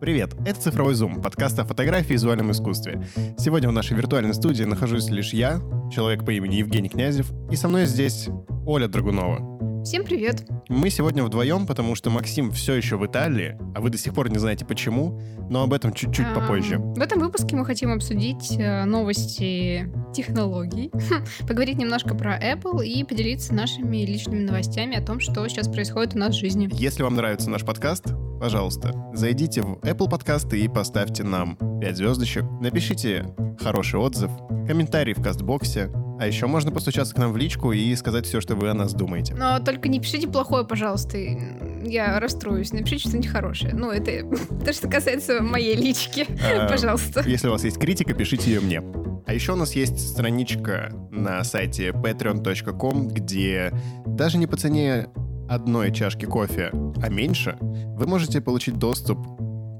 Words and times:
Привет, 0.00 0.34
это 0.44 0.60
«Цифровой 0.60 0.92
зум», 0.92 1.22
подкаст 1.22 1.58
о 1.58 1.64
фотографии 1.64 2.10
и 2.10 2.12
визуальном 2.14 2.50
искусстве. 2.50 3.02
Сегодня 3.38 3.70
в 3.70 3.72
нашей 3.72 3.96
виртуальной 3.96 4.34
студии 4.34 4.64
нахожусь 4.64 5.08
лишь 5.08 5.32
я, 5.32 5.58
человек 5.90 6.22
по 6.24 6.32
имени 6.32 6.56
Евгений 6.56 6.90
Князев, 6.90 7.32
и 7.50 7.56
со 7.56 7.66
мной 7.68 7.86
здесь 7.86 8.28
Оля 8.66 8.88
Драгунова. 8.88 9.84
Всем 9.84 10.04
привет! 10.04 10.44
Мы 10.68 10.90
сегодня 10.90 11.24
вдвоем, 11.24 11.66
потому 11.66 11.94
что 11.94 12.10
Максим 12.10 12.50
все 12.50 12.74
еще 12.74 12.98
в 12.98 13.06
Италии, 13.06 13.56
а 13.74 13.80
вы 13.80 13.88
до 13.88 13.96
сих 13.96 14.12
пор 14.12 14.28
не 14.28 14.38
знаете 14.38 14.66
почему, 14.66 15.18
но 15.48 15.62
об 15.62 15.72
этом 15.72 15.94
чуть-чуть 15.94 16.34
попозже. 16.34 16.78
В 16.78 17.00
этом 17.00 17.20
выпуске 17.20 17.56
мы 17.56 17.64
хотим 17.64 17.92
обсудить 17.92 18.54
э, 18.58 18.84
новости 18.84 19.90
технологий, 20.12 20.90
поговорить 21.48 21.78
немножко 21.78 22.14
про 22.14 22.38
Apple 22.38 22.84
и 22.84 23.02
поделиться 23.02 23.54
нашими 23.54 23.98
личными 24.04 24.42
новостями 24.42 24.96
о 24.96 25.02
том, 25.02 25.20
что 25.20 25.48
сейчас 25.48 25.68
происходит 25.68 26.14
у 26.16 26.18
нас 26.18 26.34
в 26.34 26.38
жизни. 26.38 26.68
Если 26.72 27.02
вам 27.02 27.14
нравится 27.14 27.48
наш 27.48 27.64
подкаст, 27.64 28.06
пожалуйста, 28.38 28.94
зайдите 29.14 29.62
в 29.62 29.78
Apple 29.80 30.08
подкасты 30.08 30.60
и 30.60 30.68
поставьте 30.68 31.24
нам 31.24 31.56
5 31.80 31.96
звездочек, 31.96 32.44
напишите 32.60 33.34
хороший 33.60 33.98
отзыв, 34.00 34.30
комментарий 34.66 35.14
в 35.14 35.22
кастбоксе, 35.22 35.90
а 36.18 36.26
еще 36.26 36.46
можно 36.46 36.70
постучаться 36.70 37.14
к 37.14 37.18
нам 37.18 37.32
в 37.32 37.36
личку 37.36 37.72
и 37.72 37.94
сказать 37.94 38.26
все, 38.26 38.40
что 38.40 38.54
вы 38.54 38.70
о 38.70 38.74
нас 38.74 38.94
думаете. 38.94 39.34
Но 39.34 39.58
только 39.60 39.88
не 39.88 40.00
пишите 40.00 40.26
плохое, 40.26 40.64
пожалуйста. 40.64 41.18
Я 41.18 42.18
расстроюсь. 42.18 42.72
Напишите 42.72 43.08
что-нибудь 43.08 43.28
хорошее. 43.28 43.74
Ну, 43.74 43.90
это 43.90 44.26
то, 44.64 44.72
что 44.72 44.88
касается 44.88 45.42
моей 45.42 45.76
лички. 45.76 46.26
А, 46.42 46.68
пожалуйста. 46.68 47.22
Если 47.26 47.48
у 47.48 47.52
вас 47.52 47.64
есть 47.64 47.78
критика, 47.78 48.14
пишите 48.14 48.50
ее 48.50 48.60
мне. 48.60 48.82
А 49.26 49.34
еще 49.34 49.52
у 49.52 49.56
нас 49.56 49.74
есть 49.74 49.98
страничка 50.12 50.90
на 51.10 51.42
сайте 51.44 51.90
patreon.com, 51.90 53.08
где 53.08 53.72
даже 54.06 54.38
не 54.38 54.46
по 54.46 54.56
цене 54.56 55.08
одной 55.48 55.92
чашки 55.92 56.26
кофе, 56.26 56.70
а 57.02 57.08
меньше, 57.08 57.56
вы 57.60 58.06
можете 58.06 58.40
получить 58.40 58.78
доступ 58.78 59.18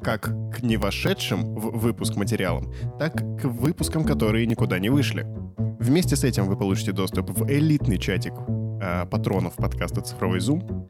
как 0.03 0.31
к 0.53 0.63
не 0.63 0.77
вошедшим 0.77 1.55
в 1.55 1.79
выпуск 1.79 2.17
материалам, 2.17 2.73
так 2.99 3.17
к 3.17 3.45
выпускам, 3.45 4.05
которые 4.05 4.47
никуда 4.47 4.79
не 4.79 4.89
вышли. 4.89 5.27
Вместе 5.81 6.17
с 6.17 6.25
этим 6.25 6.47
вы 6.47 6.57
получите 6.57 6.93
доступ 6.93 7.31
в 7.31 7.51
элитный 7.51 7.99
чатик 7.99 8.35
э, 8.87 9.07
патронов 9.07 9.55
подкаста 9.57 10.01
«Цифровой 10.01 10.41
зум». 10.41 10.89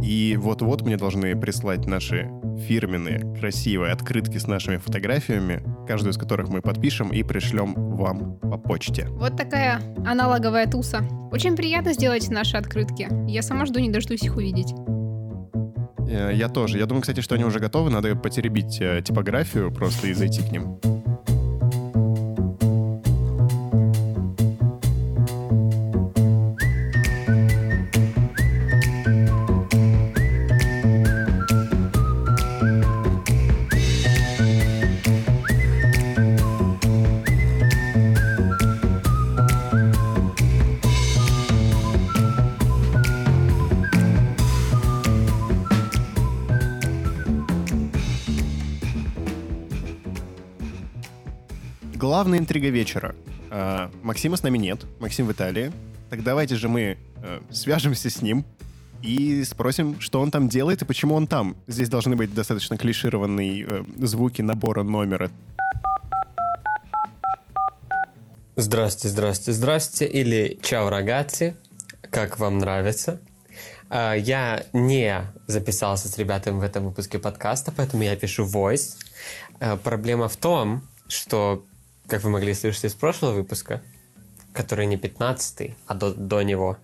И 0.00 0.36
вот-вот 0.38 0.82
мне 0.82 0.96
должны 0.96 1.34
прислать 1.38 1.86
наши 1.86 2.30
фирменные, 2.66 3.20
красивые 3.38 3.92
открытки 3.92 4.38
с 4.38 4.46
нашими 4.46 4.76
фотографиями, 4.76 5.62
каждую 5.86 6.12
из 6.12 6.18
которых 6.18 6.48
мы 6.48 6.60
подпишем 6.60 7.10
и 7.10 7.22
пришлем 7.22 7.74
вам 7.74 8.38
по 8.38 8.58
почте. 8.58 9.08
Вот 9.10 9.36
такая 9.36 9.80
аналоговая 10.06 10.66
туса. 10.66 11.00
Очень 11.32 11.56
приятно 11.56 11.92
сделать 11.92 12.28
наши 12.30 12.56
открытки. 12.56 13.08
Я 13.26 13.42
сама 13.42 13.66
жду, 13.66 13.80
не 13.80 13.90
дождусь 13.90 14.22
их 14.22 14.36
увидеть. 14.36 14.72
Э, 16.08 16.30
я 16.32 16.48
тоже. 16.48 16.78
Я 16.78 16.86
думаю, 16.86 17.02
кстати, 17.02 17.20
что 17.20 17.34
они 17.34 17.44
уже 17.44 17.58
готовы. 17.58 17.90
Надо 17.90 18.14
потеребить 18.16 18.80
э, 18.80 19.02
типографию 19.04 19.72
просто 19.72 20.08
и 20.08 20.14
зайти 20.14 20.42
к 20.42 20.50
ним. 20.50 20.78
Главная 52.18 52.40
интрига 52.40 52.68
вечера. 52.68 53.14
А, 53.48 53.92
Максима 54.02 54.36
с 54.36 54.42
нами 54.42 54.58
нет, 54.58 54.80
Максим 54.98 55.28
в 55.28 55.30
Италии. 55.30 55.70
Так 56.10 56.24
давайте 56.24 56.56
же 56.56 56.68
мы 56.68 56.98
э, 57.22 57.40
свяжемся 57.48 58.10
с 58.10 58.22
ним 58.22 58.44
и 59.02 59.44
спросим, 59.44 60.00
что 60.00 60.20
он 60.20 60.32
там 60.32 60.48
делает 60.48 60.82
и 60.82 60.84
почему 60.84 61.14
он 61.14 61.28
там. 61.28 61.56
Здесь 61.68 61.88
должны 61.88 62.16
быть 62.16 62.34
достаточно 62.34 62.76
клишированные 62.76 63.64
э, 63.64 63.84
звуки 63.98 64.42
набора 64.42 64.82
номера. 64.82 65.30
Здрасте, 68.56 69.08
здрасте, 69.08 69.52
здрасте. 69.52 70.04
Или 70.04 70.58
чао, 70.60 70.90
рагаци. 70.90 71.54
Как 72.10 72.40
вам 72.40 72.58
нравится? 72.58 73.20
А, 73.90 74.14
я 74.14 74.64
не 74.72 75.22
записался 75.46 76.08
с 76.08 76.18
ребятами 76.18 76.58
в 76.58 76.62
этом 76.62 76.86
выпуске 76.86 77.20
подкаста, 77.20 77.70
поэтому 77.70 78.02
я 78.02 78.16
пишу 78.16 78.44
voice. 78.44 78.96
А, 79.60 79.76
проблема 79.76 80.28
в 80.28 80.36
том, 80.36 80.82
что 81.06 81.64
как 82.08 82.24
вы 82.24 82.30
могли 82.30 82.54
слышать 82.54 82.84
из 82.84 82.94
прошлого 82.94 83.34
выпуска, 83.34 83.82
который 84.52 84.86
не 84.86 84.96
15 84.96 85.76
а 85.86 85.94
до, 85.94 86.14
до 86.14 86.42
него, 86.42 86.78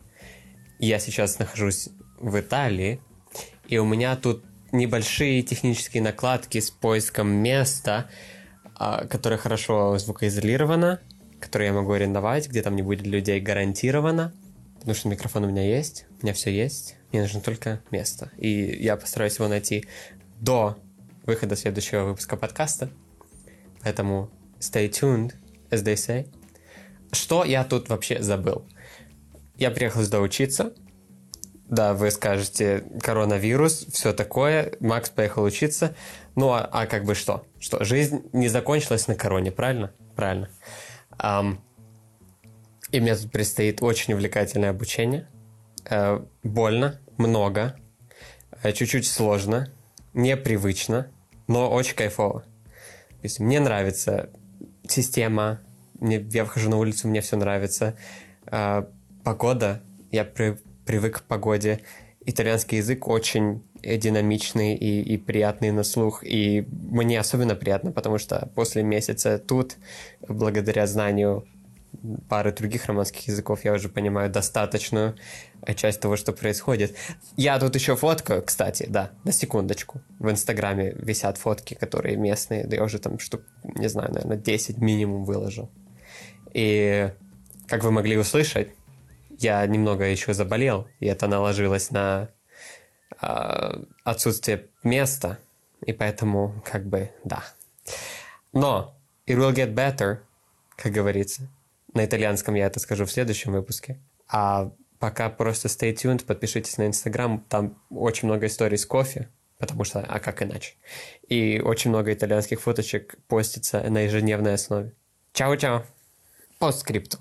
я 0.79 0.99
сейчас 0.99 1.39
нахожусь 1.39 1.89
в 2.19 2.39
Италии, 2.39 3.01
и 3.67 3.79
у 3.79 3.87
меня 3.87 4.17
тут 4.17 4.45
небольшие 4.71 5.43
технические 5.43 6.03
накладки 6.03 6.61
с 6.61 6.71
поиском 6.71 7.29
места, 7.29 8.11
а, 8.75 9.07
которое 9.07 9.39
хорошо 9.39 9.97
звукоизолировано, 9.99 11.01
которое 11.41 11.67
я 11.67 11.73
могу 11.73 11.93
арендовать, 11.93 12.49
где 12.49 12.61
там 12.61 12.77
не 12.77 12.83
будет 12.83 13.07
людей 13.07 13.41
гарантированно, 13.41 14.35
потому 14.75 14.95
что 14.95 15.09
микрофон 15.09 15.45
у 15.45 15.49
меня 15.49 15.63
есть, 15.63 16.07
у 16.21 16.25
меня 16.25 16.35
все 16.35 16.51
есть, 16.51 16.97
мне 17.13 17.23
нужно 17.23 17.41
только 17.41 17.81
место. 17.91 18.31
И 18.37 18.51
я 18.51 18.97
постараюсь 18.97 19.37
его 19.37 19.49
найти 19.49 19.87
до 20.41 20.77
выхода 21.25 21.57
следующего 21.57 22.05
выпуска 22.05 22.37
подкаста. 22.37 22.91
Поэтому 23.83 24.31
stay 24.65 24.89
tuned, 24.89 25.35
as 25.71 25.83
they 25.83 25.95
say. 25.95 26.27
Что 27.13 27.45
я 27.45 27.65
тут 27.65 27.89
вообще 27.89 28.23
забыл? 28.23 28.67
Я 29.57 29.71
приехал 29.71 30.03
сюда 30.03 30.21
учиться. 30.21 30.73
Да, 31.69 31.95
вы 31.95 32.11
скажете, 32.11 32.85
коронавирус, 33.01 33.87
все 33.93 34.13
такое. 34.13 34.75
Макс 34.81 35.11
поехал 35.11 35.45
учиться. 35.45 35.95
Ну, 36.35 36.51
а, 36.51 36.61
а 36.61 36.87
как 36.87 37.05
бы 37.05 37.15
что? 37.15 37.47
Что, 37.59 37.85
жизнь 37.85 38.23
не 38.33 38.49
закончилась 38.49 39.09
на 39.09 39.15
короне, 39.15 39.51
правильно? 39.51 39.93
Правильно. 40.15 40.51
Um, 41.19 41.59
и 42.91 43.01
мне 43.01 43.15
тут 43.17 43.31
предстоит 43.31 43.83
очень 43.83 44.15
увлекательное 44.15 44.71
обучение. 44.71 45.29
Uh, 45.85 46.27
больно, 46.43 47.01
много, 47.17 47.77
uh, 48.63 48.73
чуть-чуть 48.73 49.07
сложно, 49.07 49.73
непривычно, 50.13 51.11
но 51.47 51.71
очень 51.71 51.95
кайфово. 51.95 52.41
То 52.41 53.21
есть 53.23 53.41
мне 53.41 53.61
нравится 53.61 54.31
система, 54.89 55.61
мне, 56.01 56.25
я 56.31 56.45
выхожу 56.45 56.71
на 56.71 56.79
улицу, 56.79 57.09
мне 57.09 57.21
все 57.21 57.37
нравится. 57.37 57.97
А, 58.47 58.89
погода, 59.23 59.83
я 60.11 60.25
при, 60.25 60.59
привык 60.85 61.19
к 61.19 61.23
погоде. 61.23 61.81
Итальянский 62.27 62.79
язык 62.79 63.07
очень 63.07 63.63
динамичный 63.83 64.75
и, 64.75 65.03
и 65.03 65.19
приятный 65.19 65.71
на 65.71 65.83
слух. 65.83 66.25
И 66.25 66.67
мне 66.71 67.21
особенно 67.21 67.55
приятно, 67.55 67.93
потому 67.93 68.19
что 68.19 68.51
после 68.55 68.83
месяца 68.83 69.39
тут, 69.39 69.77
благодаря 70.27 70.87
знанию 70.87 71.47
пары 72.29 72.53
других 72.53 72.87
романских 72.87 73.29
языков, 73.29 73.65
я 73.65 73.73
уже 73.73 73.89
понимаю 73.89 74.31
достаточную 74.31 75.17
часть 75.77 76.01
того, 76.01 76.17
что 76.17 76.33
происходит. 76.33 76.97
Я 77.37 77.59
тут 77.59 77.75
еще 77.75 77.97
фоткаю, 77.97 78.43
кстати, 78.43 78.87
да, 78.89 79.11
на 79.25 79.33
секундочку. 79.33 80.01
В 80.19 80.31
Инстаграме 80.31 80.93
висят 80.93 81.39
фотки, 81.39 81.75
которые 81.75 82.17
местные, 82.17 82.65
да 82.67 82.77
я 82.77 82.85
уже 82.85 82.99
там 82.99 83.19
штук, 83.19 83.43
не 83.63 83.89
знаю, 83.89 84.13
наверное, 84.13 84.37
10 84.37 84.79
минимум 84.79 85.25
выложил. 85.25 85.71
И, 86.53 87.11
как 87.67 87.83
вы 87.83 87.91
могли 87.91 88.17
услышать, 88.17 88.69
я 89.39 89.67
немного 89.67 90.05
еще 90.05 90.35
заболел, 90.35 90.87
и 91.01 91.07
это 91.07 91.27
наложилось 91.27 91.91
на 91.91 92.29
э, 93.21 93.83
отсутствие 94.05 94.67
места, 94.83 95.39
и 95.85 95.93
поэтому, 95.93 96.63
как 96.65 96.87
бы, 96.87 97.11
да. 97.25 97.43
Но 98.53 98.95
it 99.27 99.37
will 99.37 99.53
get 99.53 99.75
better, 99.75 100.19
как 100.77 100.93
говорится. 100.93 101.49
На 101.95 102.05
итальянском 102.05 102.55
я 102.55 102.67
это 102.67 102.81
скажу 102.81 103.07
в 103.07 103.13
следующем 103.13 103.53
выпуске. 103.53 104.01
А 104.29 104.73
пока 104.99 105.31
просто 105.31 105.69
stay 105.69 105.95
tuned, 105.95 106.25
подпишитесь 106.25 106.77
на 106.77 106.87
Инстаграм, 106.87 107.45
там 107.49 107.81
очень 107.91 108.29
много 108.29 108.47
историй 108.47 108.77
с 108.77 108.85
кофе, 108.85 109.29
потому 109.59 109.85
что, 109.85 110.01
а 110.01 110.19
как 110.19 110.43
иначе? 110.43 110.75
И 111.29 111.61
очень 111.65 111.91
много 111.91 112.13
итальянских 112.13 112.61
фоточек 112.61 113.17
постится 113.29 113.81
на 113.89 114.01
ежедневной 114.01 114.55
основе. 114.55 114.93
Чао-чао! 115.33 115.85
По 116.59 116.73
скрипту. 116.73 117.19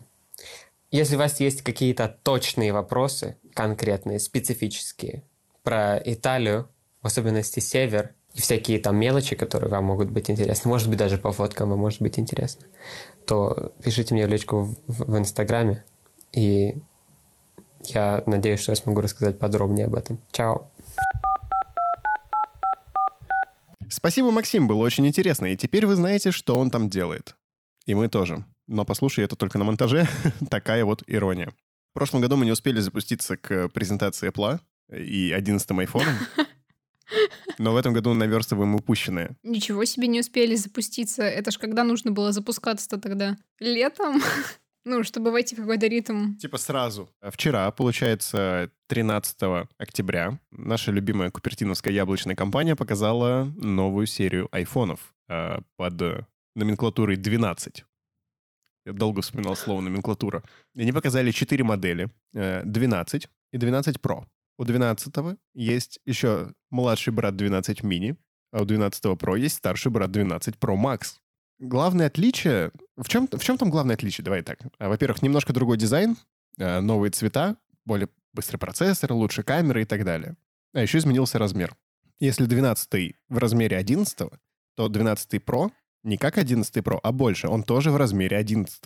Если 0.91 1.15
у 1.15 1.19
вас 1.19 1.39
есть 1.39 1.61
какие-то 1.63 2.07
точные 2.23 2.71
вопросы, 2.71 3.37
конкретные, 3.53 4.19
специфические, 4.19 5.23
про 5.63 5.97
Италию, 5.97 6.69
в 7.01 7.07
особенности 7.07 7.59
север, 7.59 8.13
и 8.33 8.41
всякие 8.41 8.79
там 8.79 8.97
мелочи, 8.97 9.35
которые 9.35 9.69
вам 9.69 9.85
могут 9.85 10.09
быть 10.09 10.29
интересны, 10.29 10.69
может 10.69 10.89
быть, 10.89 10.97
даже 10.97 11.17
по 11.17 11.31
фоткам 11.31 11.69
вам 11.69 11.79
может 11.79 12.01
быть 12.01 12.17
интересно, 12.17 12.65
то 13.25 13.73
пишите 13.83 14.13
мне 14.13 14.27
в 14.27 14.29
личку 14.29 14.75
в, 14.87 15.11
в 15.11 15.17
Инстаграме, 15.17 15.83
и 16.31 16.75
я 17.85 18.23
надеюсь, 18.25 18.61
что 18.61 18.71
я 18.71 18.75
смогу 18.75 19.01
рассказать 19.01 19.39
подробнее 19.39 19.87
об 19.87 19.95
этом. 19.95 20.19
Чао! 20.31 20.69
Спасибо, 23.89 24.31
Максим, 24.31 24.67
было 24.67 24.79
очень 24.79 25.05
интересно. 25.05 25.45
И 25.47 25.57
теперь 25.57 25.85
вы 25.85 25.95
знаете, 25.95 26.31
что 26.31 26.55
он 26.55 26.71
там 26.71 26.89
делает. 26.89 27.35
И 27.85 27.93
мы 27.93 28.07
тоже. 28.07 28.43
Но 28.67 28.85
послушай 28.85 29.25
это 29.25 29.35
только 29.35 29.57
на 29.57 29.65
монтаже. 29.65 30.07
Такая 30.49 30.85
вот 30.85 31.03
ирония. 31.07 31.53
В 31.91 31.93
прошлом 31.93 32.21
году 32.21 32.35
мы 32.35 32.45
не 32.45 32.51
успели 32.51 32.79
запуститься 32.79 33.37
к 33.37 33.69
презентации 33.69 34.29
Apple 34.29 34.59
и 34.91 35.31
11 35.31 35.71
айфоном. 35.71 36.15
Но 37.57 37.73
в 37.73 37.77
этом 37.77 37.93
году 37.93 38.13
наверстываем 38.13 38.75
упущенное. 38.75 39.35
Ничего 39.43 39.85
себе 39.85 40.07
не 40.07 40.19
успели 40.19 40.55
запуститься. 40.55 41.23
Это 41.23 41.51
ж 41.51 41.57
когда 41.57 41.83
нужно 41.83 42.11
было 42.11 42.31
запускаться-то 42.31 42.99
тогда? 42.99 43.37
Летом? 43.59 44.21
Ну, 44.85 45.03
чтобы 45.05 45.31
войти 45.31 45.55
в 45.55 45.59
какой-то 45.59 45.87
ритм. 45.87 46.35
Типа 46.35 46.57
сразу. 46.57 47.09
Вчера, 47.21 47.71
получается, 47.71 48.69
13 48.87 49.37
октября, 49.77 50.39
наша 50.51 50.91
любимая 50.91 51.31
купертиновская 51.31 51.93
яблочная 51.93 52.35
компания 52.35 52.75
показала 52.75 53.45
новую 53.55 54.07
серию 54.07 54.49
айфонов 54.51 55.15
э, 55.29 55.59
под 55.77 56.27
номенклатурой 56.55 57.15
12. 57.15 57.85
Я 58.85 58.91
долго 58.91 59.21
вспоминал 59.21 59.55
слово 59.55 59.79
номенклатура. 59.81 60.43
И 60.73 60.81
они 60.81 60.91
показали 60.91 61.31
4 61.31 61.63
модели. 61.63 62.09
Э, 62.35 62.61
12 62.65 63.29
и 63.53 63.57
12 63.57 63.97
Pro. 63.97 64.25
У 64.57 64.63
12 64.63 65.13
есть 65.53 65.99
еще 66.05 66.53
младший 66.69 67.13
брат 67.13 67.35
12 67.35 67.83
мини, 67.83 68.15
а 68.51 68.61
у 68.61 68.65
12 68.65 69.03
Pro 69.05 69.37
есть 69.37 69.57
старший 69.57 69.91
брат 69.91 70.11
12 70.11 70.55
Pro 70.55 70.75
Max. 70.75 71.17
Главное 71.59 72.07
отличие... 72.07 72.71
В 72.95 73.07
чем, 73.07 73.27
в 73.31 73.43
чем 73.43 73.57
там 73.57 73.69
главное 73.69 73.95
отличие? 73.95 74.23
Давай 74.23 74.43
так. 74.43 74.59
А, 74.79 74.89
Во-первых, 74.89 75.21
немножко 75.21 75.53
другой 75.53 75.77
дизайн, 75.77 76.17
а, 76.59 76.81
новые 76.81 77.11
цвета, 77.11 77.57
более 77.85 78.09
быстрый 78.33 78.57
процессор, 78.57 79.13
лучше 79.13 79.43
камеры 79.43 79.83
и 79.83 79.85
так 79.85 80.05
далее. 80.05 80.35
А 80.73 80.81
еще 80.81 80.97
изменился 80.97 81.39
размер. 81.39 81.75
Если 82.19 82.45
12 82.45 83.15
в 83.29 83.37
размере 83.37 83.77
11, 83.77 84.29
то 84.75 84.87
12 84.87 85.33
Pro 85.35 85.71
не 86.03 86.17
как 86.17 86.37
11 86.37 86.75
Pro, 86.77 86.99
а 87.01 87.11
больше. 87.11 87.47
Он 87.47 87.63
тоже 87.63 87.91
в 87.91 87.97
размере 87.97 88.37
11. 88.37 88.81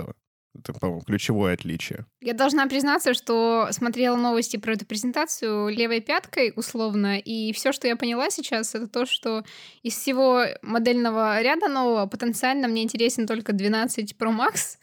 Это, 0.58 0.74
по-моему, 0.74 1.02
ключевое 1.02 1.54
отличие. 1.54 2.06
Я 2.22 2.34
должна 2.34 2.68
признаться, 2.68 3.14
что 3.14 3.68
смотрела 3.72 4.16
новости 4.16 4.58
про 4.58 4.74
эту 4.74 4.86
презентацию 4.86 5.70
левой 5.70 6.02
пяткой 6.02 6.54
условно, 6.56 7.20
и 7.20 7.54
все, 7.54 7.72
что 7.72 7.88
я 7.88 7.96
поняла 7.96 8.30
сейчас, 8.30 8.76
это 8.76 8.88
то, 8.88 9.06
что 9.06 9.44
из 9.84 9.94
всего 9.96 10.44
модельного 10.62 11.42
ряда 11.42 11.68
нового 11.68 12.06
потенциально 12.08 12.68
мне 12.68 12.84
интересен 12.84 13.28
только 13.28 13.54
12 13.54 14.16
Pro 14.20 14.36
Max, 14.36 14.78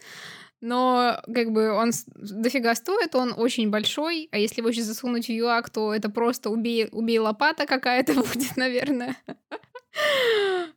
но 0.61 1.21
как 1.31 1.51
бы 1.51 1.71
он 1.71 1.91
дофига 2.15 2.73
стоит, 2.75 3.13
он 3.15 3.33
очень 3.37 3.69
большой, 3.69 4.29
а 4.31 4.37
если 4.37 4.61
его 4.61 4.69
еще 4.69 4.81
засунуть 4.81 5.27
в 5.27 5.31
ЮАК, 5.31 5.69
то 5.69 5.93
это 5.93 6.09
просто 6.09 6.49
убей, 6.49 6.87
убей 6.91 7.19
лопата 7.19 7.65
какая-то 7.65 8.13
будет, 8.15 8.57
наверное. 8.57 9.15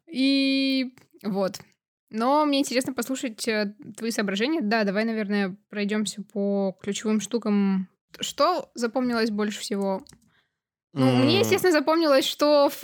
И 0.07 0.93
вот. 1.23 1.61
Но 2.11 2.45
мне 2.47 2.61
интересно 2.61 2.93
послушать 2.95 3.47
э, 3.49 3.75
твои 3.97 4.11
соображения. 4.11 4.61
Да, 4.63 4.85
давай, 4.85 5.05
наверное, 5.05 5.57
пройдемся 5.69 6.23
по 6.23 6.77
ключевым 6.83 7.21
штукам. 7.21 7.89
Что 8.21 8.71
запомнилось 8.75 9.31
больше 9.31 9.61
всего? 9.61 10.03
Ну, 10.95 11.05
мне, 11.17 11.35
М, 11.35 11.41
естественно, 11.41 11.73
запомнилось, 11.73 12.25
что 12.25 12.67
ф- 12.69 12.83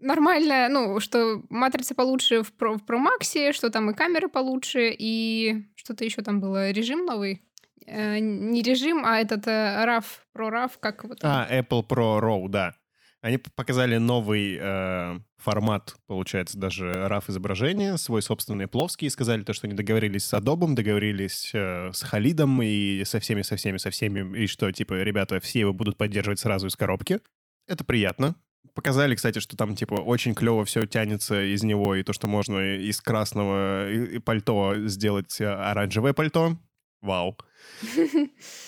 нормально, 0.00 0.68
ну, 0.68 0.98
что 1.00 1.42
матрица 1.50 1.94
получше 1.94 2.42
в 2.42 2.52
Pro, 2.52 2.76
в 2.78 2.84
Pro 2.84 2.98
Max, 2.98 3.52
что 3.52 3.70
там 3.70 3.90
и 3.90 3.94
камеры 3.94 4.28
получше, 4.28 4.90
и 4.98 5.64
что-то 5.76 6.04
еще 6.04 6.22
там 6.22 6.40
было. 6.40 6.70
Режим 6.72 7.04
новый? 7.06 7.42
Э, 7.86 8.18
не 8.18 8.60
режим, 8.62 9.04
а 9.06 9.18
этот 9.20 9.46
э, 9.46 9.84
RAW, 9.86 10.04
Pro 10.36 10.50
RAW, 10.50 10.70
как 10.80 11.04
вот. 11.04 11.18
А, 11.22 11.46
Apple 11.50 11.86
Pro 11.86 12.20
RAW, 12.20 12.48
да. 12.48 12.74
Они 13.20 13.38
показали 13.38 13.96
новый 13.96 14.56
э, 14.60 15.18
формат, 15.38 15.96
получается, 16.06 16.56
даже 16.56 16.86
RAW 16.86 17.24
изображения, 17.28 17.96
свой 17.96 18.22
собственный 18.22 18.68
плоский, 18.68 19.06
и 19.06 19.10
сказали 19.10 19.42
то, 19.42 19.52
что 19.52 19.66
они 19.66 19.74
договорились 19.74 20.24
с 20.24 20.34
Adobe, 20.34 20.72
договорились 20.74 21.50
э, 21.52 21.90
с 21.92 22.02
Халидом 22.02 22.62
и 22.62 23.02
со 23.04 23.18
всеми, 23.18 23.42
со 23.42 23.56
всеми, 23.56 23.78
со 23.78 23.90
всеми, 23.90 24.38
и 24.38 24.46
что, 24.46 24.70
типа, 24.70 25.02
ребята, 25.02 25.40
все 25.40 25.60
его 25.60 25.72
будут 25.72 25.96
поддерживать 25.96 26.38
сразу 26.38 26.68
из 26.68 26.76
коробки. 26.76 27.18
Это 27.66 27.84
приятно. 27.84 28.36
Показали, 28.74 29.16
кстати, 29.16 29.40
что 29.40 29.56
там, 29.56 29.74
типа, 29.74 29.94
очень 29.94 30.36
клево 30.36 30.64
все 30.64 30.86
тянется 30.86 31.42
из 31.42 31.64
него, 31.64 31.96
и 31.96 32.04
то, 32.04 32.12
что 32.12 32.28
можно 32.28 32.76
из 32.76 33.00
красного 33.00 33.88
пальто 34.24 34.76
сделать 34.86 35.40
э, 35.40 35.46
оранжевое 35.46 36.12
пальто. 36.12 36.56
Вау. 37.00 37.36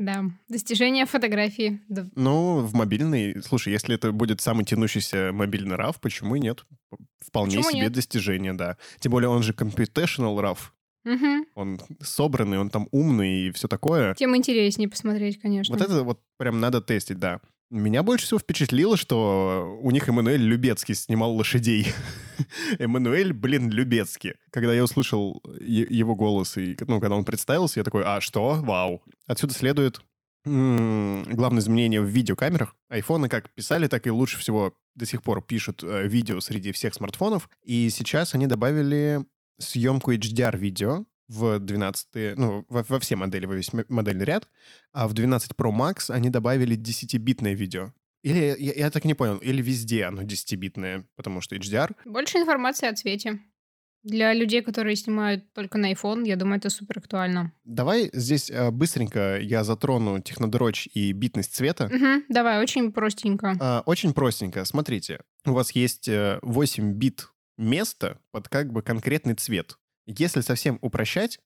Да, 0.00 0.24
достижение 0.48 1.04
фотографии. 1.04 1.82
Да. 1.90 2.08
Ну, 2.14 2.60
в 2.60 2.72
мобильный... 2.72 3.42
Слушай, 3.42 3.74
если 3.74 3.96
это 3.96 4.12
будет 4.12 4.40
самый 4.40 4.64
тянущийся 4.64 5.30
мобильный 5.30 5.76
RAW, 5.76 5.94
почему 6.00 6.36
нет? 6.36 6.64
Вполне 7.18 7.58
Почему 7.58 7.70
себе 7.70 7.82
нет? 7.82 7.92
достижение, 7.92 8.54
да. 8.54 8.78
Тем 8.98 9.12
более 9.12 9.28
он 9.28 9.42
же 9.42 9.52
computational 9.52 10.40
RAW. 10.40 10.56
Мгм. 11.04 11.44
Он 11.54 11.80
собранный, 12.00 12.58
он 12.58 12.70
там 12.70 12.88
умный 12.92 13.48
и 13.48 13.50
все 13.50 13.68
такое. 13.68 14.14
Тем 14.14 14.34
интереснее 14.34 14.88
посмотреть, 14.88 15.38
конечно. 15.38 15.76
Вот 15.76 15.84
это 15.84 16.02
вот 16.02 16.20
прям 16.38 16.60
надо 16.60 16.80
тестить, 16.80 17.18
да. 17.18 17.42
Меня 17.70 18.02
больше 18.02 18.26
всего 18.26 18.40
впечатлило, 18.40 18.96
что 18.96 19.78
у 19.80 19.92
них 19.92 20.08
Эммануэль 20.08 20.42
Любецкий 20.42 20.96
снимал 20.96 21.36
лошадей. 21.36 21.86
Эммануэль, 22.80 23.32
блин, 23.32 23.70
Любецкий. 23.70 24.34
Когда 24.50 24.74
я 24.74 24.82
услышал 24.82 25.40
его 25.60 26.16
голос, 26.16 26.56
и, 26.56 26.76
ну, 26.88 27.00
когда 27.00 27.14
он 27.14 27.24
представился, 27.24 27.78
я 27.78 27.84
такой, 27.84 28.02
а 28.04 28.20
что? 28.20 28.54
Вау. 28.54 29.02
Отсюда 29.28 29.54
следует 29.54 30.00
м, 30.44 31.22
главное 31.22 31.60
изменение 31.60 32.00
в 32.00 32.06
видеокамерах. 32.06 32.74
Айфоны 32.88 33.28
как 33.28 33.50
писали, 33.54 33.86
так 33.86 34.04
и 34.08 34.10
лучше 34.10 34.38
всего 34.38 34.74
до 34.96 35.06
сих 35.06 35.22
пор 35.22 35.40
пишут 35.40 35.84
э, 35.84 36.08
видео 36.08 36.40
среди 36.40 36.72
всех 36.72 36.94
смартфонов. 36.94 37.48
И 37.62 37.88
сейчас 37.90 38.34
они 38.34 38.48
добавили 38.48 39.24
съемку 39.58 40.12
HDR-видео 40.12 41.04
в 41.30 41.58
12, 41.60 42.36
ну, 42.36 42.64
во, 42.68 42.84
во 42.88 42.98
все 42.98 43.16
модели, 43.16 43.46
во 43.46 43.54
весь 43.54 43.70
модельный 43.88 44.24
ряд, 44.24 44.48
а 44.92 45.06
в 45.06 45.12
12 45.12 45.52
Pro 45.52 45.70
Max 45.70 46.10
они 46.10 46.28
добавили 46.28 46.76
10-битное 46.76 47.54
видео. 47.54 47.92
Или, 48.22 48.54
я, 48.58 48.72
я 48.74 48.90
так 48.90 49.04
и 49.04 49.08
не 49.08 49.14
понял, 49.14 49.38
или 49.38 49.62
везде 49.62 50.04
оно 50.04 50.22
10-битное, 50.22 51.06
потому 51.16 51.40
что 51.40 51.56
HDR. 51.56 51.94
Больше 52.04 52.38
информации 52.38 52.88
о 52.88 52.94
цвете. 52.94 53.38
Для 54.02 54.32
людей, 54.32 54.62
которые 54.62 54.96
снимают 54.96 55.52
только 55.52 55.76
на 55.78 55.92
iPhone, 55.92 56.26
я 56.26 56.36
думаю, 56.36 56.58
это 56.58 56.70
супер 56.70 56.98
актуально. 56.98 57.52
Давай 57.64 58.10
здесь 58.14 58.50
э, 58.50 58.70
быстренько 58.70 59.38
я 59.38 59.62
затрону 59.62 60.20
технодрочь 60.20 60.88
и 60.94 61.12
битность 61.12 61.54
цвета. 61.54 61.88
Мгм, 61.92 62.24
давай, 62.30 62.62
очень 62.62 62.92
простенько. 62.92 63.56
А, 63.60 63.82
Очень 63.84 64.14
простенько. 64.14 64.64
Смотрите, 64.64 65.20
у 65.44 65.52
вас 65.52 65.72
есть 65.72 66.08
э, 66.08 66.38
8 66.40 66.94
бит 66.94 67.28
места 67.58 68.18
под 68.32 68.48
как 68.48 68.72
бы 68.72 68.80
конкретный 68.82 69.34
цвет. 69.34 69.76
Если 70.18 70.40
совсем 70.40 70.78
упрощать, 70.80 71.38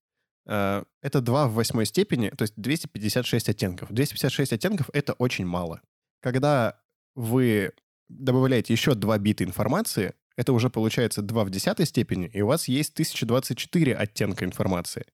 э, 0.46 0.84
это 1.02 1.20
2 1.20 1.48
в 1.48 1.54
восьмой 1.54 1.86
степени, 1.86 2.30
то 2.30 2.42
есть 2.42 2.54
256 2.56 3.50
оттенков. 3.50 3.92
256 3.92 4.52
оттенков— 4.52 4.90
это 4.92 5.12
очень 5.14 5.44
мало. 5.44 5.82
Когда 6.20 6.80
вы 7.14 7.72
добавляете 8.08 8.72
еще 8.72 8.94
2 8.94 9.18
бита 9.18 9.44
информации, 9.44 10.14
это 10.36 10.52
уже 10.52 10.70
получается 10.70 11.20
2 11.20 11.44
в 11.44 11.50
десятой 11.50 11.86
степени, 11.86 12.30
и 12.32 12.40
у 12.40 12.46
вас 12.46 12.66
есть 12.68 12.94
1024 12.94 13.94
оттенка 13.94 14.44
информации. 14.44 15.04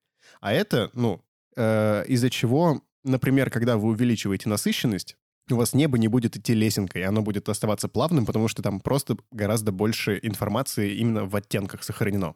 А 0.41 0.53
это, 0.53 0.91
ну, 0.93 1.25
э, 1.57 2.05
из-за 2.07 2.31
чего, 2.31 2.83
например, 3.03 3.51
когда 3.51 3.77
вы 3.77 3.89
увеличиваете 3.89 4.49
насыщенность, 4.49 5.17
у 5.51 5.57
вас 5.57 5.75
небо 5.75 5.99
не 5.99 6.07
будет 6.07 6.37
идти 6.37 6.55
лесенкой, 6.55 7.03
оно 7.05 7.23
будет 7.23 7.49
оставаться 7.49 7.89
плавным, 7.89 8.27
потому 8.27 8.47
что 8.47 8.63
там 8.63 8.79
просто 8.79 9.17
гораздо 9.33 9.73
больше 9.73 10.21
информации 10.23 10.95
именно 10.95 11.25
в 11.25 11.35
оттенках 11.35 11.83
сохранено. 11.83 12.35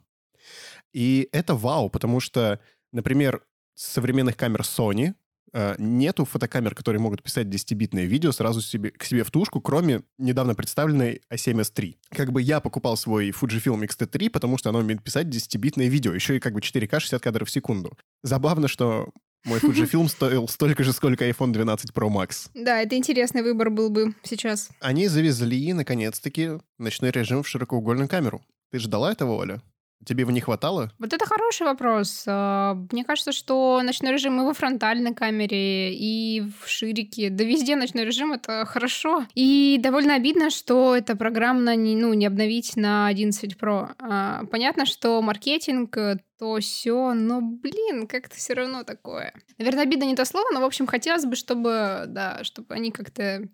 И 0.92 1.28
это 1.32 1.54
вау, 1.54 1.90
потому 1.90 2.20
что, 2.20 2.60
например, 2.92 3.42
современных 3.74 4.36
камер 4.36 4.60
Sony 4.60 5.14
э, 5.52 5.74
нету 5.78 6.24
фотокамер, 6.24 6.74
которые 6.74 7.00
могут 7.00 7.22
писать 7.22 7.46
10-битное 7.46 8.04
видео 8.04 8.32
сразу 8.32 8.60
себе, 8.60 8.90
к 8.90 9.04
себе 9.04 9.24
в 9.24 9.30
тушку, 9.30 9.60
кроме 9.60 10.02
недавно 10.18 10.54
представленной 10.54 11.22
A7S 11.32 11.72
III. 11.74 11.96
Как 12.10 12.32
бы 12.32 12.42
я 12.42 12.60
покупал 12.60 12.96
свой 12.96 13.30
Fujifilm 13.30 13.84
X-T3, 13.84 14.30
потому 14.30 14.58
что 14.58 14.70
оно 14.70 14.80
умеет 14.80 15.02
писать 15.02 15.26
10-битное 15.26 15.88
видео, 15.88 16.14
еще 16.14 16.36
и 16.36 16.40
как 16.40 16.54
бы 16.54 16.60
4К 16.60 17.00
60 17.00 17.20
кадров 17.22 17.48
в 17.48 17.50
секунду. 17.50 17.96
Забавно, 18.22 18.68
что 18.68 19.10
мой 19.44 19.58
Fujifilm 19.60 20.08
стоил 20.08 20.48
столько 20.48 20.84
же, 20.84 20.92
сколько 20.92 21.28
iPhone 21.28 21.52
12 21.52 21.90
Pro 21.90 22.08
Max. 22.08 22.50
Да, 22.54 22.80
это 22.80 22.96
интересный 22.96 23.42
выбор 23.42 23.70
был 23.70 23.90
бы 23.90 24.14
сейчас. 24.22 24.70
Они 24.80 25.08
завезли, 25.08 25.72
наконец-таки, 25.72 26.58
ночной 26.78 27.10
режим 27.10 27.42
в 27.42 27.48
широкоугольную 27.48 28.08
камеру. 28.08 28.42
Ты 28.70 28.78
ждала 28.78 29.12
этого, 29.12 29.32
Оля? 29.32 29.62
Тебе 30.04 30.22
его 30.22 30.30
не 30.30 30.40
хватало? 30.40 30.92
Вот 30.98 31.12
это 31.12 31.26
хороший 31.26 31.66
вопрос. 31.66 32.24
А, 32.26 32.74
Мне 32.92 33.04
кажется, 33.04 33.32
что 33.32 33.80
ночной 33.82 34.12
режим 34.12 34.40
и 34.40 34.44
во 34.44 34.52
фронтальной 34.54 35.14
камере, 35.14 35.94
и 35.94 36.42
в 36.60 36.68
ширике, 36.68 37.30
да 37.30 37.44
везде 37.44 37.76
ночной 37.76 38.04
режим— 38.04 38.32
это 38.34 38.64
хорошо. 38.66 39.24
И 39.34 39.78
довольно 39.80 40.14
обидно, 40.14 40.50
что 40.50 40.94
это 40.96 41.16
программно 41.16 41.74
не, 41.76 41.96
ну, 41.96 42.12
не 42.14 42.26
обновить 42.26 42.76
на 42.76 43.06
11 43.06 43.56
Pro. 43.56 43.90
А, 43.98 44.44
Понятно, 44.50 44.86
что 44.86 45.20
маркетинг, 45.22 45.96
э, 45.96 46.18
то 46.38 46.58
все, 46.58 47.14
но, 47.14 47.40
блин, 47.40 48.06
как-то 48.06 48.36
все 48.36 48.54
равно 48.54 48.82
такое. 48.84 49.32
Наверное, 49.58 49.84
обидно 49.84 50.04
не 50.04 50.16
то 50.16 50.24
слово, 50.24 50.46
но, 50.52 50.60
в 50.60 50.64
общем, 50.64 50.86
хотелось 50.86 51.24
бы, 51.24 51.36
чтобы, 51.36 52.04
да, 52.08 52.42
чтобы 52.42 52.74
они 52.74 52.90
как-то 52.90 53.48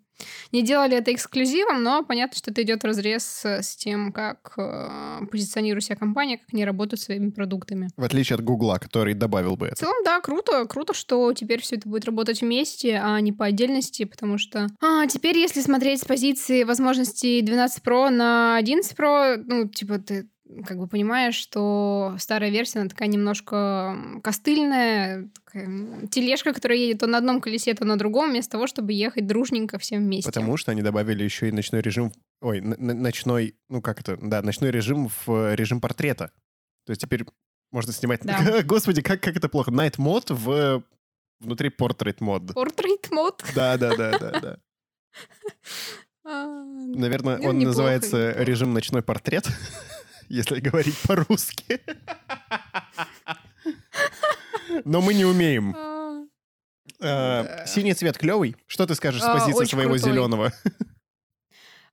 не 0.51 0.61
делали 0.63 0.97
это 0.97 1.13
эксклюзивом, 1.13 1.83
но 1.83 2.03
понятно, 2.03 2.37
что 2.37 2.51
это 2.51 2.61
идет 2.63 2.83
в 2.83 2.85
разрез 2.85 3.45
с 3.45 3.75
тем, 3.75 4.11
как 4.11 4.53
э, 4.57 5.25
позиционирует 5.31 5.83
себя 5.83 5.95
компания, 5.95 6.37
как 6.37 6.47
они 6.53 6.65
работают 6.65 7.01
своими 7.01 7.29
продуктами. 7.29 7.89
В 7.97 8.03
отличие 8.03 8.35
от 8.35 8.43
Гугла, 8.43 8.77
который 8.79 9.13
добавил 9.13 9.55
бы 9.55 9.65
В 9.67 9.69
это. 9.69 9.75
целом, 9.77 9.95
да, 10.03 10.19
круто, 10.21 10.65
круто, 10.65 10.93
что 10.93 11.31
теперь 11.33 11.61
все 11.61 11.75
это 11.75 11.87
будет 11.87 12.05
работать 12.05 12.41
вместе, 12.41 12.99
а 13.03 13.19
не 13.21 13.31
по 13.31 13.45
отдельности, 13.45 14.05
потому 14.05 14.37
что 14.37 14.67
а, 14.81 15.07
теперь, 15.07 15.37
если 15.37 15.61
смотреть 15.61 16.01
с 16.01 16.05
позиции 16.05 16.63
возможностей 16.63 17.41
12 17.41 17.83
Pro 17.83 18.09
на 18.09 18.57
11 18.57 18.97
Pro, 18.97 19.41
ну, 19.45 19.67
типа, 19.67 19.99
ты 19.99 20.27
как 20.65 20.77
бы 20.77 20.87
понимаешь, 20.87 21.35
что 21.35 22.15
старая 22.19 22.49
версия, 22.49 22.79
она 22.79 22.89
такая 22.89 23.07
немножко 23.07 23.97
костыльная, 24.23 25.29
такая 25.45 26.07
тележка, 26.07 26.53
которая 26.53 26.77
едет 26.77 26.99
то 26.99 27.07
на 27.07 27.17
одном 27.17 27.41
колесе, 27.41 27.73
то 27.73 27.85
на 27.85 27.97
другом, 27.97 28.31
вместо 28.31 28.51
того, 28.51 28.67
чтобы 28.67 28.93
ехать 28.93 29.27
дружненько 29.27 29.77
всем 29.77 30.03
вместе. 30.03 30.29
Потому 30.29 30.57
что 30.57 30.71
они 30.71 30.81
добавили 30.81 31.23
еще 31.23 31.49
и 31.49 31.51
ночной 31.51 31.81
режим, 31.81 32.11
ой, 32.41 32.61
ночной, 32.61 33.55
ну 33.69 33.81
как 33.81 33.99
это, 33.99 34.17
да, 34.21 34.41
ночной 34.41 34.71
режим 34.71 35.09
в 35.09 35.29
э, 35.29 35.55
режим 35.55 35.81
портрета. 35.81 36.31
То 36.85 36.91
есть 36.91 37.01
теперь 37.01 37.25
можно 37.71 37.93
снимать... 37.93 38.21
Да. 38.23 38.61
Господи, 38.63 39.01
как, 39.01 39.21
как 39.21 39.35
это 39.37 39.49
плохо. 39.49 39.71
Night 39.71 39.95
мод 39.97 40.29
в 40.29 40.83
внутри 41.39 41.69
портрет 41.69 42.21
мод. 42.21 42.43
Portrait 42.51 43.09
mode. 43.11 43.43
Да, 43.55 43.77
да, 43.77 43.95
да, 43.95 44.17
да, 44.19 44.39
да. 44.39 44.57
А, 46.23 46.45
Наверное, 46.45 47.37
Ну, 47.37 47.49
он 47.49 47.59
называется 47.59 48.31
режим 48.33 48.73
ночной 48.75 49.01
портрет, 49.01 49.47
если 50.31 50.59
говорить 50.59 50.97
по-русски. 51.07 51.81
Но 54.85 55.01
мы 55.01 55.13
не 55.13 55.25
умеем. 55.25 55.75
а. 55.77 56.23
Да. 56.99 57.65
Синий 57.65 57.93
цвет 57.93 58.17
клевый. 58.17 58.55
Что 58.67 58.85
ты 58.85 58.95
скажешь 58.95 59.21
с 59.21 59.25
А, 59.25 59.33
позиции 59.33 59.65
своего 59.65 59.97
зеленого? 59.97 60.53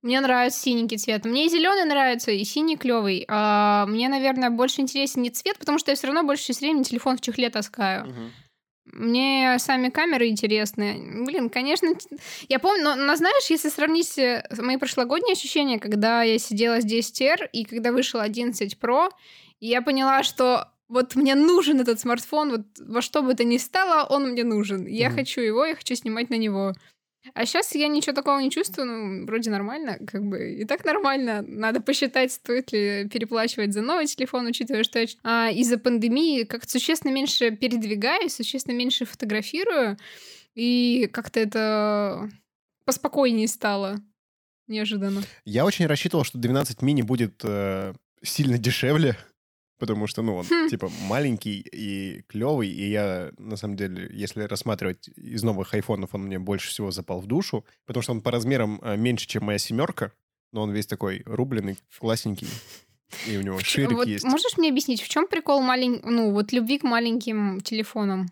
Мне 0.02 0.21
нравится 0.21 0.61
синенький 0.61 0.99
цвет. 0.99 1.25
Мне 1.25 1.47
и 1.47 1.49
зеленый 1.49 1.85
нравится, 1.85 2.30
и 2.30 2.45
синий 2.45 2.76
клевый. 2.76 3.25
А 3.28 3.87
мне, 3.87 4.09
наверное, 4.09 4.50
больше 4.50 4.80
интересен 4.80 5.23
не 5.23 5.30
цвет, 5.30 5.59
потому 5.59 5.78
что 5.78 5.90
я 5.90 5.97
все 5.97 6.07
равно 6.07 6.23
больше 6.23 6.52
времени 6.61 6.85
телефон 6.85 7.16
в 7.16 7.21
чехле 7.21 7.50
таскаю. 7.50 8.33
Мне 8.92 9.57
сами 9.59 9.88
камеры 9.90 10.28
интересны. 10.28 11.25
Блин, 11.25 11.50
конечно, 11.50 11.90
я 12.49 12.59
помню, 12.59 12.85
но, 12.85 12.95
но 12.97 13.16
знаешь, 13.16 13.50
если 13.50 13.68
сравнить 13.68 14.18
э, 14.18 14.45
мои 14.59 14.76
прошлогодние 14.76 15.33
ощущения, 15.33 15.78
когда 15.78 16.23
я 16.23 16.38
сидела 16.38 16.80
с 16.80 16.85
10R 16.85 17.49
и 17.52 17.64
когда 17.64 17.92
вышел 17.92 18.21
11 18.21 18.76
Pro, 18.80 19.11
я 19.61 19.83
поняла, 19.83 20.23
что 20.23 20.68
вот 20.88 21.16
мне 21.16 21.35
нужен 21.35 21.80
этот 21.80 22.00
смартфон, 22.00 22.50
вот 22.50 22.62
во 22.78 23.02
что 23.02 23.23
бы 23.23 23.35
то 23.35 23.45
ни 23.45 23.59
стало, 23.59 24.07
он 24.09 24.30
мне 24.30 24.45
нужен. 24.45 24.87
Я 24.87 25.09
Мгм. 25.09 25.16
хочу 25.16 25.40
его, 25.40 25.64
я 25.66 25.75
хочу 25.75 25.95
снимать 25.95 26.30
на 26.30 26.37
него. 26.37 26.73
А 27.34 27.44
сейчас 27.46 27.75
я 27.75 27.88
ничего 27.88 28.14
такого 28.14 28.38
не 28.38 28.50
чувствую, 28.50 28.87
ну, 28.87 29.26
вроде 29.26 29.50
нормально, 29.50 29.98
как 30.06 30.25
бы, 30.25 30.52
и 30.52 30.64
так 30.64 30.84
нормально. 30.84 31.42
Надо 31.46 31.80
посчитать, 31.80 32.32
стоит 32.32 32.72
ли 32.72 33.08
переплачивать 33.08 33.72
за 33.72 33.82
новый 33.82 34.06
телефон, 34.06 34.46
учитывая, 34.46 34.84
что 34.84 35.00
я 35.00 35.06
а, 35.25 35.50
из-за 35.50 35.78
пандемии 35.78 36.44
как-то 36.44 36.70
существенно 36.70 37.12
меньше 37.12 37.50
передвигаюсь, 37.50 38.34
существенно 38.34 38.75
меньше 38.75 39.04
фотографирую, 39.04 39.96
и 40.54 41.08
как-то 41.12 41.40
это 41.40 42.30
поспокойнее 42.84 43.48
стало. 43.48 44.00
Неожиданно. 44.66 45.22
Я 45.44 45.64
очень 45.64 45.87
рассчитывал, 45.87 46.25
что 46.25 46.37
12 46.38 46.82
мини 46.82 47.00
будет 47.00 47.40
э, 47.42 47.94
сильно 48.22 48.58
дешевле, 48.58 49.16
потому 49.78 50.06
что, 50.06 50.23
ну, 50.23 50.37
он, 50.37 50.47
Хм. 50.49 50.68
типа, 50.68 50.90
маленький 51.08 51.61
и 51.61 52.23
клевый, 52.28 52.68
и 52.68 52.90
я, 52.90 53.30
на 53.38 53.56
самом 53.56 53.76
деле, 53.76 54.11
если 54.12 54.42
рассматривать 54.42 55.08
из 55.16 55.42
новых 55.42 55.73
айфонов, 55.75 56.14
он 56.14 56.23
мне 56.23 56.38
больше 56.38 56.68
всего 56.68 56.90
запал 56.90 57.20
в 57.20 57.26
душу, 57.26 57.64
потому 57.87 58.02
что 58.02 58.12
он 58.12 58.20
по 58.20 58.30
размерам 58.30 58.80
э, 58.82 58.97
меньше, 58.97 59.26
чем 59.26 59.44
моя 59.44 59.58
семерка, 59.58 60.12
но 60.52 60.62
он 60.62 60.73
весь 60.73 60.87
такой 60.87 61.23
рубленый, 61.25 61.78
классненький, 61.99 62.49
и 63.26 63.37
у 63.37 63.42
него 63.42 63.58
ширик 63.61 63.92
вот 63.92 64.06
есть. 64.06 64.25
можешь 64.25 64.56
мне 64.56 64.68
объяснить, 64.68 65.00
в 65.00 65.08
чем 65.08 65.26
прикол 65.26 65.61
малень... 65.62 66.00
ну, 66.04 66.32
вот 66.32 66.52
любви 66.52 66.78
к 66.78 66.82
маленьким 66.82 67.61
телефонам? 67.61 68.28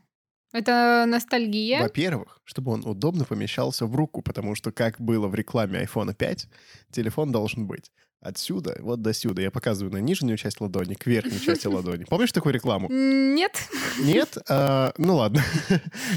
Это 0.53 1.05
ностальгия? 1.07 1.83
Во-первых, 1.83 2.41
чтобы 2.45 2.73
он 2.73 2.87
удобно 2.87 3.25
помещался 3.25 3.85
в 3.85 3.95
руку, 3.95 4.23
потому 4.23 4.55
что, 4.55 4.73
как 4.73 5.00
было 5.00 5.29
в 5.29 5.35
рекламе 5.35 5.83
iPhone 5.83 6.15
5, 6.15 6.49
телефон 6.93 7.33
должен 7.33 7.67
быть 7.67 7.93
отсюда 8.26 8.76
вот 8.80 9.02
до 9.02 9.12
сюда. 9.12 9.42
Я 9.42 9.50
показываю 9.50 9.92
на 9.92 9.99
нижнюю 9.99 10.37
часть 10.37 10.61
ладони, 10.61 10.95
к 10.95 11.06
верхней 11.06 11.40
части 11.40 11.66
ладони. 11.66 12.04
Помнишь 12.04 12.33
такую 12.33 12.52
рекламу? 12.54 12.88
Нет. 12.90 13.52
Нет? 14.00 14.37
А, 14.49 14.92
ну 14.99 15.16
ладно. 15.16 15.42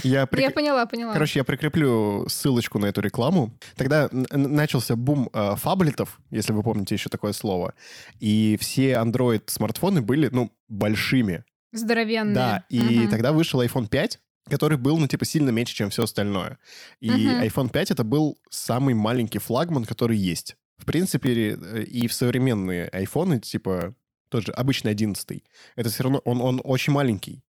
Я 0.04 0.24
прик- 0.24 0.42
Я 0.42 0.52
поняла, 0.52 0.86
поняла. 0.86 1.14
Короче, 1.14 1.40
я 1.40 1.44
прикреплю 1.44 2.28
ссылочку 2.30 2.80
на 2.80 2.88
эту 2.88 3.02
рекламу. 3.02 3.58
Тогда 3.76 4.10
начался 4.12 4.96
бум 4.96 5.30
э, 5.34 5.56
фаблетов, 5.56 6.20
если 6.32 6.54
вы 6.54 6.64
помните 6.64 6.96
еще 6.96 7.10
такое 7.10 7.34
слово. 7.34 7.74
И 8.20 8.58
все 8.60 8.94
Android-смартфоны 8.94 10.02
были, 10.02 10.30
ну, 10.32 10.52
большими. 10.68 11.44
Здоровенные. 11.72 12.34
Да, 12.36 12.66
и 12.70 12.80
Мгм. 12.80 13.10
тогда 13.10 13.32
вышел 13.32 13.62
iPhone 13.62 13.88
5, 13.88 14.20
который 14.50 14.78
был, 14.78 14.98
ну, 14.98 15.08
типа, 15.08 15.26
сильно 15.26 15.52
меньше, 15.52 15.76
чем 15.76 15.90
все 15.92 16.04
остальное. 16.04 16.58
И 17.00 17.10
Мгм. 17.12 17.42
iPhone 17.44 17.70
5 17.70 17.92
это 17.92 18.04
был 18.04 18.40
самый 18.50 18.96
маленький 18.96 19.38
флагман, 19.40 19.86
который 19.86 20.18
есть. 20.18 20.56
В 20.80 20.86
принципе, 20.86 21.52
э, 21.52 21.84
и 21.84 22.08
в 22.08 22.14
современные 22.14 22.88
айфоны, 22.88 23.40
типа, 23.40 23.94
тот 24.30 24.46
же 24.46 24.52
обычный 24.54 24.92
11 24.92 25.44
это 25.76 25.90
все 25.90 26.04
равно, 26.04 26.20
он, 26.26 26.42
он 26.42 26.62
очень 26.64 26.94
маленький 26.94 27.44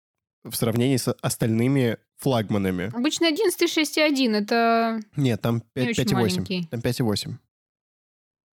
в 0.43 0.55
сравнении 0.55 0.97
с 0.97 1.11
остальными 1.21 1.97
флагманами. 2.17 2.91
Обычно 2.95 3.27
11 3.27 3.77
6.1 3.77 4.35
это... 4.35 4.99
Нет, 5.15 5.41
там 5.41 5.63
Не 5.75 5.85
5, 5.85 5.89
очень 5.89 6.03
5,8. 6.03 6.13
маленький. 6.13 6.65
Там 6.71 6.79
5,8. 6.79 7.33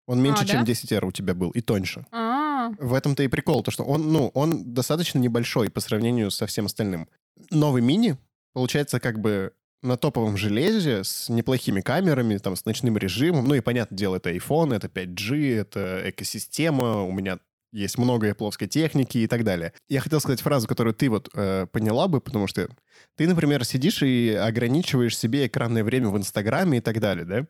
Он 0.07 0.21
меньше, 0.21 0.43
А, 0.43 0.45
чем 0.45 0.63
да? 0.65 0.71
10R 0.71 1.07
у 1.07 1.11
тебя 1.11 1.33
был, 1.33 1.49
и 1.51 1.61
тоньше. 1.61 2.05
А, 2.11 2.69
В 2.79 2.93
этом-то 2.93 3.23
и 3.23 3.27
прикол, 3.27 3.63
то 3.63 3.71
что 3.71 3.83
он, 3.83 4.11
ну, 4.11 4.27
он 4.33 4.73
достаточно 4.73 5.17
небольшой 5.19 5.69
по 5.69 5.79
сравнению 5.79 6.29
со 6.31 6.45
всем 6.45 6.65
остальным. 6.65 7.07
Новый 7.49 7.81
мини, 7.81 8.17
получается, 8.53 8.99
как 8.99 9.19
бы 9.19 9.53
на 9.81 9.97
топовом 9.97 10.37
железе 10.37 11.03
с 11.03 11.29
неплохими 11.29 11.81
камерами, 11.81 12.37
там, 12.37 12.55
с 12.55 12.65
ночным 12.65 12.97
режимом. 12.97 13.47
Ну 13.47 13.55
и, 13.55 13.59
понятное 13.61 13.97
дело, 13.97 14.15
это 14.17 14.31
iPhone, 14.33 14.73
это 14.75 14.87
5G, 14.87 15.55
это 15.57 16.09
экосистема, 16.09 17.03
у 17.03 17.11
меня 17.11 17.39
есть 17.71 17.97
много 17.97 18.33
плоской 18.33 18.67
техники 18.67 19.17
и 19.17 19.27
так 19.27 19.43
далее. 19.43 19.73
Я 19.89 19.99
хотел 19.99 20.19
сказать 20.21 20.41
фразу, 20.41 20.67
которую 20.67 20.93
ты 20.93 21.09
вот 21.09 21.29
э, 21.33 21.67
поняла 21.71 22.07
бы, 22.07 22.21
потому 22.21 22.47
что 22.47 22.69
ты, 23.17 23.27
например, 23.27 23.65
сидишь 23.65 24.01
и 24.01 24.29
ограничиваешь 24.33 25.17
себе 25.17 25.45
экранное 25.47 25.83
время 25.83 26.09
в 26.09 26.17
Инстаграме 26.17 26.77
и 26.77 26.81
так 26.81 26.99
далее, 27.01 27.25
да? 27.25 27.45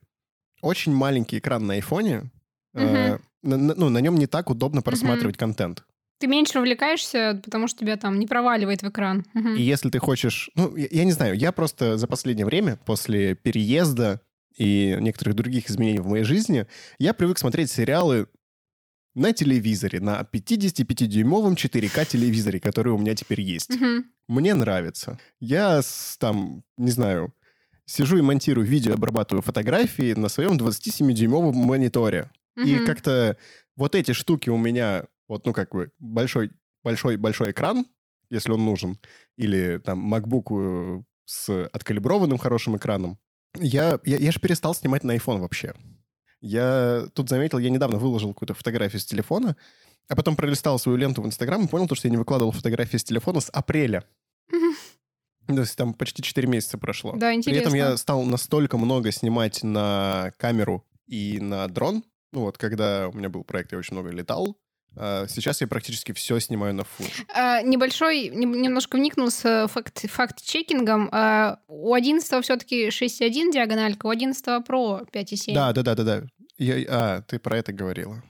Очень 0.61 0.93
маленький 0.95 1.37
экран 1.37 1.67
на 1.67 1.75
айфоне, 1.75 2.31
э, 2.73 3.17
на- 3.43 3.57
на- 3.57 3.75
ну, 3.75 3.89
на 3.89 3.99
нем 3.99 4.15
не 4.15 4.25
так 4.25 4.49
удобно 4.49 4.81
просматривать 4.81 5.37
контент. 5.37 5.83
Ты 6.19 6.27
меньше 6.27 6.59
увлекаешься, 6.59 7.39
потому 7.43 7.67
что 7.67 7.79
тебя 7.79 7.97
там 7.97 8.19
не 8.19 8.27
проваливает 8.27 8.81
в 8.83 8.89
экран. 8.89 9.25
Мгм. 9.33 9.55
И 9.55 9.61
если 9.61 9.89
ты 9.89 9.99
хочешь... 9.99 10.49
Ну, 10.55 10.75
я, 10.75 10.87
я 10.91 11.03
не 11.03 11.11
знаю, 11.11 11.35
я 11.35 11.51
просто 11.51 11.97
за 11.97 12.07
последнее 12.07 12.45
время, 12.45 12.77
после 12.85 13.35
переезда 13.35 14.21
и 14.57 14.95
некоторых 14.99 15.35
других 15.35 15.69
изменений 15.69 15.99
в 15.99 16.07
моей 16.07 16.23
жизни, 16.23 16.65
я 16.97 17.13
привык 17.13 17.37
смотреть 17.37 17.69
сериалы 17.71 18.27
на 19.13 19.31
телевизоре, 19.33 19.99
на 19.99 20.21
55-дюймовом 20.31 21.55
4К 21.55 22.05
телевизоре, 22.05 22.59
который 22.59 22.93
у 22.93 22.97
меня 22.97 23.15
теперь 23.15 23.41
есть. 23.41 23.69
Мгм. 23.69 24.05
Мне 24.27 24.53
нравится. 24.53 25.19
Я 25.39 25.81
с, 25.81 26.17
там, 26.19 26.63
не 26.77 26.91
знаю, 26.91 27.33
сижу 27.85 28.17
и 28.17 28.21
монтирую 28.21 28.65
видео, 28.65 28.93
обрабатываю 28.93 29.41
фотографии 29.41 30.13
на 30.13 30.27
своем 30.29 30.57
27-дюймовом 30.57 31.53
мониторе. 31.53 32.31
И 32.57 32.75
Мгм. 32.75 32.85
как-то 32.85 33.37
вот 33.75 33.95
эти 33.95 34.13
штуки 34.13 34.49
у 34.49 34.57
меня, 34.57 35.05
вот, 35.27 35.45
ну, 35.45 35.53
как 35.53 35.71
бы, 35.71 35.91
большой, 35.99 36.51
большой, 36.83 37.17
большой 37.17 37.51
экран, 37.51 37.85
если 38.29 38.51
он 38.51 38.65
нужен, 38.65 38.99
или 39.37 39.77
там 39.83 40.13
MacBook 40.13 40.99
э, 40.99 41.03
с 41.25 41.67
откалиброванным 41.71 42.37
хорошим 42.37 42.77
экраном. 42.77 43.19
Я, 43.57 43.99
я, 44.03 44.17
я 44.17 44.31
же 44.31 44.39
перестал 44.39 44.75
снимать 44.75 45.03
на 45.03 45.15
iPhone 45.15 45.39
вообще. 45.39 45.73
Я 46.41 47.07
тут 47.13 47.29
заметил, 47.29 47.57
я 47.57 47.69
недавно 47.69 47.97
выложил 47.97 48.33
какую-то 48.33 48.53
фотографию 48.53 48.99
с 48.99 49.05
телефона, 49.05 49.55
а 50.07 50.15
потом 50.15 50.35
пролистал 50.35 50.77
свою 50.77 50.97
ленту 50.97 51.21
в 51.21 51.25
Инстаграм 51.25 51.63
и 51.63 51.67
понял, 51.67 51.87
то, 51.87 51.95
что 51.95 52.07
я 52.07 52.11
не 52.11 52.17
выкладывал 52.17 52.51
фотографии 52.51 52.97
с 52.97 53.03
телефона 53.03 53.39
с 53.39 53.49
апреля. 53.49 54.03
То 55.47 55.59
есть 55.59 55.75
там 55.75 55.93
почти 55.93 56.21
4 56.21 56.47
месяца 56.47 56.77
прошло. 56.77 57.13
Да, 57.13 57.29
При 57.29 57.37
интересно. 57.37 57.61
этом 57.61 57.73
я 57.73 57.97
стал 57.97 58.23
настолько 58.23 58.77
много 58.77 59.11
снимать 59.11 59.63
на 59.63 60.33
камеру 60.37 60.85
и 61.07 61.39
на 61.39 61.67
дрон. 61.67 62.03
Ну 62.31 62.41
вот, 62.41 62.57
когда 62.57 63.07
у 63.09 63.13
меня 63.13 63.29
был 63.29 63.43
проект, 63.43 63.71
я 63.71 63.77
очень 63.77 63.95
много 63.95 64.09
летал. 64.11 64.57
А 64.97 65.27
сейчас 65.27 65.61
я 65.61 65.67
практически 65.67 66.11
все 66.13 66.39
снимаю 66.39 66.73
на 66.73 66.83
фу. 66.83 67.03
А, 67.33 67.61
небольшой, 67.61 68.29
нем- 68.29 68.61
немножко 68.61 68.95
вникнул 68.97 69.29
с 69.29 69.43
э, 69.45 69.67
факт, 69.67 70.09
факт-чекингом. 70.09 71.09
А, 71.11 71.59
у 71.67 71.93
11 71.93 72.43
все-таки 72.43 72.87
6.1 72.89 73.51
диагональка, 73.51 74.05
у 74.07 74.09
11 74.09 74.45
Pro 74.67 75.07
5.7. 75.11 75.53
Да, 75.53 75.73
да, 75.73 75.81
да, 75.83 75.95
да, 75.95 76.03
да. 76.03 76.23
Я- 76.57 76.85
а, 76.89 77.21
ты 77.23 77.39
про 77.39 77.57
это 77.57 77.73
говорила. 77.73 78.23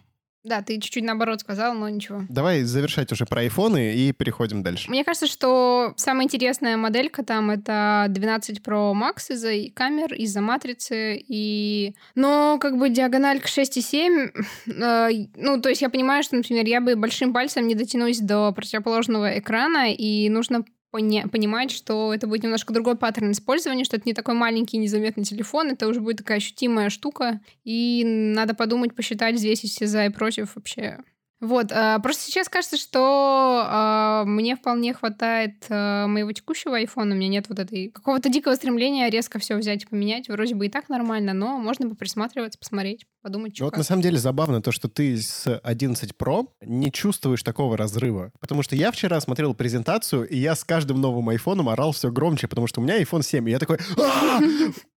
Да, 0.45 0.61
ты 0.61 0.79
чуть-чуть 0.79 1.03
наоборот 1.03 1.41
сказал, 1.41 1.73
но 1.73 1.89
ничего. 1.89 2.21
Давай 2.29 2.61
завершать 2.61 3.11
уже 3.11 3.25
про 3.25 3.41
айфоны 3.41 3.95
и 3.95 4.11
переходим 4.11 4.61
дальше. 4.61 4.89
Мне 4.91 5.03
кажется, 5.03 5.27
что 5.27 5.93
самая 5.97 6.25
интересная 6.25 6.77
моделька 6.77 7.23
там 7.23 7.49
это 7.49 8.05
12 8.09 8.59
Pro 8.59 8.93
Max 8.93 9.31
из-за 9.31 9.71
камер, 9.73 10.13
из-за 10.13 10.41
матрицы, 10.41 11.17
и... 11.17 11.95
Но 12.13 12.59
как 12.61 12.77
бы 12.77 12.89
диагональка 12.89 13.47
6,7, 13.47 14.31
э, 14.67 15.09
ну, 15.35 15.59
то 15.59 15.69
есть 15.69 15.81
я 15.81 15.89
понимаю, 15.89 16.21
что, 16.21 16.35
например, 16.35 16.65
я 16.65 16.79
бы 16.79 16.95
большим 16.95 17.33
пальцем 17.33 17.67
не 17.67 17.73
дотянусь 17.73 18.19
до 18.19 18.51
противоположного 18.51 19.39
экрана, 19.39 19.91
и 19.91 20.29
нужно 20.29 20.63
пони- 20.95 21.27
понимать, 21.27 21.71
что 21.71 22.13
это 22.13 22.27
будет 22.27 22.43
немножко 22.43 22.73
другой 22.73 22.95
паттерн 22.95 23.31
использования, 23.31 23.83
что 23.83 23.97
это 23.97 24.07
не 24.07 24.13
такой 24.13 24.33
маленький 24.33 24.77
незаметный 24.77 25.25
телефон, 25.25 25.71
это 25.71 25.87
уже 25.87 25.99
будет 25.99 26.17
такая 26.17 26.37
ощутимая 26.37 26.89
штука, 26.89 27.41
и 27.65 28.03
надо 28.05 28.53
подумать, 28.53 28.95
посчитать, 28.95 29.35
взвесить 29.35 29.71
все 29.71 29.87
за 29.87 30.05
и 30.05 30.09
против 30.09 30.55
вообще. 30.55 30.99
Вот, 31.41 31.71
э, 31.71 31.99
просто 32.01 32.23
сейчас 32.23 32.47
кажется, 32.47 32.77
что 32.77 33.67
э, 33.69 34.23
мне 34.25 34.55
вполне 34.55 34.93
хватает 34.93 35.65
э, 35.67 36.05
моего 36.07 36.31
текущего 36.31 36.77
айфона, 36.77 37.13
у 37.13 37.17
меня 37.17 37.27
нет 37.27 37.49
вот 37.49 37.59
этой 37.59 37.89
какого-то 37.89 38.29
дикого 38.29 38.55
стремления 38.55 39.09
резко 39.09 39.37
все 39.37 39.57
взять 39.57 39.83
и 39.83 39.85
поменять. 39.85 40.29
Вроде 40.29 40.55
бы 40.55 40.67
и 40.67 40.69
так 40.69 40.87
нормально, 40.87 41.33
но 41.33 41.57
можно 41.57 41.87
бы 41.87 41.95
присматриваться, 41.95 42.57
посмотреть, 42.57 43.05
подумать, 43.21 43.55
что 43.55 43.65
Вот 43.65 43.71
как. 43.71 43.79
на 43.79 43.83
самом 43.83 44.01
деле 44.01 44.17
забавно 44.17 44.61
то, 44.61 44.71
что 44.71 44.87
ты 44.87 45.17
с 45.17 45.59
11 45.59 46.13
Pro 46.17 46.47
не 46.61 46.91
чувствуешь 46.91 47.43
такого 47.43 47.75
разрыва. 47.75 48.31
Потому 48.39 48.63
что 48.63 48.75
я 48.77 48.91
вчера 48.91 49.19
смотрел 49.19 49.53
презентацию, 49.53 50.27
и 50.27 50.37
я 50.37 50.55
с 50.55 50.63
каждым 50.63 51.01
новым 51.01 51.29
айфоном 51.29 51.67
орал 51.67 51.91
все 51.91 52.11
громче, 52.11 52.47
потому 52.47 52.67
что 52.67 52.79
у 52.79 52.83
меня 52.83 53.01
iPhone 53.01 53.23
7, 53.23 53.47
и 53.47 53.51
я 53.51 53.59
такой... 53.59 53.77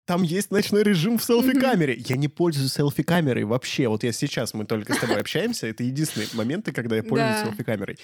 «А! 0.09 0.13
Там 0.13 0.23
есть 0.23 0.51
ночной 0.51 0.83
режим 0.83 1.19
в 1.19 1.25
селфи-камере. 1.25 1.95
Я 2.09 2.17
не 2.17 2.29
пользуюсь 2.29 2.73
селфи-камерой 2.73 3.45
вообще. 3.45 3.89
Вот 3.89 4.03
я 4.05 4.13
сейчас, 4.13 4.55
мы 4.55 4.65
только 4.65 4.95
с 4.95 4.99
тобой 4.99 5.21
общаемся, 5.21 5.67
это 5.67 5.85
единственные 5.85 6.29
моменты, 6.33 6.73
когда 6.73 6.97
я 6.97 7.03
пользуюсь 7.03 7.37
Да. 7.37 7.45
селфи-камерой. 7.45 7.99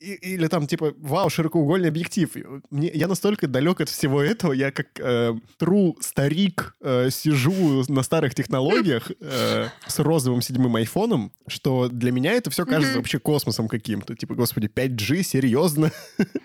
Или 0.00 0.46
там 0.48 0.66
типа, 0.66 0.94
вау, 0.98 1.30
широкоугольный 1.30 1.88
объектив. 1.88 2.30
Мне, 2.70 2.90
я 2.92 3.06
настолько 3.06 3.46
далек 3.46 3.80
от 3.80 3.88
всего 3.88 4.20
этого, 4.22 4.52
я 4.52 4.72
как 4.72 4.86
э, 4.98 5.32
true 5.60 5.94
старик 6.00 6.74
э, 6.80 7.10
сижу 7.10 7.84
на 7.88 8.02
старых 8.02 8.34
технологиях 8.34 9.10
э, 9.20 9.68
с 9.86 9.98
розовым 9.98 10.42
седьмым 10.42 10.74
айфоном, 10.76 11.32
что 11.46 11.88
для 11.88 12.10
меня 12.12 12.32
это 12.32 12.50
все 12.50 12.64
кажется 12.66 12.96
вообще 12.96 13.18
космосом 13.18 13.68
каким-то. 13.68 14.16
Типа, 14.16 14.34
господи, 14.34 14.68
5G, 14.74 15.22
серьезно? 15.22 15.90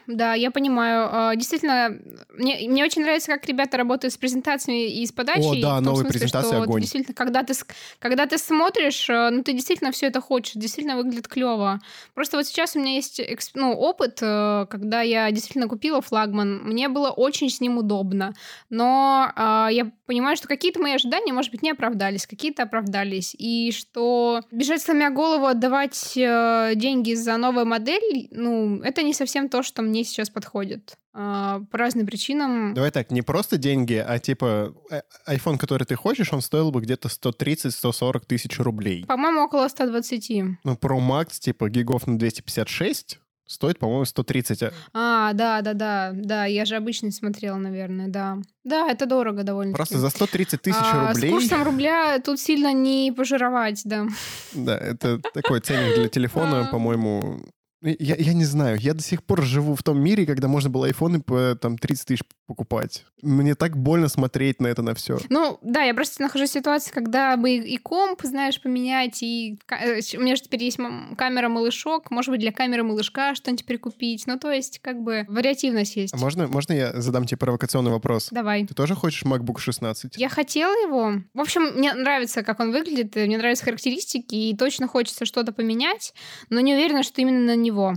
Да, 0.08 0.34
я 0.36 0.52
понимаю. 0.52 1.10
А, 1.12 1.36
Действительно, 1.36 1.98
мне, 2.38 2.68
мне 2.70 2.84
очень 2.84 3.02
нравится, 3.02 3.28
как 3.28 3.46
ребята 3.48 3.78
работают 3.78 4.14
с 4.14 4.18
презентациями 4.18 4.87
и 4.90 5.06
с 5.06 5.12
подачей. 5.12 5.60
О, 5.60 5.62
да, 5.62 5.82
новые 5.82 6.10
смысле, 6.10 6.30
вот 6.34 6.64
огонь. 6.64 6.82
действительно, 6.82 7.14
когда 7.14 7.44
ты, 7.44 7.54
когда 8.00 8.26
ты 8.26 8.38
смотришь, 8.38 9.10
э, 9.10 9.30
ну, 9.30 9.44
ты 9.44 9.54
действительно 9.54 9.92
все 9.92 10.08
это 10.08 10.22
хочешь, 10.22 10.54
действительно 10.56 10.98
выглядит 10.98 11.28
клево. 11.28 11.80
Просто 12.14 12.38
вот 12.38 12.46
сейчас 12.48 12.76
у 12.76 12.80
меня 12.80 12.96
есть 12.96 13.22
ну, 13.54 13.74
опыт, 13.74 14.20
э, 14.22 14.66
когда 14.70 15.02
я 15.02 15.32
действительно 15.32 15.68
купила 15.68 16.02
флагман. 16.02 16.64
Мне 16.64 16.90
было 16.90 17.10
очень 17.10 17.50
с 17.50 17.62
ним 17.62 17.78
удобно. 17.78 18.34
Но 18.70 19.32
а, 19.36 19.70
я 19.72 19.92
понимаю, 20.06 20.38
что 20.38 20.48
какие-то 20.48 20.80
мои 20.80 20.94
ожидания, 20.94 21.34
может 21.34 21.52
быть, 21.52 21.62
не 21.62 21.72
оправдались, 21.72 22.28
какие-то 22.28 22.64
оправдались. 22.64 23.36
И 23.38 23.72
что 23.72 24.42
бежать 24.52 24.82
сломя 24.82 25.10
голову, 25.10 25.46
отдавать 25.46 26.14
э, 26.18 26.74
деньги 26.76 27.14
за 27.14 27.38
новую 27.38 27.66
модель, 27.66 28.28
ну, 28.32 28.82
это 28.82 29.04
не 29.04 29.14
совсем 29.14 29.50
то, 29.50 29.64
что 29.64 29.82
мне 29.82 30.04
сейчас 30.04 30.30
подходит. 30.30 30.98
А, 31.20 31.62
по 31.72 31.80
разным 31.80 32.06
причинам. 32.06 32.76
Давай 32.76 32.92
так, 32.92 33.10
не 33.10 33.24
просто 33.24 33.58
деньги, 33.58 33.96
а 33.96 34.20
типа 34.20 34.76
э, 34.92 35.02
iPhone, 35.28 35.58
который 35.58 35.84
ты 35.86 35.96
хочешь, 35.96 36.32
он 36.32 36.42
стоил 36.42 36.70
бы 36.70 36.80
где-то 36.80 37.08
130-140 37.10 38.22
тысяч 38.28 38.60
рублей. 38.60 39.04
По-моему, 39.06 39.42
около 39.42 39.68
120. 39.68 40.30
Ну, 40.64 40.74
Pro 40.74 41.00
Max, 41.00 41.40
типа, 41.40 41.70
гигов 41.70 42.06
на 42.06 42.20
256 42.20 43.20
стоит, 43.48 43.80
по-моему, 43.80 44.06
130. 44.06 44.62
а- 44.62 44.72
А, 44.94 45.34
да, 45.34 45.62
да, 45.62 45.74
да, 45.74 46.12
да, 46.14 46.46
я 46.46 46.66
же 46.66 46.76
обычно 46.76 47.12
смотрела, 47.12 47.58
наверное, 47.58 48.10
да. 48.10 48.38
Да, 48.64 48.88
это 48.92 49.08
дорого 49.08 49.42
довольно. 49.44 49.74
Просто 49.74 49.98
за 49.98 50.10
130 50.10 50.62
тысяч 50.62 50.78
А, 50.80 51.08
рублей... 51.10 51.30
С 51.32 51.34
курсом 51.34 51.64
рубля 51.64 52.20
тут 52.20 52.40
сильно 52.40 52.74
не 52.74 53.12
пожировать, 53.12 53.82
да. 53.86 54.06
Да, 54.54 54.78
это 54.78 55.20
такой 55.34 55.62
ценник 55.62 55.96
для 55.96 56.10
телефона, 56.10 56.68
по-моему... 56.72 57.42
Я, 57.82 58.16
я 58.16 58.34
не 58.34 58.46
знаю, 58.46 58.78
я 58.80 58.94
до 58.94 59.04
сих 59.04 59.24
пор 59.24 59.44
живу 59.44 59.76
в 59.76 59.84
том 59.84 60.00
мире, 60.00 60.26
когда 60.26 60.48
можно 60.48 60.70
было 60.70 60.88
айфоны 60.88 61.22
по 61.22 61.56
там 61.56 61.78
30 61.78 62.06
тысяч 62.08 62.22
покупать. 62.48 63.06
Мне 63.22 63.56
так 63.56 63.78
больно 63.78 64.08
смотреть 64.08 64.62
на 64.62 64.68
это, 64.68 64.82
на 64.82 64.96
все. 64.96 65.20
Ну, 65.30 65.60
да, 65.62 65.84
я 65.84 65.94
просто 65.94 66.22
нахожусь 66.22 66.50
в 66.52 66.54
ситуации, 66.54 66.92
когда 66.92 67.36
бы 67.38 67.52
и 67.52 67.78
комп, 67.78 68.22
знаешь, 68.24 68.60
поменять, 68.62 69.22
и 69.22 69.60
э, 69.70 70.00
у 70.18 70.22
меня 70.22 70.36
же 70.38 70.44
теперь 70.44 70.64
есть 70.64 70.80
м- 70.80 71.16
камера 71.18 71.50
малышок, 71.50 72.10
может 72.10 72.32
быть, 72.32 72.40
для 72.40 72.52
камеры 72.54 72.84
малышка 72.84 73.36
что-нибудь 73.36 73.66
прикупить. 73.66 74.26
Ну, 74.28 74.40
то 74.40 74.50
есть, 74.52 74.80
как 74.80 75.02
бы, 75.04 75.26
вариативность 75.28 75.98
есть. 75.98 76.14
А 76.14 76.18
можно, 76.18 76.48
можно 76.48 76.72
я 76.74 77.00
задам 77.02 77.26
тебе 77.26 77.38
провокационный 77.38 77.92
вопрос? 77.92 78.30
Давай. 78.32 78.66
Ты 78.66 78.74
тоже 78.74 78.96
хочешь 78.96 79.24
MacBook 79.24 79.60
16? 79.60 80.16
Я 80.18 80.30
хотела 80.30 80.72
его. 80.72 81.22
В 81.34 81.40
общем, 81.42 81.64
мне 81.78 81.94
нравится, 81.94 82.44
как 82.44 82.60
он 82.62 82.72
выглядит, 82.72 83.16
и 83.18 83.26
мне 83.26 83.38
нравятся 83.38 83.66
характеристики, 83.66 84.34
и 84.36 84.56
точно 84.56 84.88
хочется 84.88 85.26
что-то 85.26 85.52
поменять, 85.52 86.14
но 86.50 86.62
не 86.62 86.74
уверена, 86.74 87.04
что 87.04 87.22
именно 87.22 87.42
на 87.46 87.56
него. 87.68 87.94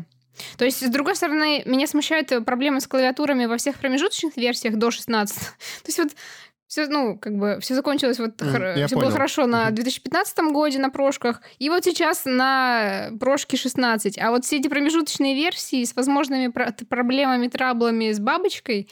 То 0.56 0.64
есть, 0.64 0.84
с 0.86 0.88
другой 0.90 1.16
стороны, 1.16 1.62
меня 1.66 1.86
смущают 1.86 2.32
э, 2.32 2.40
проблемы 2.40 2.80
с 2.80 2.86
клавиатурами 2.86 3.46
во 3.46 3.56
всех 3.56 3.76
промежуточных 3.78 4.36
версиях 4.36 4.76
до 4.76 4.90
16. 4.90 5.38
То 5.38 5.44
есть 5.86 5.98
вот 5.98 6.08
все, 6.66 6.86
ну, 6.86 7.18
как 7.18 7.36
бы, 7.36 7.58
все 7.60 7.74
закончилось 7.74 8.18
вот, 8.20 8.40
М, 8.42 8.76
я 8.76 8.86
все 8.86 8.94
было 8.94 9.02
понял. 9.06 9.12
хорошо 9.12 9.46
на 9.46 9.66
Мгм. 9.66 9.74
2015 9.74 10.38
годе 10.52 10.78
на 10.78 10.88
прошках, 10.88 11.42
и 11.58 11.68
вот 11.68 11.84
сейчас 11.84 12.22
на 12.26 13.10
прошке 13.18 13.56
16. 13.56 14.16
А 14.18 14.30
вот 14.30 14.44
все 14.44 14.58
эти 14.58 14.68
промежуточные 14.68 15.34
версии 15.34 15.82
с 15.84 15.96
возможными 15.96 16.46
про- 16.46 16.72
проблемами, 16.88 17.48
траблами 17.48 18.12
с 18.12 18.20
бабочкой, 18.20 18.88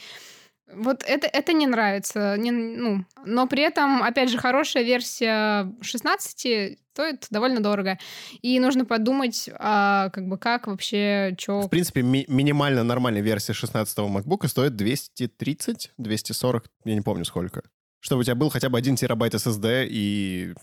вот 0.73 1.03
это, 1.05 1.27
это 1.27 1.53
не 1.53 1.67
нравится. 1.67 2.35
Не, 2.37 2.51
ну, 2.51 3.05
но 3.25 3.47
при 3.47 3.63
этом, 3.63 4.03
опять 4.03 4.29
же, 4.29 4.37
хорошая 4.37 4.83
версия 4.83 5.73
16 5.81 6.77
стоит 6.93 7.27
довольно 7.29 7.61
дорого. 7.61 7.97
И 8.41 8.59
нужно 8.59 8.85
подумать, 8.85 9.49
а, 9.57 10.09
как 10.09 10.27
бы, 10.27 10.37
как 10.37 10.67
вообще, 10.67 11.35
что... 11.39 11.61
В 11.61 11.69
принципе, 11.69 12.01
ми- 12.01 12.25
минимально 12.27 12.83
нормальная 12.83 13.21
версия 13.21 13.53
16-го 13.53 14.19
MacBook 14.19 14.47
стоит 14.47 14.75
230, 14.75 15.91
240, 15.97 16.65
я 16.85 16.95
не 16.95 17.01
помню 17.01 17.25
сколько. 17.25 17.63
Чтобы 18.01 18.21
у 18.21 18.23
тебя 18.23 18.35
был 18.35 18.49
хотя 18.49 18.69
бы 18.69 18.77
1 18.77 18.95
терабайт 18.95 19.33
SSD 19.33 19.87
и... 19.89 20.53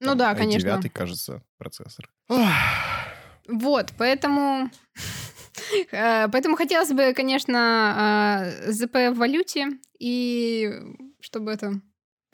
Ну 0.00 0.08
там, 0.08 0.18
да, 0.18 0.34
конечно. 0.34 0.68
i9, 0.68 0.88
кажется, 0.90 1.42
процессор. 1.58 2.08
Ох. 2.28 2.40
Вот, 3.48 3.92
поэтому... 3.96 4.70
э, 5.92 6.28
Поэтому 6.28 6.56
хотелось 6.56 6.90
бы, 6.92 7.12
конечно, 7.14 8.44
э, 8.66 8.72
ЗП 8.72 8.94
в 9.10 9.14
валюте, 9.14 9.68
и 9.98 10.70
чтобы 11.20 11.52
это 11.52 11.80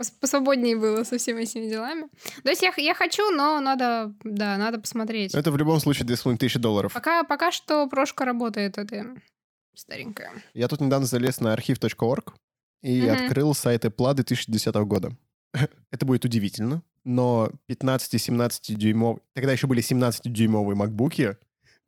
пос- 0.01 0.13
посвободнее 0.21 0.77
было 0.77 1.05
со 1.05 1.19
всеми 1.19 1.43
этими 1.43 1.69
делами. 1.69 2.09
То 2.43 2.51
есть 2.51 2.63
я, 2.63 2.73
я 2.77 2.95
хочу, 2.95 3.31
но 3.31 3.61
надо, 3.61 4.15
да, 4.25 4.57
надо 4.57 4.79
посмотреть. 4.81 5.35
Это 5.35 5.51
в 5.53 5.57
любом 5.57 5.81
случае 5.81 6.07
2500 6.07 6.61
долларов. 6.61 6.93
Пока, 6.93 7.25
пока 7.25 7.51
что 7.51 7.87
прошка 7.87 8.25
работает, 8.25 8.79
это 8.79 9.15
старенькая. 9.75 10.33
Я 10.55 10.69
тут 10.69 10.81
недавно 10.81 11.07
залез 11.07 11.41
на 11.41 11.53
архив.орг 11.53 12.35
и 12.83 13.03
Мгм. 13.03 13.11
открыл 13.13 13.55
сайт 13.55 13.85
Apple 13.85 14.15
2010 14.15 14.75
года. 14.87 15.13
Это 15.91 16.07
будет 16.07 16.25
удивительно, 16.25 16.83
но 17.05 17.51
15-17 17.69 18.75
дюймов... 18.75 19.19
Тогда 19.35 19.53
еще 19.53 19.67
были 19.67 19.83
17-дюймовые 19.83 20.75
макбуки, 20.77 21.37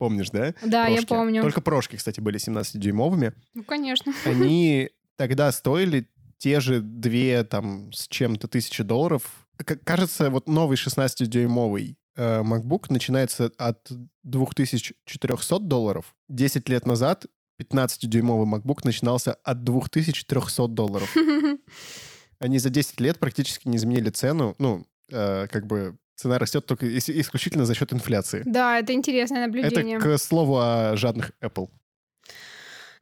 помнишь, 0.02 0.30
да? 0.30 0.52
Да, 0.64 0.88
я 0.88 0.96
Прошки. 0.96 1.06
помню. 1.06 1.42
Только 1.42 1.60
прошки, 1.60 1.94
кстати, 1.94 2.18
были 2.18 2.40
17-дюймовыми. 2.40 3.34
Ну, 3.54 3.62
конечно. 3.62 4.12
Они 4.24 4.90
тогда 5.14 5.52
стоили 5.52 6.08
те 6.38 6.58
же 6.58 6.80
две 6.80 7.44
там 7.44 7.92
с 7.92 8.08
чем-то 8.08 8.48
тысячи 8.48 8.82
долларов. 8.82 9.22
К- 9.58 9.76
кажется, 9.76 10.30
вот 10.30 10.48
новый 10.48 10.76
16-дюймовый 10.76 11.94
э, 12.16 12.42
MacBook 12.42 12.86
начинается 12.88 13.52
от 13.58 13.86
2400 14.24 15.58
долларов. 15.60 16.16
10 16.28 16.68
лет 16.68 16.84
назад 16.84 17.26
15-дюймовый 17.60 18.52
MacBook 18.52 18.80
начинался 18.82 19.34
от 19.34 19.62
2300 19.62 20.66
долларов. 20.66 21.14
Они 22.40 22.58
за 22.58 22.70
10 22.70 22.98
лет 22.98 23.20
практически 23.20 23.68
не 23.68 23.76
изменили 23.76 24.10
цену. 24.10 24.56
Ну, 24.58 24.84
э, 25.12 25.46
как 25.46 25.68
бы 25.68 25.96
цена 26.22 26.38
растет 26.38 26.64
только 26.66 26.86
ис- 26.86 27.12
исключительно 27.20 27.64
за 27.66 27.74
счет 27.74 27.92
инфляции. 27.92 28.42
Да, 28.46 28.78
это 28.78 28.92
интересное 28.92 29.46
Это 29.46 29.46
наблюдение. 29.46 29.98
к 29.98 30.18
слову 30.18 30.58
о 30.58 30.96
жадных 30.96 31.32
Apple. 31.42 31.68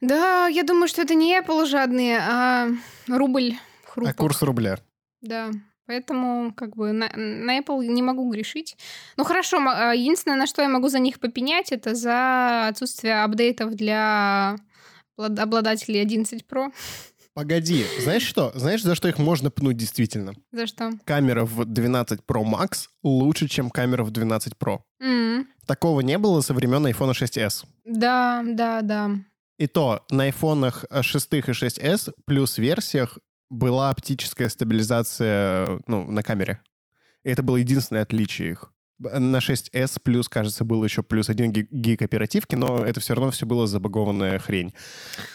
Да, 0.01 0.47
я 0.47 0.63
думаю, 0.63 0.87
что 0.87 1.01
это 1.01 1.13
не 1.13 1.37
Apple 1.39 1.65
жадные, 1.65 2.19
а 2.19 2.67
рубль 3.07 3.53
А 3.53 3.89
хрупок. 3.91 4.15
курс 4.15 4.41
рубля. 4.41 4.79
Да. 5.21 5.51
Поэтому, 5.85 6.53
как 6.53 6.75
бы, 6.75 6.91
на, 6.93 7.09
на 7.15 7.59
Apple 7.59 7.85
не 7.85 8.01
могу 8.01 8.31
грешить. 8.31 8.77
Ну, 9.17 9.23
хорошо, 9.25 9.57
а, 9.67 9.93
единственное, 9.93 10.37
на 10.37 10.47
что 10.47 10.61
я 10.61 10.69
могу 10.69 10.87
за 10.87 10.99
них 10.99 11.19
попенять, 11.19 11.71
это 11.71 11.93
за 11.95 12.67
отсутствие 12.69 13.21
апдейтов 13.23 13.75
для 13.75 14.55
облад- 15.19 15.39
обладателей 15.39 16.01
11 16.01 16.45
Pro. 16.49 16.71
Погоди, 17.33 17.85
знаешь 18.01 18.23
что? 18.23 18.51
Знаешь, 18.55 18.83
за 18.83 18.93
что 18.95 19.07
их 19.07 19.17
можно 19.17 19.49
пнуть 19.49 19.77
действительно? 19.77 20.33
За 20.51 20.67
что? 20.67 20.91
Камера 21.05 21.45
в 21.45 21.63
12 21.65 22.19
Pro 22.27 22.43
Max 22.43 22.87
лучше, 23.03 23.47
чем 23.47 23.69
камера 23.69 24.03
в 24.03 24.11
12 24.11 24.53
Pro. 24.59 24.79
М, 24.99 25.47
Такого 25.65 26.01
не 26.01 26.17
было 26.17 26.41
со 26.41 26.53
времен 26.53 26.85
iPhone 26.87 27.13
6s. 27.13 27.65
Да, 27.85 28.43
да, 28.45 28.81
да. 28.81 29.11
И 29.57 29.67
то 29.67 30.05
на 30.11 30.23
айфонах 30.23 30.83
6 31.01 31.33
и 31.33 31.41
6s 31.41 32.13
плюс 32.25 32.57
версиях 32.57 33.17
была 33.49 33.91
оптическая 33.91 34.49
стабилизация 34.49 35.79
ну, 35.87 36.09
на 36.11 36.23
камере. 36.23 36.61
И 37.23 37.29
это 37.29 37.43
было 37.43 37.57
единственное 37.57 38.01
отличие 38.01 38.51
их. 38.51 38.73
На 38.99 39.37
6s 39.37 39.99
плюс, 40.03 40.27
кажется, 40.29 40.63
был 40.65 40.83
еще 40.83 41.01
плюс 41.01 41.29
один 41.29 41.51
ги- 41.51 41.67
гиг 41.71 42.01
оперативки, 42.01 42.55
но 42.55 42.83
это 42.83 42.99
все 42.99 43.13
равно 43.15 43.31
все 43.31 43.45
было 43.45 43.67
забагованная 43.67 44.37
хрень. 44.39 44.73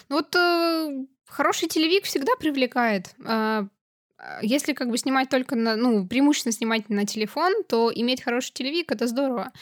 Ну 0.08 0.16
Вот 0.16 0.34
э, 0.36 1.04
хороший 1.26 1.68
телевик 1.68 2.04
всегда 2.04 2.32
привлекает. 2.38 3.14
А, 3.24 3.66
а, 4.18 4.38
Если 4.42 4.72
как 4.72 4.90
бы 4.90 4.98
снимать 4.98 5.28
только 5.28 5.56
на, 5.56 5.76
ну, 5.76 6.06
преимущественно 6.06 6.52
снимать 6.52 6.88
на 6.88 7.06
телефон, 7.06 7.52
то 7.68 7.92
иметь 7.94 8.22
хороший 8.22 8.52
телевик 8.52 8.92
это 8.92 9.06
здорово. 9.06 9.52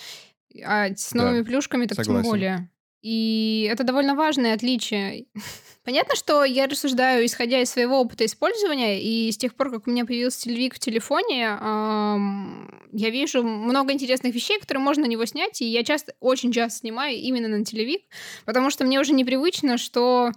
А 0.65 0.89
с 0.95 1.13
Да, 1.13 1.23
новыми 1.25 1.43
плюшками 1.43 1.87
так 1.87 1.97
согласен. 1.97 2.23
тем 2.23 2.31
более. 2.31 2.71
И 3.03 3.69
это 3.71 3.85
довольно 3.85 4.15
важное 4.15 4.55
отличие. 4.55 5.27
Понятно, 5.85 6.15
что 6.17 6.45
я 6.45 6.67
рассуждаю, 6.67 7.27
исходя 7.27 7.61
из 7.61 7.69
своего 7.71 8.01
опыта 8.01 8.25
использования, 8.25 9.03
и 9.03 9.31
с 9.31 9.37
тех 9.37 9.55
пор, 9.55 9.71
как 9.71 9.87
у 9.87 9.91
меня 9.91 10.07
появился 10.07 10.41
телевик 10.43 10.75
в 10.77 10.79
телефоне, 10.79 11.59
ам, 11.61 12.71
я 12.93 13.11
вижу 13.11 13.43
много 13.43 13.93
интересных 13.93 14.35
вещей, 14.35 14.59
которые 14.59 14.83
можно 14.83 15.03
на 15.05 15.09
него 15.11 15.27
снять, 15.27 15.61
и 15.61 15.67
я 15.67 15.85
часто, 15.85 16.15
очень 16.21 16.53
часто 16.53 16.79
снимаю 16.79 17.17
именно 17.19 17.49
на 17.49 17.63
телевик, 17.67 18.03
потому 18.47 18.71
что 18.71 18.85
мне 18.85 18.99
уже 18.99 19.13
непривычно, 19.13 19.77
что 19.77 20.31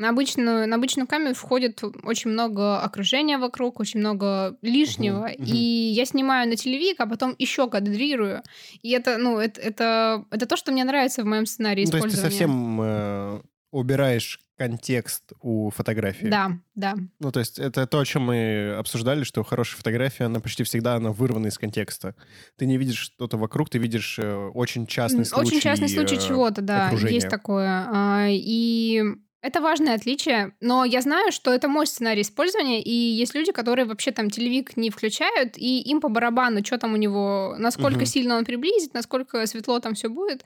на 0.00 0.08
обычную, 0.08 0.66
на 0.66 0.76
обычную 0.76 1.06
камеру 1.06 1.34
входит 1.34 1.82
очень 2.04 2.30
много 2.30 2.80
окружения 2.80 3.36
вокруг, 3.36 3.80
очень 3.80 4.00
много 4.00 4.56
лишнего. 4.62 5.28
Мгм, 5.28 5.42
мгм. 5.42 5.44
И 5.44 5.92
я 5.94 6.06
снимаю 6.06 6.48
на 6.48 6.56
телевик, 6.56 6.98
а 7.00 7.06
потом 7.06 7.34
еще 7.38 7.68
кадрирую. 7.68 8.42
И 8.82 8.90
это, 8.92 9.18
ну, 9.18 9.38
это, 9.38 9.60
это, 9.60 10.24
это 10.30 10.46
то, 10.46 10.56
что 10.56 10.72
мне 10.72 10.84
нравится 10.84 11.22
в 11.22 11.26
моем 11.26 11.44
сценарии 11.44 11.84
Ну, 11.84 11.90
то 11.90 11.98
есть 11.98 12.16
ты 12.16 12.16
совсем 12.16 12.80
э, 12.80 13.42
убираешь 13.72 14.40
контекст 14.56 15.32
у 15.42 15.68
фотографии. 15.70 16.26
Да, 16.26 16.52
да. 16.74 16.94
Ну, 17.18 17.30
то 17.30 17.40
есть 17.40 17.58
это 17.58 17.86
то, 17.86 17.98
о 17.98 18.04
чем 18.04 18.22
мы 18.22 18.74
обсуждали, 18.78 19.24
что 19.24 19.42
хорошая 19.42 19.76
фотография, 19.76 20.24
она 20.24 20.40
почти 20.40 20.64
всегда 20.64 20.94
она 20.94 21.12
вырвана 21.12 21.48
из 21.48 21.58
контекста. 21.58 22.14
Ты 22.56 22.64
не 22.64 22.78
видишь 22.78 22.98
что-то 22.98 23.36
вокруг, 23.36 23.68
ты 23.68 23.78
видишь 23.78 24.18
э, 24.18 24.34
очень 24.54 24.86
частный 24.86 25.26
случай. 25.26 25.56
Очень 25.56 25.60
частный 25.60 25.88
случай 25.90 26.16
э, 26.16 26.20
чего-то, 26.20 26.62
да, 26.62 26.86
окружения. 26.86 27.14
есть 27.14 27.28
такое. 27.28 27.86
А, 27.90 28.28
И 28.30 29.02
это 29.42 29.60
важное 29.62 29.94
отличие, 29.94 30.54
но 30.60 30.84
я 30.84 31.00
знаю, 31.00 31.32
что 31.32 31.52
это 31.52 31.66
мой 31.68 31.86
сценарий 31.86 32.22
использования, 32.22 32.82
и 32.82 32.90
есть 32.92 33.34
люди, 33.34 33.52
которые 33.52 33.86
вообще 33.86 34.10
там 34.12 34.28
телевик 34.30 34.76
не 34.76 34.90
включают, 34.90 35.56
и 35.56 35.80
им 35.80 36.00
по 36.00 36.08
барабану, 36.08 36.64
что 36.64 36.76
там 36.78 36.92
у 36.94 36.96
него, 36.96 37.54
насколько 37.58 38.04
Мгм. 38.04 38.06
сильно 38.06 38.36
он 38.36 38.44
приблизит, 38.44 38.92
насколько 38.94 39.46
светло 39.46 39.78
там 39.80 39.94
все 39.94 40.08
будет, 40.08 40.44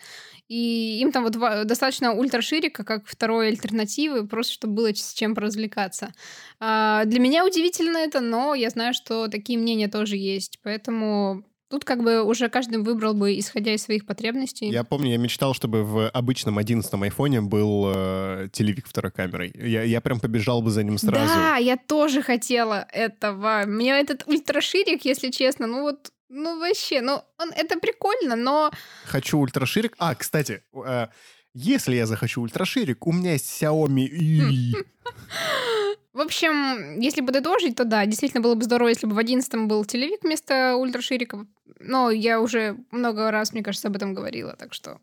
и 0.48 1.00
им 1.00 1.12
там 1.12 1.24
вот 1.24 1.32
достаточно 1.66 2.12
ультраширика, 2.12 2.84
как 2.84 3.06
второй 3.06 3.48
альтернативы, 3.48 4.26
просто 4.28 4.52
чтобы 4.52 4.74
было 4.74 4.94
с 4.94 5.12
чем 5.14 5.34
поразвлекаться. 5.34 6.12
А, 6.60 7.04
Для 7.04 7.20
меня 7.20 7.44
удивительно 7.44 7.98
это, 7.98 8.20
но 8.20 8.54
я 8.54 8.70
знаю, 8.70 8.94
что 8.94 9.28
такие 9.28 9.58
мнения 9.58 9.88
тоже 9.88 10.16
есть, 10.16 10.58
поэтому 10.62 11.44
тут 11.68 11.84
как 11.84 12.02
бы 12.02 12.22
уже 12.22 12.48
каждый 12.48 12.78
выбрал 12.78 13.14
бы, 13.14 13.38
исходя 13.38 13.72
из 13.72 13.82
своих 13.82 14.06
потребностей. 14.06 14.68
Я 14.68 14.84
помню, 14.84 15.10
я 15.12 15.18
мечтал, 15.18 15.54
чтобы 15.54 15.84
в 15.84 16.08
обычном 16.08 16.58
11 16.58 16.92
айфоне 16.94 17.40
был 17.40 17.92
э, 17.94 18.48
телевик 18.52 18.86
второй 18.86 19.12
камерой. 19.12 19.52
Я, 19.54 19.82
я 19.82 20.00
прям 20.00 20.20
побежал 20.20 20.62
бы 20.62 20.70
за 20.70 20.82
ним 20.82 20.98
сразу. 20.98 21.34
Да, 21.34 21.56
я 21.56 21.76
тоже 21.76 22.22
хотела 22.22 22.86
этого. 22.92 23.64
Мне 23.66 23.98
этот 23.98 24.26
ультраширик, 24.26 25.04
если 25.04 25.30
честно, 25.30 25.66
ну 25.66 25.82
вот, 25.82 26.10
ну 26.28 26.58
вообще, 26.58 27.00
ну 27.00 27.22
он, 27.38 27.50
это 27.52 27.78
прикольно, 27.78 28.36
но 28.36 28.70
Хочу 29.06 29.38
ультраширик. 29.38 29.94
А, 29.98 30.14
кстати, 30.14 30.62
э, 30.74 31.06
если 31.54 31.94
я 31.94 32.06
захочу 32.06 32.42
ультраширик, 32.42 33.06
у 33.06 33.12
меня 33.12 33.32
есть 33.32 33.62
Xiaomi 33.62 34.06
И. 34.06 34.74
в 36.12 36.20
общем, 36.20 36.98
если 37.00 37.20
подытожить, 37.20 37.76
то 37.76 37.84
да, 37.84 38.04
действительно 38.06 38.42
было 38.42 38.56
бы 38.56 38.64
здорово, 38.64 38.88
если 38.88 39.06
бы 39.06 39.14
в 39.14 39.18
одиннадцатом 39.18 39.68
был 39.68 39.84
телевик 39.84 40.24
вместо 40.24 40.76
ультраширика. 40.76 41.46
Но 41.78 42.10
я 42.10 42.40
уже 42.40 42.76
много 42.90 43.30
раз, 43.30 43.52
мне 43.52 43.62
кажется, 43.62 43.88
об 43.88 43.96
этом 43.96 44.14
говорила, 44.14 44.56
так 44.56 44.74
что... 44.74 44.98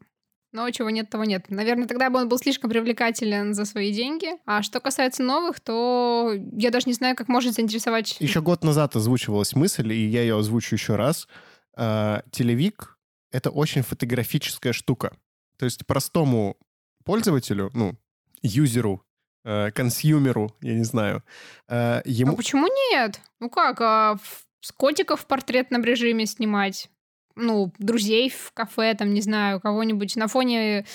Но 0.53 0.69
чего 0.71 0.89
нет, 0.89 1.09
того 1.09 1.23
нет. 1.23 1.49
Наверное, 1.49 1.87
тогда 1.87 2.09
бы 2.09 2.19
он 2.19 2.27
был 2.27 2.37
слишком 2.37 2.69
привлекателен 2.69 3.53
за 3.53 3.63
свои 3.63 3.93
деньги. 3.93 4.31
А 4.45 4.61
что 4.61 4.81
касается 4.81 5.23
новых, 5.23 5.61
то 5.61 6.33
я 6.57 6.71
даже 6.71 6.87
не 6.87 6.93
знаю, 6.93 7.15
как 7.15 7.29
может 7.29 7.53
заинтересовать... 7.53 8.17
Еще 8.19 8.41
год 8.41 8.61
назад 8.65 8.93
озвучивалась 8.97 9.55
мысль, 9.55 9.93
и 9.93 10.07
я 10.07 10.23
ее 10.23 10.37
озвучу 10.37 10.75
еще 10.75 10.97
раз. 10.97 11.29
Э, 11.77 12.19
телевик— 12.31 12.97
это 13.31 13.49
очень 13.49 13.81
фотографическая 13.81 14.73
штука. 14.73 15.13
То 15.61 15.65
есть 15.65 15.85
простому 15.85 16.57
пользователю, 17.05 17.69
ну, 17.75 17.95
юзеру, 18.41 19.05
э, 19.45 19.69
консюмеру, 19.69 20.57
я 20.61 20.73
не 20.73 20.83
знаю, 20.83 21.23
э, 21.67 21.99
А 21.99 22.01
ему... 22.03 22.35
почему 22.35 22.65
нет? 22.65 23.21
Ну 23.39 23.47
как, 23.47 23.79
а, 23.79 24.17
с 24.59 24.71
котиков 24.71 25.21
в 25.21 25.27
портретном 25.27 25.83
режиме 25.83 26.25
снимать? 26.25 26.89
Ну, 27.35 27.71
друзей 27.77 28.31
в 28.31 28.51
кафе, 28.53 28.95
там, 28.95 29.13
не 29.13 29.21
знаю, 29.21 29.61
кого-нибудь 29.61 30.15
на 30.15 30.27
фоне 30.27 30.87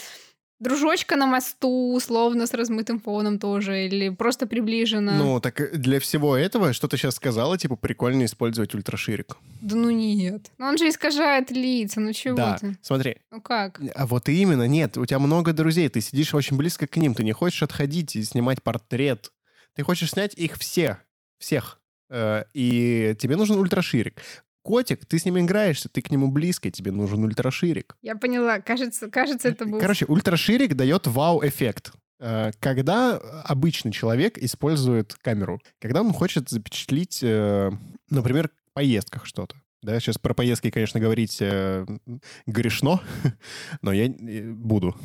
дружочка 0.58 1.16
на 1.16 1.26
мосту, 1.26 1.94
условно, 1.94 2.46
с 2.46 2.54
размытым 2.54 3.00
фоном 3.00 3.38
тоже, 3.38 3.86
или 3.86 4.08
просто 4.08 4.46
приближенно. 4.46 5.16
Ну, 5.16 5.40
так 5.40 5.78
для 5.78 6.00
всего 6.00 6.36
этого, 6.36 6.72
что 6.72 6.88
ты 6.88 6.96
сейчас 6.96 7.16
сказала, 7.16 7.58
типа, 7.58 7.76
прикольно 7.76 8.24
использовать 8.24 8.74
ультраширик. 8.74 9.36
Да 9.60 9.76
ну 9.76 9.90
нет. 9.90 10.50
Ну 10.58 10.66
он 10.66 10.78
же 10.78 10.88
искажает 10.88 11.50
лица, 11.50 12.00
ну 12.00 12.12
чего 12.12 12.36
да, 12.36 12.58
ты? 12.58 12.76
смотри, 12.82 13.16
Ну 13.30 13.40
как? 13.40 13.80
А 13.94 14.06
вот 14.06 14.28
именно, 14.28 14.66
нет, 14.66 14.96
у 14.96 15.06
тебя 15.06 15.18
много 15.18 15.52
друзей, 15.52 15.88
ты 15.88 16.00
сидишь 16.00 16.34
очень 16.34 16.56
близко 16.56 16.86
к 16.86 16.96
ним, 16.96 17.14
ты 17.14 17.24
не 17.24 17.32
хочешь 17.32 17.62
отходить 17.62 18.16
и 18.16 18.22
снимать 18.22 18.62
портрет. 18.62 19.32
Ты 19.74 19.82
хочешь 19.82 20.10
снять 20.10 20.34
их 20.34 20.56
все, 20.56 20.98
всех. 21.38 21.80
Э, 22.08 22.44
И 22.54 23.14
тебе 23.18 23.36
нужен 23.36 23.58
ультраширик. 23.58 24.22
Котик, 24.66 25.06
ты 25.06 25.20
с 25.20 25.24
ним 25.24 25.38
играешься, 25.38 25.88
ты 25.88 26.02
к 26.02 26.10
нему 26.10 26.28
близко, 26.28 26.72
тебе 26.72 26.90
нужен 26.90 27.22
ультраширик. 27.22 27.96
Я 28.02 28.16
поняла, 28.16 28.58
кажется, 28.58 29.08
кажется, 29.08 29.46
это 29.46 29.64
был... 29.64 29.78
Короче, 29.78 30.06
ультраширик 30.06 30.74
дает 30.74 31.06
вау-эффект. 31.06 31.92
Э, 32.18 32.50
Когда 32.58 33.16
обычный 33.44 33.92
человек 33.92 34.38
использует 34.38 35.14
камеру, 35.22 35.60
когда 35.80 36.00
он 36.02 36.12
хочет 36.12 36.48
запечатлить, 36.48 37.20
э, 37.22 37.70
например, 38.10 38.48
в 38.48 38.72
поездках 38.72 39.24
что-то. 39.24 39.54
Да, 39.82 40.00
сейчас 40.00 40.18
про 40.18 40.34
поездки, 40.34 40.72
конечно, 40.72 40.98
говорить 40.98 41.38
э, 41.38 41.86
грешно, 42.46 43.00
но 43.82 43.92
я 43.92 44.06
э, 44.06 44.50
буду. 44.50 44.96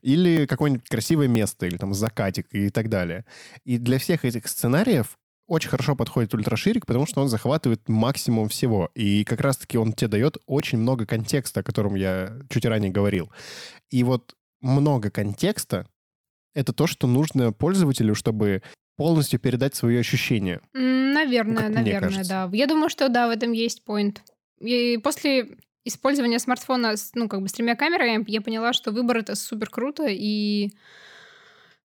Или 0.00 0.46
какое-нибудь 0.46 0.88
красивое 0.88 1.26
место, 1.26 1.66
или 1.66 1.76
там 1.76 1.92
закатик 1.92 2.46
и 2.52 2.70
так 2.70 2.88
далее. 2.88 3.24
И 3.64 3.78
для 3.78 3.98
всех 3.98 4.24
этих 4.24 4.46
сценариев 4.46 5.18
очень 5.48 5.70
хорошо 5.70 5.96
подходит 5.96 6.34
ультраширик, 6.34 6.86
потому 6.86 7.06
что 7.06 7.20
он 7.20 7.28
захватывает 7.28 7.88
максимум 7.88 8.48
всего. 8.48 8.90
И 8.94 9.24
как 9.24 9.40
раз-таки 9.40 9.78
он 9.78 9.92
тебе 9.92 10.08
дает 10.08 10.36
очень 10.46 10.78
много 10.78 11.06
контекста, 11.06 11.60
о 11.60 11.62
котором 11.62 11.94
я 11.96 12.38
чуть 12.50 12.66
ранее 12.66 12.92
говорил. 12.92 13.32
И 13.90 14.04
вот 14.04 14.36
много 14.60 15.10
контекста— 15.10 15.88
это 16.54 16.72
то, 16.72 16.86
что 16.86 17.06
нужно 17.06 17.52
пользователю, 17.52 18.14
чтобы 18.14 18.62
полностью 18.96 19.40
передать 19.40 19.74
свои 19.74 19.96
ощущения. 19.96 20.60
М, 20.74 21.12
Наверное, 21.12 21.68
мне 21.68 21.78
наверное, 21.78 22.24
да. 22.24 22.48
Я 22.52 22.66
думаю, 22.66 22.90
что 22.90 23.08
да, 23.08 23.26
в 23.28 23.30
этом 23.30 23.52
есть 23.52 23.84
поинт. 23.84 24.22
И 24.60 24.98
после 25.02 25.56
использования 25.84 26.38
смартфона, 26.38 26.94
ну, 27.14 27.28
как 27.28 27.40
бы 27.40 27.48
с 27.48 27.52
тремя 27.52 27.74
камерами, 27.74 28.24
я 28.28 28.40
поняла, 28.40 28.72
что 28.72 28.90
выбор 28.90 29.18
это 29.18 29.34
супер 29.34 29.70
круто 29.70 30.06
и 30.08 30.72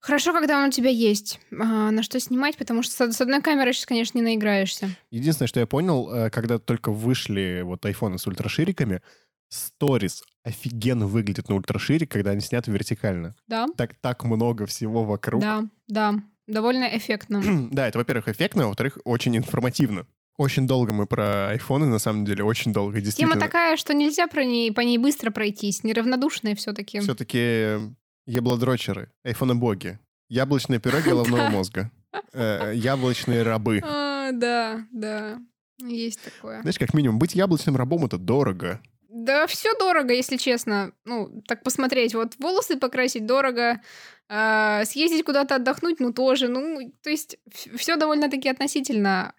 хорошо, 0.04 0.34
когда 0.34 0.60
он 0.60 0.68
у 0.68 0.72
тебя 0.72 0.90
есть, 0.90 1.40
а, 1.52 1.90
на 1.90 2.04
что 2.04 2.20
снимать, 2.20 2.58
потому 2.58 2.84
что 2.84 3.12
с, 3.12 3.22
одной 3.22 3.42
камерой 3.42 3.74
сейчас, 3.74 3.86
конечно, 3.86 4.18
не 4.18 4.24
наиграешься. 4.24 4.90
Единственное, 5.10 5.48
что 5.48 5.60
я 5.60 5.66
понял, 5.66 6.12
э, 6.14 6.30
когда 6.30 6.60
только 6.60 6.92
вышли 6.92 7.62
вот 7.64 7.86
айфоны 7.86 8.20
с 8.20 8.28
ультрашириками, 8.28 9.02
сторис 9.50 10.24
офигенно 10.44 11.08
выглядит 11.08 11.48
на 11.48 11.56
ультрашире, 11.56 12.06
когда 12.06 12.32
они 12.32 12.42
сняты 12.42 12.72
вертикально. 12.72 13.34
Да, 13.48 13.68
Так, 13.78 13.96
так 14.02 14.24
много 14.26 14.66
всего 14.66 15.04
вокруг. 15.04 15.42
да, 15.42 15.64
да. 15.88 16.16
Довольно 16.46 16.86
эффектно. 16.86 17.42
Да, 17.72 17.88
это, 17.88 17.98
во-первых, 17.98 18.28
эффектно, 18.28 18.66
а 18.66 18.68
во-вторых, 18.68 18.98
очень 19.06 19.38
информативно. 19.38 20.06
Очень 20.38 20.68
долго 20.68 20.94
мы 20.94 21.06
про 21.06 21.50
айфоны, 21.50 21.86
на 21.86 22.00
самом 22.00 22.26
деле, 22.26 22.44
очень 22.44 22.74
долго, 22.74 23.00
действительно. 23.00 23.36
Тема 23.36 23.46
такая, 23.46 23.78
что 23.78 23.94
нельзя 23.94 24.28
про 24.28 24.44
ней, 24.44 24.72
по 24.74 24.82
ней 24.82 24.98
быстро 24.98 25.32
пройтись. 25.32 25.84
Неравнодушная 25.84 26.56
все-таки. 26.56 27.00
Все-таки 27.00 27.94
еблодрочеры, 28.26 29.12
айфоны-боги, 29.24 30.00
яблочное 30.30 30.80
пюре 30.80 31.02
головного 31.02 31.50
мозга, 31.50 31.92
э, 32.34 32.74
яблочные 32.76 33.44
рабы. 33.44 33.82
А, 33.84 34.32
да, 34.32 34.86
да. 34.92 35.40
Есть 35.80 36.22
такое. 36.22 36.62
Знаешь, 36.62 36.78
как 36.78 36.94
минимум, 36.94 37.20
быть 37.20 37.36
яблочным 37.36 37.76
рабом— 37.76 38.06
это 38.06 38.18
дорого. 38.18 38.82
Да 39.10 39.46
все 39.48 39.78
дорого, 39.78 40.14
если 40.14 40.38
честно. 40.38 40.92
Ну, 41.06 41.44
так 41.48 41.64
посмотреть. 41.64 42.16
Вот 42.16 42.36
волосы 42.40 42.78
покрасить 42.78 43.26
дорого, 43.26 43.82
э, 44.30 44.86
съездить 44.86 45.24
куда-то 45.24 45.56
отдохнуть, 45.56 46.00
ну 46.00 46.14
тоже. 46.14 46.48
Ну, 46.48 46.92
то 47.02 47.10
есть 47.10 47.38
все 47.76 47.96
довольно-таки 47.96 48.50
относительно. 48.50 49.36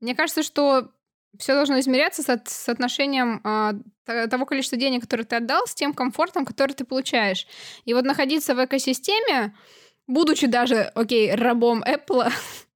Мне 0.00 0.14
кажется, 0.14 0.42
что 0.42 0.92
все 1.38 1.54
должно 1.54 1.78
измеряться 1.80 2.22
со 2.22 2.40
соотношением 2.46 3.40
э, 3.44 4.28
того 4.28 4.44
количества 4.44 4.76
денег, 4.76 5.02
которое 5.02 5.24
ты 5.24 5.36
отдал, 5.36 5.66
с 5.66 5.74
тем 5.74 5.94
комфортом, 5.94 6.44
который 6.44 6.72
ты 6.72 6.84
получаешь. 6.84 7.46
И 7.84 7.94
вот 7.94 8.04
находиться 8.04 8.54
в 8.54 8.64
экосистеме, 8.64 9.54
будучи 10.06 10.46
даже, 10.46 10.82
окей, 10.94 11.34
рабом 11.34 11.82
Apple, 11.82 12.30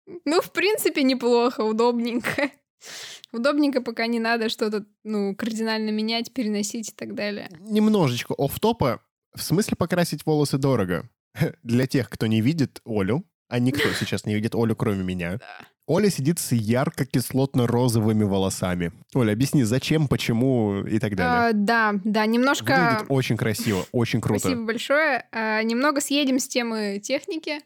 ну, 0.24 0.40
в 0.40 0.52
принципе, 0.52 1.02
неплохо, 1.02 1.62
удобненько. 1.62 2.50
Удобненько, 3.32 3.80
пока 3.80 4.06
не 4.06 4.20
надо 4.20 4.48
что-то, 4.48 4.84
ну, 5.04 5.34
кардинально 5.34 5.90
менять, 5.90 6.32
переносить 6.32 6.90
и 6.90 6.92
так 6.92 7.14
далее. 7.14 7.48
Немножечко 7.60 8.34
оф 8.36 8.60
топа 8.60 9.00
В 9.34 9.42
смысле 9.42 9.76
покрасить 9.76 10.26
волосы 10.26 10.58
дорого? 10.58 11.08
Для 11.62 11.86
тех, 11.86 12.10
кто 12.10 12.26
не 12.26 12.40
видит 12.40 12.80
Олю, 12.84 13.24
а 13.48 13.58
никто 13.58 13.90
сейчас 13.98 14.26
не 14.26 14.34
видит 14.34 14.54
Олю, 14.54 14.76
кроме 14.76 15.02
меня. 15.02 15.40
Оля 15.86 16.10
сидит 16.10 16.38
с 16.38 16.52
ярко-кислотно-розовыми 16.52 18.24
волосами. 18.24 18.92
Оля, 19.14 19.32
объясни, 19.32 19.64
зачем, 19.64 20.06
почему 20.06 20.84
и 20.84 21.00
так 21.00 21.16
далее. 21.16 21.48
А, 21.48 21.52
да, 21.52 21.94
да, 22.04 22.24
немножко... 22.26 22.72
Выглядит 22.72 23.06
очень 23.08 23.36
красиво, 23.36 23.84
очень 23.90 24.20
круто. 24.20 24.38
Спасибо 24.40 24.64
большое. 24.64 25.26
А, 25.32 25.60
немного 25.62 26.00
съедем 26.00 26.38
с 26.38 26.46
темы 26.46 27.00
техники. 27.02 27.58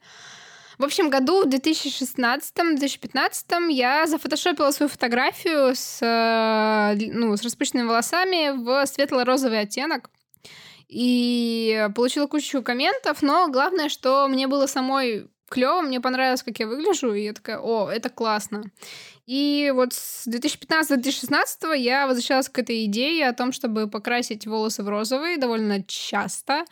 В 0.79 0.85
общем, 0.85 1.11
году 1.11 1.45
в 1.45 1.49
2016-2015 1.49 3.73
я 3.73 4.07
зафотошопила 4.07 4.71
свою 4.71 4.89
фотографию 4.91 5.75
с, 5.75 5.99
э, 6.03 6.95
ну, 7.13 7.37
с 7.37 7.43
распущенными 7.43 7.87
волосами 7.87 8.57
в 8.57 8.87
светло-розовый 8.87 9.61
оттенок. 9.61 10.11
И 10.89 11.89
получила 11.95 12.27
кучу 12.27 12.63
комментов, 12.63 13.23
но 13.23 13.49
главное, 13.49 13.89
что 13.89 14.29
мне 14.29 14.47
было 14.47 14.67
самой 14.67 15.29
клево, 15.49 15.81
мне 15.81 16.01
понравилось, 16.01 16.43
как 16.43 16.59
я 16.59 16.67
выгляжу, 16.67 17.13
и 17.15 17.25
я 17.25 17.33
такая, 17.33 17.59
о, 17.59 17.89
это 17.89 18.09
классно. 18.09 18.65
И 19.27 19.73
вот 19.75 19.93
с 19.93 20.27
2015-2016 20.29 21.77
я 21.77 22.07
возвращалась 22.07 22.49
к 22.49 22.59
этой 22.59 22.85
идее 22.85 23.29
о 23.29 23.33
том, 23.33 23.53
чтобы 23.53 23.89
покрасить 23.89 24.47
волосы 24.47 24.83
в 24.83 24.89
розовый 24.89 25.37
довольно 25.37 25.83
часто. 25.85 26.65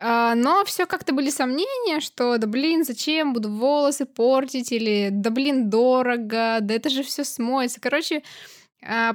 А, 0.00 0.34
но 0.34 0.64
все 0.64 0.86
как-то 0.86 1.12
были 1.14 1.30
сомнения, 1.30 2.00
что 2.00 2.36
да 2.38 2.46
блин, 2.46 2.84
зачем 2.84 3.32
буду 3.32 3.50
волосы 3.50 4.06
портить, 4.06 4.70
или 4.70 5.08
да 5.10 5.30
блин, 5.30 5.70
дорого, 5.70 6.58
да 6.60 6.74
это 6.74 6.90
же 6.90 7.02
все 7.02 7.24
смоется. 7.24 7.80
Короче, 7.80 8.22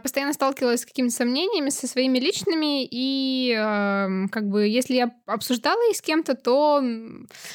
постоянно 0.01 0.33
сталкивалась 0.33 0.81
с 0.81 0.85
какими-то 0.85 1.13
сомнениями 1.13 1.69
со 1.69 1.87
своими 1.87 2.17
личными, 2.17 2.87
и 2.89 3.53
э, 3.55 4.27
как 4.31 4.47
бы 4.47 4.67
если 4.67 4.95
я 4.95 5.11
обсуждала 5.27 5.79
их 5.91 5.95
с 5.95 6.01
кем-то, 6.01 6.35
то 6.35 6.81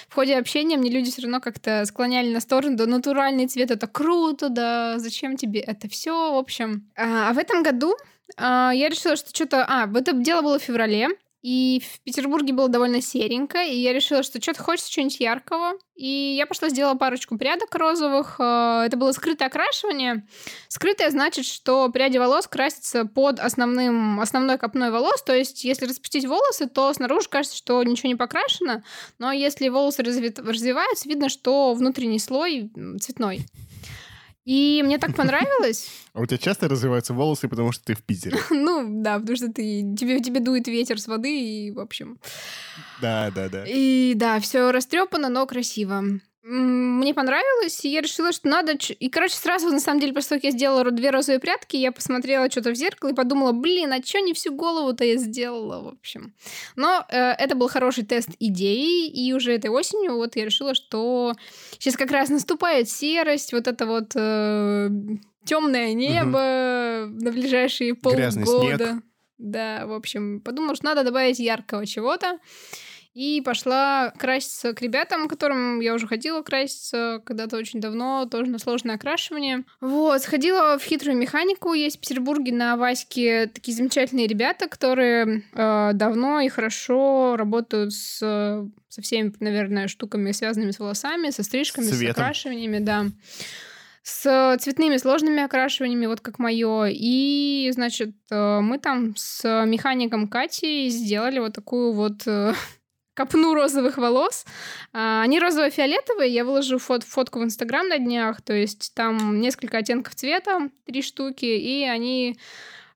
в 0.09 0.15
ходе 0.15 0.37
общения 0.37 0.77
мне 0.77 0.91
люди 0.91 1.11
все 1.11 1.23
равно 1.23 1.41
как-то 1.41 1.85
склоняли 1.87 2.33
на 2.33 2.41
сторону, 2.41 2.77
да 2.77 2.87
натуральный 2.87 3.49
цвет 3.49 3.71
это 3.71 3.87
круто, 3.87 4.49
да 4.49 4.99
зачем 4.99 5.37
тебе 5.37 5.61
это 5.61 5.89
все, 5.89 6.33
в 6.33 6.37
общем. 6.37 6.89
А, 6.97 7.31
а 7.31 7.33
в 7.33 7.39
этом 7.39 7.63
году 7.63 7.97
э, 8.37 8.43
я 8.43 8.89
решила, 8.89 9.17
что 9.17 9.31
что-то... 9.31 9.65
А, 9.65 9.91
это 9.93 10.13
дело 10.13 10.43
было 10.43 10.59
в 10.59 10.63
феврале, 10.63 11.09
и 11.45 11.83
в 11.85 12.01
Петербурге 12.01 12.55
было 12.55 12.71
довольно 12.71 13.03
серенько, 13.03 13.63
и 13.63 13.77
я 13.77 13.93
решила, 13.93 14.23
что 14.23 14.41
что-то 14.41 14.63
хочется 14.63 14.91
чего-нибудь 14.91 15.21
яркого. 15.21 15.75
И 15.95 16.35
я 16.39 16.47
пошла 16.47 16.71
сделала 16.71 16.95
парочку 16.95 17.37
прядок 17.37 17.75
розовых. 17.75 18.37
Э, 18.39 18.85
это 18.87 18.97
было 18.97 19.13
скрытое 19.13 19.49
окрашивание. 19.49 20.27
Скрытое 20.69 21.11
значит, 21.11 21.45
что 21.45 21.91
пряди 21.91 22.17
волос 22.17 22.47
красятся 22.47 23.05
под 23.05 23.41
основным, 23.41 24.21
основной 24.21 24.57
копной 24.57 24.91
волос. 24.91 25.23
То 25.23 25.37
есть, 25.37 25.65
если 25.65 25.85
распустить 25.85 26.25
волосы, 26.25 26.67
то 26.67 26.91
снаружи 26.95 27.29
кажется, 27.29 27.59
что 27.59 27.83
ничего 27.83 28.09
не 28.09 28.17
покрашено. 28.17 28.83
Но 29.19 29.31
если 29.31 29.69
волосы 29.69 30.03
развиваются, 30.03 31.07
видно, 31.07 31.29
что 31.29 31.75
внутренний 31.75 32.21
слой 32.21 32.73
цветной. 33.03 33.45
И 34.45 34.83
мне 34.85 34.99
так 34.99 35.15
понравилось. 35.17 35.91
А 36.15 36.21
у 36.21 36.27
тебя 36.27 36.39
часто 36.39 36.69
развиваются 36.69 37.13
волосы, 37.13 37.49
потому 37.49 37.73
что 37.73 37.85
ты 37.87 37.95
в 37.95 38.03
Питере? 38.03 38.39
Ну, 38.51 39.03
да, 39.03 39.19
потому 39.19 39.37
что 39.37 39.53
ты 39.53 39.83
тебе, 39.97 40.21
тебе 40.21 40.41
дует 40.41 40.69
ветер 40.69 41.01
с 41.01 41.09
воды, 41.09 41.41
и, 41.41 41.71
в 41.73 41.81
общем... 41.81 42.19
Да, 43.01 43.33
да, 43.35 43.49
да. 43.49 43.65
И 43.67 44.15
да, 44.15 44.39
все 44.39 44.71
растрепано, 44.71 45.29
но 45.29 45.45
красиво 45.47 46.05
мне 46.47 47.15
понравилось, 47.15 47.83
и 47.85 47.89
я 47.89 48.03
решила, 48.03 48.31
что 48.31 48.49
надо... 48.49 48.73
И, 48.73 49.09
короче, 49.09 49.35
сразу, 49.35 49.71
на 49.71 49.81
самом 49.81 50.01
деле, 50.01 50.13
после 50.13 50.29
того, 50.29 50.39
как 50.41 50.45
я 50.45 50.51
сделала 50.51 50.91
две 50.91 51.11
розовые 51.11 51.41
прятки, 51.41 51.77
я 51.77 51.91
посмотрела 51.91 52.51
что-то 52.51 52.71
в 52.71 52.75
зеркало 52.75 53.11
и 53.11 53.15
подумала, 53.15 53.53
блин, 53.53 53.95
а 53.95 54.03
что 54.05 54.21
не 54.21 54.35
всю 54.35 54.55
голову-то 54.55 55.05
я 55.05 55.17
сделала, 55.17 55.83
в 55.83 55.89
общем. 55.89 56.35
Но 56.77 57.03
э, 57.09 57.17
это 57.17 57.55
был 57.55 57.69
хороший 57.69 58.05
тест 58.05 58.29
идеи, 58.39 59.09
и 59.09 59.33
уже 59.33 59.55
этой 59.55 59.71
осенью 59.71 60.17
вот 60.17 60.37
я 60.37 60.45
решила, 60.45 60.75
что 60.75 61.33
сейчас 61.79 61.97
как 61.97 62.11
раз 62.11 62.29
наступает 62.29 62.91
серость, 62.91 63.55
вот 63.55 63.67
это 63.67 63.87
вот 63.87 64.13
э, 64.15 64.91
темное 65.47 65.95
небо 65.95 67.07
угу. 67.07 67.25
на 67.25 67.33
ближайшие 67.33 67.95
полгода. 67.95 68.23
Грязный 68.23 68.47
снег. 68.47 69.03
Да, 69.39 69.87
в 69.87 69.93
общем, 69.93 70.41
подумала, 70.41 70.77
что 70.77 70.85
надо 70.85 71.05
добавить 71.05 71.39
яркого 71.39 71.87
чего-то. 71.87 72.39
И 73.15 73.41
пошла 73.43 74.13
краситься 74.19 74.73
к 74.73 74.83
ребятам, 74.83 75.29
к 75.29 75.31
которым 75.31 75.79
я 75.79 75.95
уже 75.95 76.09
ходила 76.09 76.43
краситься 76.43 77.23
когда-то 77.25 77.57
очень 77.57 77.81
давно, 77.81 78.27
тоже 78.29 78.51
на 78.51 78.59
сложное 78.59 78.97
окрашивание. 78.97 79.63
Вот, 79.81 80.21
сходила 80.23 80.77
в 80.79 80.83
хитрую 80.83 81.17
механику. 81.17 81.75
Есть 81.75 81.99
в 81.99 82.01
Петербурге 82.01 82.53
на 82.53 82.77
Ваське 82.77 83.47
такие 83.47 83.77
замечательные 83.77 84.27
ребята, 84.27 84.69
которые 84.69 85.45
э, 85.53 85.91
давно 85.95 86.41
и 86.41 86.49
хорошо 86.49 87.37
работают 87.37 87.93
с, 87.93 88.19
со 88.89 89.03
всеми, 89.03 89.33
наверное, 89.39 89.87
штуками, 89.87 90.33
связанными 90.33 90.73
с 90.73 90.81
волосами, 90.81 91.31
со 91.31 91.45
стрижками, 91.45 91.87
Цветом. 91.87 92.07
с 92.07 92.11
окрашиваниями, 92.19 92.79
да 92.81 93.07
с 94.05 94.59
цветными 94.61 94.99
сложными 94.99 95.43
окрашиваниями, 95.43 96.05
вот 96.07 96.21
как 96.21 96.39
мое. 96.39 96.89
И, 96.91 97.71
значит, 97.73 98.15
э, 98.31 98.61
мы 98.61 98.79
там 98.79 99.17
с 99.17 99.65
механиком 99.65 100.29
Катей 100.29 100.91
сделали 100.91 101.39
вот 101.39 101.55
такую 101.55 101.93
вот 101.93 102.27
э, 102.27 102.53
копну 103.15 103.55
розовых 103.55 103.97
волос. 103.97 104.45
А, 104.93 105.23
они 105.23 105.39
розово-фиолетовые. 105.39 106.29
Я 106.29 106.45
выложу 106.45 106.79
фот 106.79 107.05
фотку 107.05 107.41
в 107.41 107.45
Инстаграм 107.45 107.89
на 107.89 107.99
днях. 107.99 108.43
То 108.43 108.53
есть 108.53 108.93
там 108.95 109.41
несколько 109.41 109.79
оттенков 109.79 110.15
цвета, 110.15 110.69
три 110.87 111.03
штуки, 111.03 111.45
и 111.45 111.85
они 111.85 112.37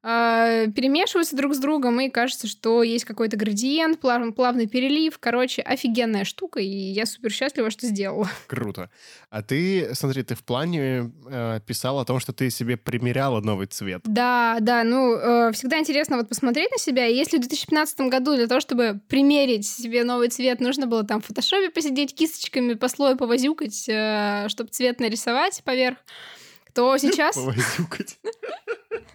э, 0.03 0.67
перемешиваются 0.75 1.37
друг 1.37 1.55
с 1.55 1.59
другом, 1.59 2.01
и 2.01 2.09
кажется, 2.09 2.47
что 2.47 2.83
есть 2.83 3.05
какой-то 3.05 3.37
градиент, 3.37 4.01
плав, 4.01 4.35
плавный 4.35 4.67
перелив. 4.67 5.19
Короче, 5.19 5.63
офигенная 5.63 6.25
штука, 6.25 6.61
и 6.61 6.67
я 6.67 7.07
супер 7.07 7.31
счастлива, 7.31 7.71
что 7.71 7.87
сделала. 7.87 8.29
Круто. 8.47 8.91
А 9.31 9.43
ты, 9.43 9.95
смотри, 9.95 10.23
ты 10.23 10.35
в 10.35 10.45
плане 10.45 11.13
э, 11.31 11.61
писала 11.67 12.03
о 12.03 12.05
том, 12.05 12.21
что 12.21 12.33
ты 12.33 12.51
себе 12.51 12.77
примеряла 12.77 13.41
новый 13.41 13.67
цвет. 13.67 14.03
Да, 14.05 14.59
да, 14.61 14.85
ну, 14.85 15.15
э, 15.17 15.53
всегда 15.53 15.79
интересно 15.79 16.17
вот 16.17 16.29
посмотреть 16.29 16.71
на 16.71 16.79
себя. 16.79 17.07
И 17.07 17.15
если 17.15 17.39
в 17.39 17.41
2015 17.41 18.01
году 18.03 18.37
для 18.37 18.47
того, 18.47 18.61
чтобы 18.61 19.01
примерить 19.09 19.67
себе 19.67 20.05
новый 20.05 20.29
цвет, 20.29 20.61
нужно 20.61 20.87
было 20.87 21.05
там 21.05 21.21
в 21.21 21.27
фотошопе 21.27 21.71
посидеть, 21.71 22.15
кисточками 22.15 22.75
по 22.75 22.89
слою 22.89 23.17
повозюкать, 23.17 23.89
э, 23.89 24.47
чтобы 24.49 24.71
цвет 24.71 25.01
нарисовать 25.01 25.63
поверх, 25.65 25.99
то 26.79 26.97
сейчас... 26.97 27.37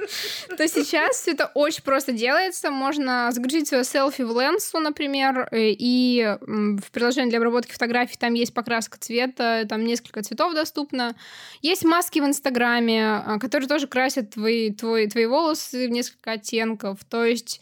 То 0.57 0.67
сейчас 0.67 1.15
все 1.15 1.31
это 1.31 1.49
очень 1.53 1.81
просто 1.81 2.11
делается. 2.11 2.69
Можно 2.71 3.31
загрузить 3.31 3.69
свое 3.69 3.85
селфи 3.85 4.21
в 4.21 4.31
Lens, 4.31 4.77
например, 4.77 5.47
э, 5.51 5.69
и 5.69 6.35
в 6.41 6.91
приложении 6.91 7.29
для 7.29 7.39
обработки 7.39 7.71
фотографий 7.71 8.17
там 8.17 8.33
есть 8.33 8.53
покраска 8.53 8.97
цвета, 8.99 9.65
там 9.69 9.85
несколько 9.85 10.21
цветов 10.23 10.53
доступно. 10.53 11.15
Есть 11.61 11.85
маски 11.85 12.19
в 12.19 12.25
Инстаграме, 12.25 13.05
а, 13.05 13.39
которые 13.39 13.69
тоже 13.69 13.87
красят 13.87 14.31
твои, 14.31 14.73
твои, 14.73 15.07
твои 15.07 15.25
волосы 15.25 15.87
в 15.87 15.91
несколько 15.91 16.33
оттенков. 16.33 16.99
То 17.05 17.23
есть 17.23 17.61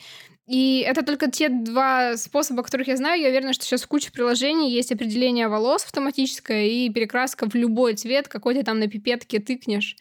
и 0.52 0.84
это 0.86 1.02
только 1.04 1.32
те 1.32 1.48
два 1.48 2.18
способа, 2.18 2.62
которых 2.62 2.90
я 2.90 2.98
знаю. 2.98 3.22
Я 3.22 3.30
уверена, 3.30 3.54
что 3.54 3.64
сейчас 3.64 3.84
в 3.84 3.88
куче 3.88 4.12
приложений 4.12 4.74
есть 4.74 4.92
определение 4.92 5.48
волос 5.48 5.86
автоматическое 5.86 6.66
и 6.66 6.90
перекраска 6.90 7.50
в 7.50 7.56
любой 7.56 7.96
цвет, 7.96 8.28
какой 8.28 8.56
ты 8.56 8.64
там 8.64 8.78
на 8.78 8.88
пипетке 8.88 9.40
тыкнешь. 9.40 9.96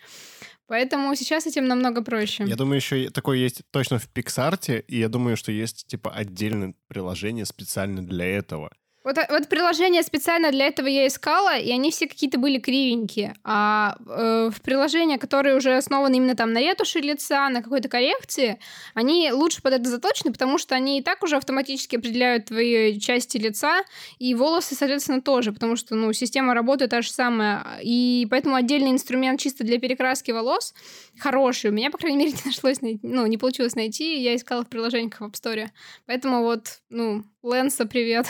Поэтому 0.67 1.15
сейчас 1.15 1.47
этим 1.47 1.69
намного 1.69 2.03
проще. 2.03 2.47
Я 2.49 2.57
думаю, 2.57 2.77
еще 2.79 3.11
такое 3.11 3.39
есть 3.39 3.63
точно 3.71 4.01
в 4.01 4.09
Пиксарте, 4.09 4.85
и 4.89 4.99
я 4.99 5.09
думаю, 5.09 5.37
что 5.37 5.53
есть 5.53 5.87
типа 5.87 6.11
отдельное 6.11 6.75
приложение 6.89 7.47
специально 7.47 8.05
для 8.05 8.25
этого. 8.25 8.73
Вот, 9.03 9.17
э, 9.17 9.27
вот 9.31 9.49
приложение 9.49 10.03
специально 10.03 10.51
для 10.51 10.67
этого 10.67 10.87
я 10.87 11.07
искала, 11.07 11.57
и 11.57 11.71
они 11.71 11.91
все 11.91 12.07
какие-то 12.07 12.39
были 12.39 12.59
кривенькие. 12.59 13.35
А 13.45 13.97
э, 14.07 14.51
в 14.55 14.61
приложения, 14.61 15.19
которые 15.19 15.57
уже 15.57 15.77
основаны 15.77 16.17
именно 16.17 16.37
там 16.37 16.53
на 16.53 16.61
ретуши 16.61 16.99
лица, 16.99 17.49
на 17.49 17.63
какой-то 17.63 17.89
коррекции, 17.89 18.59
они 18.95 19.33
лучше 19.33 19.63
под 19.63 19.75
это 19.75 19.89
заточены, 19.89 20.33
потому 20.33 20.59
что 20.59 20.75
они 20.75 20.99
и 20.99 21.03
так 21.03 21.23
уже 21.23 21.37
автоматически 21.37 21.97
определяют 21.97 22.47
твои 22.47 23.01
части 23.01 23.39
лица, 23.39 23.85
и 24.19 24.35
волосы, 24.35 24.75
соответственно, 24.75 25.23
тоже, 25.23 25.53
потому 25.53 25.77
что, 25.77 25.95
ну, 25.95 26.13
система 26.13 26.53
работы 26.53 26.87
та 26.87 27.01
же 27.01 27.11
самая. 27.11 27.65
И 27.83 28.27
поэтому 28.31 28.55
отдельный 28.55 28.91
инструмент 28.91 29.41
чисто 29.41 29.65
для 29.65 29.79
перекраски 29.79 30.31
волос 30.31 30.75
хороший. 31.19 31.71
У 31.71 31.73
меня, 31.73 31.91
по 31.91 31.97
крайней 31.97 32.19
мере, 32.19 32.33
не 32.33 32.43
нашлось 32.45 32.83
найти, 32.83 33.01
ну, 33.03 33.27
не 33.27 33.39
получилось 33.39 33.75
найти, 33.75 34.21
я 34.23 34.37
искала 34.37 34.63
в 34.63 34.69
приложениях 34.69 35.21
в 35.21 35.25
App 35.25 35.33
Store. 35.33 35.69
Поэтому 36.05 36.43
вот, 36.43 36.81
ну, 36.91 37.25
Лэнса, 37.43 37.87
привет. 37.87 38.27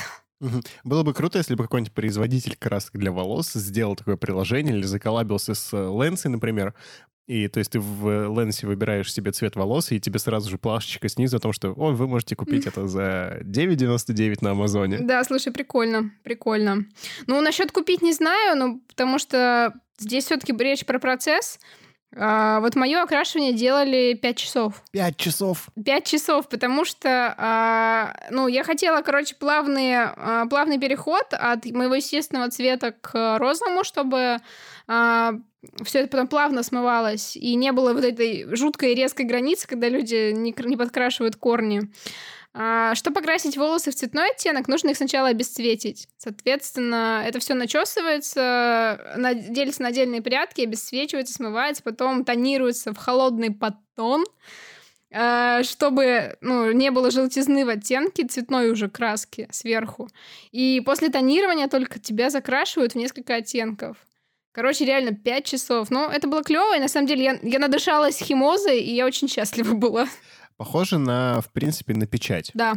Было 0.85 1.03
бы 1.03 1.12
круто, 1.12 1.38
если 1.38 1.55
бы 1.55 1.64
какой-нибудь 1.64 1.92
производитель 1.92 2.57
красок 2.57 2.96
для 2.96 3.12
волос 3.12 3.53
сделал 3.53 3.96
такое 3.96 4.16
приложение 4.16 4.74
или 4.74 4.85
заколабился 4.85 5.55
с 5.55 5.76
Лэнсой, 5.76 6.31
например, 6.31 6.74
и 7.31 7.46
то 7.46 7.59
есть 7.59 7.70
ты 7.70 7.79
в 7.79 8.29
Лэнсе 8.29 8.66
выбираешь 8.66 9.12
себе 9.12 9.31
цвет 9.31 9.55
волос, 9.55 9.92
и 9.92 10.00
тебе 10.00 10.18
сразу 10.18 10.50
же 10.50 10.59
плашечка 10.59 11.09
снизу 11.09 11.37
о 11.37 11.40
том, 11.40 11.53
что 11.53 11.70
о, 11.70 11.92
вы 11.92 12.09
можете 12.09 12.35
купить 12.35 12.66
это 12.66 12.88
за 12.88 13.38
9,99 13.42 14.38
на 14.40 14.50
Амазоне. 14.50 14.98
Да, 14.98 15.22
слушай, 15.22 15.53
прикольно, 15.53 16.11
прикольно. 16.24 16.87
Ну, 17.29 17.40
насчет 17.40 17.70
купить 17.70 18.03
не 18.03 18.12
знаю, 18.12 18.59
ну, 18.59 18.81
потому 18.88 19.20
что 19.20 19.72
здесь 19.98 20.24
все-таки 20.24 20.53
речь 20.57 20.85
про 20.85 20.98
процесс. 20.98 21.61
А, 22.16 22.60
вот 22.60 22.74
мое 22.74 23.02
окрашивание 23.02 23.52
делали 23.52 24.14
5 24.14 24.36
часов. 24.36 24.82
5 24.92 25.16
часов? 25.16 25.68
5 25.82 26.04
часов, 26.06 26.48
потому 26.48 26.84
что, 26.84 27.34
а, 27.38 28.16
ну, 28.30 28.48
я 28.48 28.64
хотела, 28.64 29.02
короче, 29.02 29.36
плавный, 29.36 29.94
а, 29.96 30.46
плавный 30.46 30.78
переход 30.78 31.26
от 31.30 31.64
моего 31.66 31.94
естественного 31.94 32.50
цвета 32.50 32.92
к 32.92 33.38
розовому, 33.38 33.84
чтобы 33.84 34.38
а, 34.88 35.34
все 35.84 36.00
это 36.00 36.08
потом 36.08 36.26
плавно 36.26 36.62
смывалось, 36.62 37.36
и 37.36 37.54
не 37.54 37.70
было 37.70 37.92
вот 37.92 38.04
этой 38.04 38.46
жуткой 38.56 38.94
резкой 38.94 39.26
границы, 39.26 39.68
когда 39.68 39.88
люди 39.88 40.32
не, 40.32 40.54
не 40.56 40.76
подкрашивают 40.76 41.36
корни. 41.36 41.90
А, 42.52 42.94
чтобы 42.96 43.14
покрасить 43.14 43.56
волосы 43.56 43.92
в 43.92 43.94
цветной 43.94 44.30
оттенок, 44.30 44.66
нужно 44.66 44.90
их 44.90 44.96
сначала 44.96 45.28
обесцветить. 45.28 46.08
Соответственно, 46.16 47.22
это 47.24 47.38
все 47.38 47.54
начесывается, 47.54 49.16
делится 49.50 49.82
на 49.82 49.88
отдельные 49.88 50.20
прядки, 50.20 50.62
обесцвечивается, 50.62 51.34
смывается, 51.34 51.82
потом 51.84 52.24
тонируется 52.24 52.92
в 52.92 52.96
холодный 52.96 53.52
подтон, 53.52 54.24
а, 55.12 55.62
чтобы 55.62 56.36
ну, 56.40 56.72
не 56.72 56.90
было 56.90 57.12
желтизны 57.12 57.64
в 57.64 57.68
оттенке 57.68 58.26
цветной 58.26 58.70
уже 58.70 58.88
краски 58.88 59.48
сверху. 59.52 60.08
И 60.50 60.82
после 60.84 61.08
тонирования 61.08 61.68
только 61.68 62.00
тебя 62.00 62.30
закрашивают 62.30 62.92
в 62.92 62.96
несколько 62.96 63.36
оттенков. 63.36 63.96
Короче, 64.52 64.84
реально 64.84 65.14
5 65.14 65.44
часов. 65.44 65.90
Ну, 65.90 66.08
это 66.08 66.26
было 66.26 66.42
клево, 66.42 66.76
и 66.76 66.80
на 66.80 66.88
самом 66.88 67.06
деле 67.06 67.22
я, 67.22 67.38
я 67.42 67.60
надышалась 67.60 68.18
химозой, 68.18 68.80
и 68.80 68.92
я 68.92 69.06
очень 69.06 69.28
счастлива 69.28 69.74
была. 69.74 70.08
Похоже 70.60 70.98
на, 70.98 71.40
в 71.40 71.50
принципе, 71.52 71.94
на 71.94 72.06
печать. 72.06 72.50
Да. 72.52 72.74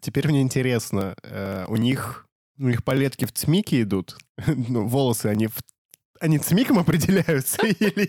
Теперь 0.00 0.26
мне 0.28 0.40
интересно, 0.40 1.14
э, 1.22 1.66
у 1.68 1.76
них 1.76 2.26
у 2.58 2.68
них 2.68 2.82
палетки 2.82 3.26
в 3.26 3.32
цмике 3.32 3.82
идут, 3.82 4.16
ну, 4.46 4.86
волосы, 4.86 5.26
они 5.26 5.46
в 5.46 5.58
они 6.20 6.38
цмиком 6.38 6.78
определяются 6.78 7.58
или, 7.66 8.08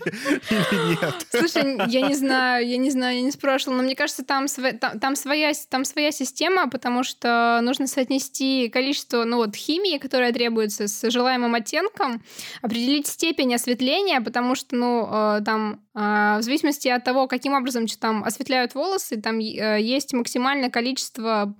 или 0.50 1.00
нет? 1.00 1.26
Слушай, 1.30 1.78
я 1.88 2.06
не 2.08 2.14
знаю, 2.14 2.66
я 2.66 2.76
не 2.76 2.90
знаю, 2.90 3.16
я 3.16 3.22
не 3.22 3.30
спрашивала, 3.30 3.78
но 3.78 3.82
мне 3.82 3.94
кажется, 3.94 4.24
там, 4.24 4.48
св... 4.48 4.78
там, 4.78 4.98
там, 4.98 5.16
своя, 5.16 5.52
там 5.68 5.84
своя 5.84 6.10
система, 6.12 6.68
потому 6.68 7.02
что 7.02 7.60
нужно 7.62 7.86
соотнести 7.86 8.68
количество 8.68 9.24
ну, 9.24 9.36
вот, 9.36 9.54
химии, 9.54 9.98
которая 9.98 10.32
требуется, 10.32 10.88
с 10.88 11.10
желаемым 11.10 11.54
оттенком, 11.54 12.22
определить 12.62 13.06
степень 13.06 13.54
осветления, 13.54 14.20
потому 14.20 14.54
что, 14.54 14.76
ну, 14.76 15.08
э, 15.10 15.40
там, 15.44 15.80
э, 15.94 16.38
в 16.38 16.42
зависимости 16.42 16.88
от 16.88 17.04
того, 17.04 17.26
каким 17.26 17.54
образом 17.54 17.86
там 18.00 18.24
осветляют 18.24 18.74
волосы, 18.74 19.20
там 19.20 19.38
э, 19.38 19.80
есть 19.80 20.12
максимальное 20.12 20.70
количество 20.70 21.54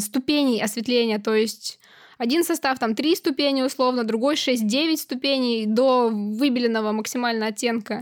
ступеней 0.00 0.60
осветления, 0.60 1.20
то 1.20 1.32
есть 1.32 1.78
один 2.18 2.44
состав 2.44 2.78
там 2.78 2.94
3 2.94 3.16
ступени 3.16 3.62
условно, 3.62 4.04
другой 4.04 4.34
6-9 4.34 4.96
ступеней 4.96 5.66
до 5.66 6.08
выбеленного 6.08 6.92
максимально 6.92 7.46
оттенка. 7.46 8.00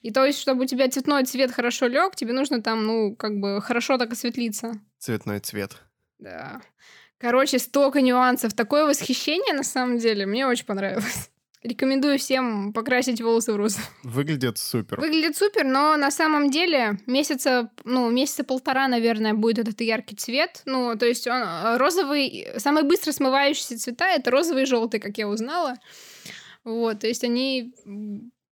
И 0.00 0.10
то 0.10 0.24
есть, 0.24 0.40
чтобы 0.40 0.64
у 0.64 0.66
тебя 0.66 0.88
цветной 0.88 1.24
цвет 1.24 1.52
хорошо 1.52 1.86
лег, 1.86 2.16
тебе 2.16 2.32
нужно 2.32 2.60
там, 2.60 2.84
ну, 2.84 3.16
как 3.16 3.38
бы 3.38 3.60
хорошо 3.60 3.98
так 3.98 4.12
осветлиться. 4.12 4.72
Цветной 4.98 5.38
цвет. 5.40 5.76
Да. 6.18 6.60
Короче, 7.18 7.60
столько 7.60 8.00
нюансов. 8.00 8.52
Такое 8.52 8.84
восхищение, 8.84 9.54
на 9.54 9.62
самом 9.62 9.98
деле, 9.98 10.26
мне 10.26 10.46
очень 10.46 10.66
понравилось. 10.66 11.30
Рекомендую 11.62 12.18
всем 12.18 12.72
покрасить 12.72 13.20
волосы 13.20 13.52
в 13.52 13.56
розовый. 13.56 13.86
Выглядит 14.02 14.58
супер. 14.58 15.00
Выглядит 15.00 15.36
супер, 15.36 15.64
но 15.64 15.96
на 15.96 16.10
самом 16.10 16.50
деле 16.50 16.98
месяца, 17.06 17.70
ну, 17.84 18.10
месяца 18.10 18.42
полтора, 18.42 18.88
наверное, 18.88 19.32
будет 19.34 19.60
этот 19.60 19.80
яркий 19.80 20.16
цвет. 20.16 20.62
Ну, 20.64 20.96
то 20.98 21.06
есть 21.06 21.26
он 21.28 21.40
э, 21.40 21.76
розовый, 21.76 22.48
самый 22.56 22.82
быстро 22.82 23.12
смывающийся 23.12 23.78
цвета— 23.78 24.08
это 24.10 24.30
розовый 24.30 24.64
и 24.64 24.66
желтый, 24.66 24.98
как 24.98 25.16
я 25.18 25.28
узнала. 25.28 25.76
Вот, 26.64 27.00
то 27.00 27.06
есть 27.06 27.22
они... 27.24 27.72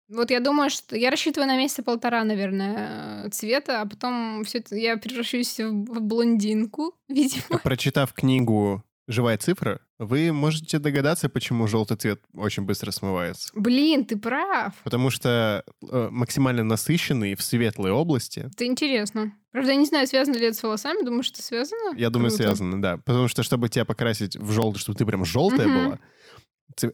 Вот 0.07 0.31
я 0.31 0.39
думаю, 0.39 0.71
что 0.71 0.95
я 0.95 1.11
рассчитываю 1.11 1.47
на 1.47 1.55
месяца 1.55 1.83
полтора, 1.83 2.23
наверное, 2.23 3.29
цвета, 3.29 3.81
а 3.81 3.85
потом 3.85 4.43
все 4.43 4.57
это 4.57 4.75
я 4.75 4.97
превращусь 4.97 5.59
в 5.59 5.99
блондинку, 5.99 6.95
видимо. 7.07 7.59
Прочитав 7.63 8.13
книгу 8.13 8.83
живая 9.09 9.37
цифра, 9.37 9.81
вы 9.97 10.31
можете 10.31 10.79
догадаться, 10.79 11.27
почему 11.29 11.67
желтый 11.67 11.97
цвет 11.97 12.21
очень 12.33 12.63
быстро 12.63 12.91
смывается. 12.91 13.49
Блин, 13.53 14.05
ты 14.05 14.17
прав. 14.17 14.73
Потому 14.83 15.09
что 15.09 15.63
э, 15.81 16.07
максимально 16.11 16.63
насыщенный 16.63 17.35
в 17.35 17.41
светлой 17.41 17.91
области. 17.91 18.49
Это 18.53 18.65
интересно. 18.65 19.33
Правда, 19.51 19.71
я 19.71 19.77
не 19.77 19.85
знаю, 19.85 20.07
связано 20.07 20.37
ли 20.37 20.45
это 20.45 20.57
с 20.57 20.63
волосами. 20.63 21.03
Думаю, 21.03 21.23
что 21.23 21.41
связано. 21.41 21.97
Я 21.97 22.11
думаю, 22.11 22.29
Круто. 22.29 22.43
связано, 22.43 22.81
да. 22.81 22.97
Потому 22.97 23.27
что, 23.27 23.41
чтобы 23.41 23.67
тебя 23.67 23.83
покрасить 23.83 24.37
в 24.37 24.51
желтый, 24.51 24.79
чтобы 24.79 24.97
ты 24.97 25.05
прям 25.05 25.25
желтая 25.25 25.67
угу. 25.67 25.73
была, 25.75 25.99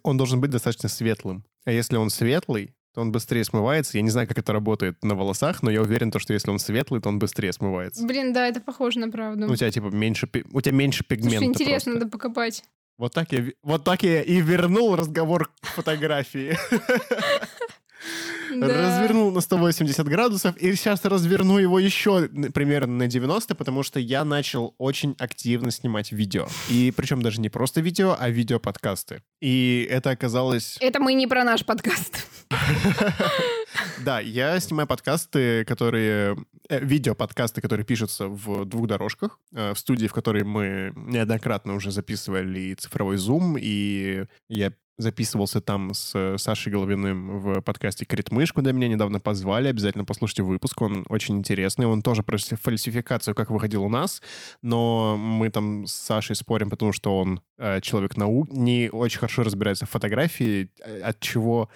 он 0.04 0.18
должен 0.18 0.40
быть 0.40 0.52
достаточно 0.52 0.88
светлым. 0.88 1.46
А 1.66 1.72
если 1.72 1.98
он 1.98 2.10
светлый, 2.10 2.75
то 2.96 3.02
он 3.02 3.12
быстрее 3.12 3.44
смывается. 3.44 3.98
Я 3.98 4.04
не 4.04 4.10
знаю, 4.10 4.26
как 4.26 4.38
это 4.40 4.54
работает 4.54 5.04
на 5.04 5.16
волосах, 5.16 5.62
но 5.62 5.70
я 5.70 5.82
уверен, 5.82 6.12
то, 6.12 6.20
что 6.20 6.32
если 6.32 6.50
он 6.50 6.60
светлый, 6.60 7.02
то 7.02 7.10
он 7.10 7.20
быстрее 7.20 7.52
смывается. 7.52 8.06
Блин, 8.06 8.32
да, 8.32 8.48
это 8.48 8.62
похоже 8.62 9.00
на 9.00 9.12
правду. 9.12 9.52
У 9.52 9.56
тебя 9.56 9.70
типа 9.70 9.88
меньше, 9.88 10.30
у 10.54 10.62
тебя 10.62 10.74
меньше 10.74 11.04
пигмента. 11.04 11.40
Слушай, 11.40 11.48
интересно, 11.50 11.92
просто. 11.92 12.06
надо 12.06 12.08
покопать. 12.10 12.64
Вот 12.98 13.14
так 13.14 13.34
я, 13.34 13.44
вот 13.64 13.84
так 13.84 14.04
я 14.04 14.22
и 14.22 14.40
вернул 14.40 14.96
разговор 14.96 15.52
к 15.60 15.68
фотографии. 15.68 16.58
Развернул 18.62 19.32
на 19.32 19.42
180 19.42 20.08
градусов, 20.08 20.58
и 20.58 20.74
сейчас 20.76 21.04
разверну 21.06 21.58
его 21.58 21.80
еще 21.80 22.28
примерно 22.54 22.98
на 22.98 23.08
90, 23.08 23.56
потому 23.56 23.84
что 23.84 24.00
я 24.00 24.24
начал 24.26 24.76
очень 24.78 25.16
активно 25.20 25.72
снимать 25.72 26.12
видео. 26.12 26.48
И 26.70 26.94
причем 26.96 27.22
даже 27.22 27.42
не 27.42 27.50
просто 27.50 27.82
видео, 27.82 28.16
а 28.18 28.30
видео-подкасты. 28.30 29.22
И 29.42 29.88
это 29.90 30.12
оказалось... 30.12 30.78
Это 30.80 31.00
мы 31.00 31.14
не 31.14 31.28
про 31.28 31.44
наш 31.44 31.66
подкаст. 31.66 32.26
Да, 34.04 34.20
я 34.20 34.60
снимаю 34.60 34.88
подкасты, 34.88 35.66
которые... 35.66 36.38
Э, 36.70 36.84
видео-подкасты, 36.84 37.62
которые 37.62 37.86
пишутся 37.86 38.28
в 38.28 38.66
двух 38.66 38.88
дорожках. 38.88 39.40
Э, 39.54 39.74
в 39.74 39.80
студии, 39.80 40.08
в 40.08 40.14
которой 40.14 40.44
мы 40.44 40.94
неоднократно 40.96 41.76
уже 41.76 41.92
записывали 41.92 42.74
цифровой 42.74 43.18
зум, 43.18 43.58
и 43.60 44.26
я 44.50 44.72
записывался 44.98 45.62
там 45.62 45.94
с 45.94 46.38
Сашей 46.38 46.72
Головиным 46.72 47.40
в 47.40 47.62
подкасте 47.62 48.06
«Критмыш», 48.06 48.54
куда 48.54 48.72
меня 48.72 48.88
недавно 48.88 49.20
позвали. 49.20 49.68
Обязательно 49.68 50.06
послушайте 50.06 50.44
выпуск, 50.44 50.82
он 50.82 51.06
очень 51.10 51.38
интересный. 51.38 51.86
Он 51.86 52.02
тоже 52.02 52.24
про 52.24 52.38
фальсификацию, 52.38 53.36
как 53.36 53.50
выходил 53.50 53.84
у 53.84 53.90
нас, 53.90 54.22
но 54.62 55.18
мы 55.18 55.50
там 55.50 55.86
с 55.86 55.94
Сашей 55.94 56.36
спорим, 56.36 56.70
потому 56.70 56.94
что 56.94 57.18
он 57.18 57.42
э, 57.58 57.82
человек 57.82 58.16
наук, 58.18 58.52
не 58.52 58.90
очень 58.90 59.20
хорошо 59.20 59.44
разбирается 59.44 59.86
в 59.86 59.90
фотографии, 59.90 60.72
э, 60.80 61.02
от 61.02 61.20
чего 61.20 61.70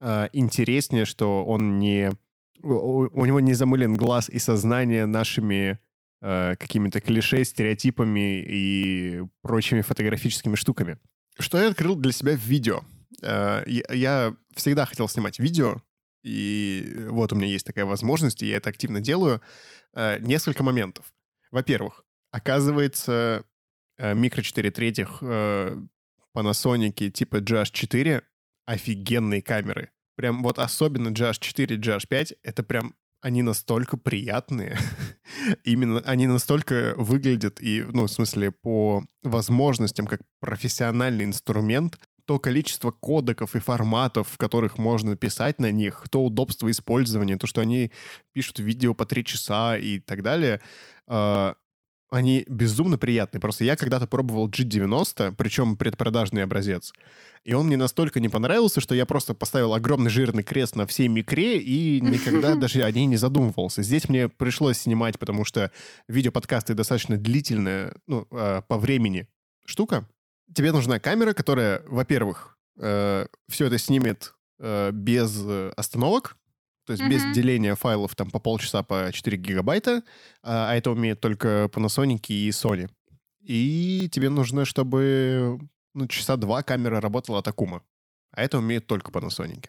интереснее, 0.00 1.04
что 1.04 1.44
он 1.44 1.78
не... 1.78 2.10
У, 2.62 3.24
него 3.24 3.40
не 3.40 3.54
замылен 3.54 3.94
глаз 3.94 4.28
и 4.28 4.38
сознание 4.38 5.06
нашими 5.06 5.78
э, 6.20 6.56
какими-то 6.56 7.00
клише, 7.00 7.44
стереотипами 7.44 8.42
и 8.42 9.22
прочими 9.42 9.82
фотографическими 9.82 10.54
штуками. 10.54 10.98
Что 11.38 11.60
я 11.60 11.68
открыл 11.68 11.96
для 11.96 12.12
себя 12.12 12.36
в 12.36 12.40
видео? 12.40 12.82
Э, 13.22 13.62
я 13.66 14.34
всегда 14.54 14.86
хотел 14.86 15.08
снимать 15.08 15.38
видео, 15.38 15.82
и 16.22 17.06
вот 17.08 17.32
у 17.32 17.36
меня 17.36 17.46
есть 17.46 17.66
такая 17.66 17.84
возможность, 17.84 18.42
и 18.42 18.46
я 18.46 18.56
это 18.56 18.70
активно 18.70 19.00
делаю. 19.00 19.40
Э, 19.94 20.18
несколько 20.20 20.62
моментов. 20.62 21.12
Во-первых, 21.50 22.04
оказывается, 22.30 23.44
э, 23.98 24.14
микро 24.14 24.42
4 24.42 24.70
третьих 24.70 25.22
Panasonic 26.34 27.10
типа 27.10 27.36
GH4 27.36 28.22
офигенные 28.66 29.42
камеры. 29.42 29.90
Прям 30.16 30.42
вот 30.42 30.58
особенно 30.58 31.08
GH4, 31.08 31.78
GH5— 31.78 32.36
это 32.42 32.62
прям 32.62 32.94
они 33.22 33.42
настолько 33.42 33.96
приятные. 33.96 34.78
Именно 35.64 36.00
они 36.00 36.26
настолько 36.26 36.94
выглядят 36.96 37.60
и, 37.60 37.82
ну, 37.82 38.04
в 38.04 38.10
смысле, 38.10 38.52
по 38.52 39.04
возможностям, 39.22 40.06
как 40.06 40.20
профессиональный 40.40 41.24
инструмент, 41.24 41.98
то 42.26 42.38
количество 42.38 42.90
кодеков 42.90 43.54
и 43.54 43.60
форматов, 43.60 44.28
в 44.28 44.38
которых 44.38 44.78
можно 44.78 45.16
писать 45.16 45.60
на 45.60 45.70
них, 45.70 46.06
то 46.10 46.24
удобство 46.24 46.70
использования, 46.70 47.36
то, 47.36 47.46
что 47.46 47.60
они 47.60 47.92
пишут 48.32 48.58
видео 48.58 48.94
по 48.94 49.06
три 49.06 49.24
часа 49.24 49.76
и 49.76 50.00
так 50.00 50.22
далее, 50.22 50.60
э, 51.08 51.54
они 52.10 52.44
безумно 52.48 52.98
приятные. 52.98 53.40
Просто 53.40 53.64
я 53.64 53.76
когда-то 53.76 54.06
пробовал 54.06 54.48
G90, 54.48 55.34
причем 55.36 55.76
предпродажный 55.76 56.42
образец, 56.42 56.92
и 57.44 57.54
он 57.54 57.66
мне 57.66 57.76
настолько 57.76 58.20
не 58.20 58.28
понравился, 58.28 58.80
что 58.80 58.94
я 58.94 59.06
просто 59.06 59.34
поставил 59.34 59.74
огромный 59.74 60.10
жирный 60.10 60.42
крест 60.42 60.76
на 60.76 60.86
всей 60.86 61.08
микре 61.08 61.58
и 61.58 62.00
никогда 62.00 62.54
даже 62.56 62.82
о 62.82 62.90
ней 62.90 63.06
не 63.06 63.16
задумывался. 63.16 63.82
Здесь 63.82 64.08
мне 64.08 64.28
пришлось 64.28 64.78
снимать, 64.78 65.18
потому 65.18 65.44
что 65.44 65.70
видеоподкасты 66.08 66.74
достаточно 66.74 67.16
длительная, 67.16 67.94
ну, 68.06 68.26
э, 68.30 68.62
по 68.66 68.78
времени 68.78 69.28
штука, 69.64 70.08
тебе 70.54 70.72
нужна 70.72 70.98
камера, 70.98 71.32
которая, 71.32 71.82
во-первых, 71.86 72.56
э, 72.78 73.26
все 73.48 73.66
это 73.66 73.78
снимет 73.78 74.34
э, 74.58 74.90
без 74.92 75.40
э, 75.44 75.72
остановок, 75.76 76.36
то 76.86 76.92
есть 76.92 77.02
mm-hmm. 77.02 77.08
без 77.08 77.34
деления 77.34 77.74
файлов 77.74 78.14
там 78.14 78.30
по 78.30 78.38
полчаса 78.38 78.82
по 78.82 79.10
4 79.12 79.36
гигабайта, 79.36 80.02
а, 80.42 80.70
а 80.70 80.74
это 80.74 80.90
умеет 80.90 81.20
только 81.20 81.68
Panasonic 81.72 82.26
и 82.28 82.48
Sony. 82.50 82.88
И 83.42 84.08
тебе 84.10 84.30
нужно, 84.30 84.64
чтобы 84.64 85.58
ну, 85.94 86.06
часа 86.06 86.36
два 86.36 86.62
камера 86.62 87.00
работала 87.00 87.42
Такума. 87.42 87.82
А 88.30 88.42
это 88.42 88.58
умеет 88.58 88.86
только 88.86 89.10
Panasonic. 89.10 89.66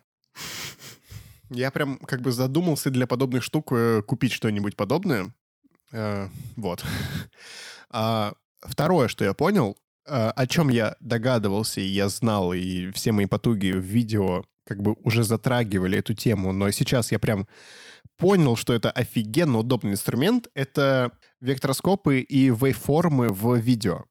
Я 1.49 1.71
прям 1.71 1.97
как 1.99 2.21
бы 2.21 2.31
задумался 2.31 2.89
для 2.89 3.07
подобных 3.07 3.43
штук 3.43 3.71
э, 3.71 4.01
купить 4.01 4.33
что-нибудь 4.33 4.75
подобное. 4.75 5.33
Э, 5.91 6.29
вот. 6.55 6.83
А 7.89 8.33
второе, 8.65 9.07
что 9.07 9.23
я 9.23 9.33
понял, 9.33 9.77
Э, 10.07 10.29
о 10.35 10.47
чем 10.47 10.69
я 10.69 10.95
догадывался, 11.01 11.81
и 11.81 11.85
я 11.85 12.07
знал, 12.07 12.53
и 12.53 12.91
все 12.91 13.11
мои 13.11 13.25
потуги 13.25 13.71
в 13.71 13.81
видео 13.81 14.45
как 14.67 14.81
бы 14.81 14.95
уже 15.03 15.23
затрагивали 15.23 15.97
эту 15.97 16.13
тему, 16.13 16.51
но 16.51 16.69
сейчас 16.71 17.11
я 17.11 17.19
прям 17.19 17.47
понял, 18.17 18.55
что 18.55 18.73
это 18.73 18.91
офигенно 18.91 19.59
удобный 19.59 19.93
инструмент, 19.93 20.49
это 20.53 21.11
вектороскопы 21.41 22.19
и 22.19 22.49
вейформы 22.49 23.29
в 23.29 23.55
видео. 23.55 24.05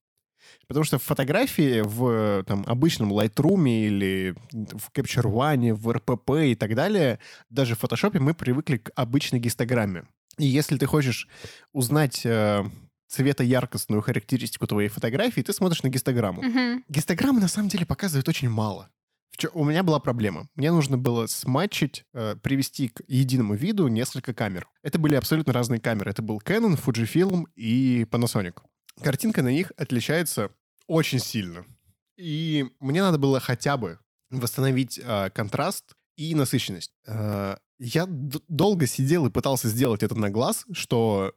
Потому 0.68 0.84
что 0.84 0.98
в 0.98 1.02
фотографии 1.02 1.82
в 1.82 2.44
там, 2.44 2.64
обычном 2.66 3.12
Lightroom 3.12 3.68
или 3.68 4.34
в 4.52 4.90
Capture 4.92 5.30
One, 5.30 5.74
в 5.74 5.88
RPP 5.88 6.52
и 6.52 6.54
так 6.54 6.74
далее, 6.74 7.18
даже 7.50 7.74
в 7.74 7.82
Photoshop 7.82 8.18
мы 8.18 8.34
привыкли 8.34 8.78
к 8.78 8.90
обычной 8.96 9.38
гистограмме. 9.38 10.04
И 10.38 10.46
если 10.46 10.76
ты 10.76 10.86
хочешь 10.86 11.28
узнать 11.72 12.26
э, 12.26 12.64
цветояркостную 13.08 14.02
характеристику 14.02 14.66
твоей 14.66 14.88
фотографии, 14.88 15.40
ты 15.40 15.52
смотришь 15.52 15.82
на 15.82 15.88
гистограмму. 15.88 16.42
Мгм. 16.42 16.84
Гистограммы 16.88 17.40
на 17.40 17.48
самом 17.48 17.68
деле 17.68 17.86
показывают 17.86 18.28
очень 18.28 18.48
мало. 18.48 18.90
Чё- 19.38 19.50
У 19.52 19.64
меня 19.64 19.82
была 19.82 19.98
проблема. 20.00 20.48
Мне 20.54 20.70
нужно 20.72 20.96
было 20.96 21.26
сматчить, 21.26 22.04
э, 22.14 22.36
привести 22.42 22.88
к 22.88 23.02
единому 23.06 23.54
виду 23.54 23.88
несколько 23.88 24.32
камер. 24.32 24.68
Это 24.82 24.98
были 24.98 25.14
абсолютно 25.14 25.52
разные 25.52 25.80
камеры. 25.80 26.10
Это 26.10 26.22
был 26.22 26.38
Canon, 26.44 26.78
Fujifilm 26.82 27.44
и 27.54 28.04
Panasonic. 28.10 28.58
Картинка 29.02 29.42
на 29.42 29.48
них 29.48 29.72
отличается 29.76 30.50
очень 30.86 31.18
сильно. 31.18 31.66
И 32.16 32.66
мне 32.80 33.02
надо 33.02 33.18
было 33.18 33.40
хотя 33.40 33.76
бы 33.76 33.98
восстановить 34.30 34.98
э, 35.02 35.30
контраст 35.30 35.94
и 36.16 36.34
насыщенность. 36.34 36.92
Э, 37.06 37.56
я 37.78 38.06
долго 38.08 38.86
сидел 38.86 39.26
и 39.26 39.30
пытался 39.30 39.68
сделать 39.68 40.02
это 40.02 40.14
на 40.14 40.30
глаз, 40.30 40.64
что 40.72 41.34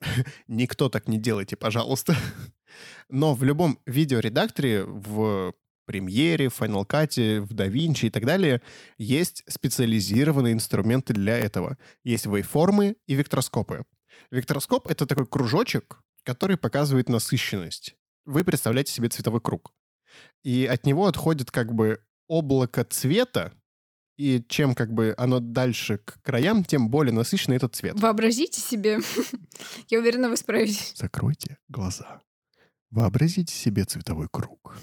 Никто 0.48 0.88
так 0.88 1.08
не 1.08 1.18
делайте, 1.18 1.56
пожалуйста. 1.56 2.16
Но 3.08 3.34
в 3.34 3.42
любом 3.44 3.78
видеоредакторе, 3.86 4.84
в 4.84 5.54
Премьере, 5.84 6.48
в 6.48 6.60
Final 6.60 6.86
Cut, 6.86 7.40
в 7.40 7.54
DaVinci 7.54 8.06
и 8.06 8.10
так 8.10 8.24
далее, 8.24 8.62
есть 8.98 9.42
специализированные 9.48 10.52
инструменты 10.52 11.12
для 11.14 11.38
этого. 11.38 11.78
Есть 12.02 12.26
вейформы 12.26 12.96
и 13.06 13.14
вектороскопы. 13.14 13.84
Вектороскоп— 14.30 14.86
это 14.88 15.06
такой 15.06 15.26
кружочек, 15.26 16.00
который 16.24 16.56
показывает 16.56 17.08
насыщенность. 17.08 17.94
Вы 18.24 18.44
представляете 18.44 18.92
себе 18.92 19.08
цветовой 19.08 19.40
круг. 19.40 19.72
И 20.42 20.66
от 20.66 20.86
него 20.86 21.06
отходит 21.06 21.50
как 21.50 21.74
бы 21.74 22.02
облако 22.28 22.84
цвета, 22.84 23.52
и 24.16 24.44
чем 24.48 24.74
как 24.74 24.92
бы 24.92 25.14
оно 25.18 25.40
дальше 25.40 25.98
к 25.98 26.22
краям, 26.22 26.64
тем 26.64 26.88
более 26.88 27.12
насыщенный 27.12 27.56
этот 27.56 27.74
цвет. 27.74 27.98
Вообразите 27.98 28.60
себе. 28.60 29.00
Я 29.88 29.98
уверена, 29.98 30.28
вы 30.28 30.36
справитесь. 30.36 30.94
Закройте 30.96 31.58
глаза. 31.68 32.22
Вообразите 32.90 33.52
себе 33.52 33.84
цветовой 33.84 34.28
круг. 34.30 34.76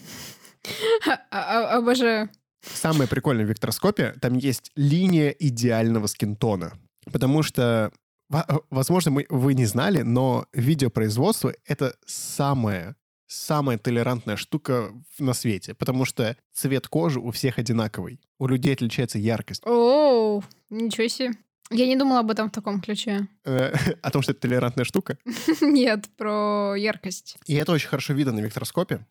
А- 1.07 1.20
а- 1.32 1.78
Обожаю. 1.78 2.30
Самое 2.62 3.09
прикольное 3.09 3.45
в 3.45 3.49
вектороскопе, 3.49 4.14
там 4.22 4.36
есть 4.36 4.72
линия 4.76 5.30
идеального 5.30 6.07
скинтона. 6.07 6.74
Потому 7.12 7.41
что, 7.41 7.91
э, 8.32 8.38
возможно, 8.70 9.12
мы, 9.12 9.26
вы 9.30 9.55
не 9.55 9.66
знали, 9.66 10.01
но 10.01 10.45
видеопроизводство— 10.53 11.53
это 11.66 11.95
самое 12.05 12.95
самая 13.32 13.78
толерантная 13.78 14.36
штука 14.36 14.91
на 15.18 15.34
свете, 15.34 15.74
потому 15.74 16.03
что 16.03 16.36
цвет 16.51 16.89
кожи 16.89 17.18
у 17.20 17.32
всех 17.32 17.59
одинаковый. 17.59 18.20
У 18.39 18.47
людей 18.47 18.74
отличается 18.74 19.20
яркость. 19.20 19.66
Оу, 19.66 20.43
ничего 20.70 21.07
себе. 21.07 21.32
Я 21.70 21.88
не 21.88 21.95
думала 21.95 22.20
об 22.20 22.30
этом 22.30 22.49
в 22.49 22.51
таком 22.51 22.82
ключе. 22.82 23.28
Э, 23.45 23.74
О 24.01 24.12
том, 24.12 24.22
что 24.22 24.34
это 24.34 24.41
толерантная 24.41 24.84
штука. 24.84 25.18
Нет, 25.62 26.09
про 26.18 26.76
яркость. 26.76 27.38
И 27.45 27.55
это 27.55 27.72
очень 27.72 27.88
хорошо 27.88 28.14
видно 28.14 28.34
на 28.34 28.39
вектороскопе 28.41 29.05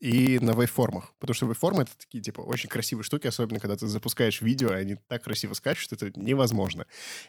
и 0.00 0.38
на 0.40 0.50
вейформах. 0.52 1.14
Потому 1.18 1.34
что 1.34 1.46
вейформы— 1.46 1.82
это 1.84 1.96
такие, 1.96 2.22
типа, 2.22 2.40
очень 2.42 2.68
красивые 2.68 3.04
штуки, 3.04 3.26
особенно 3.26 3.60
когда 3.60 3.76
ты 3.76 3.86
запускаешь 3.86 4.40
видео, 4.42 4.70
и 4.72 4.80
они 4.80 4.96
так 5.08 5.24
красиво 5.24 5.54
скачут, 5.54 5.84
что 5.84 5.94
это 6.06 6.18
невозможно. 6.20 6.86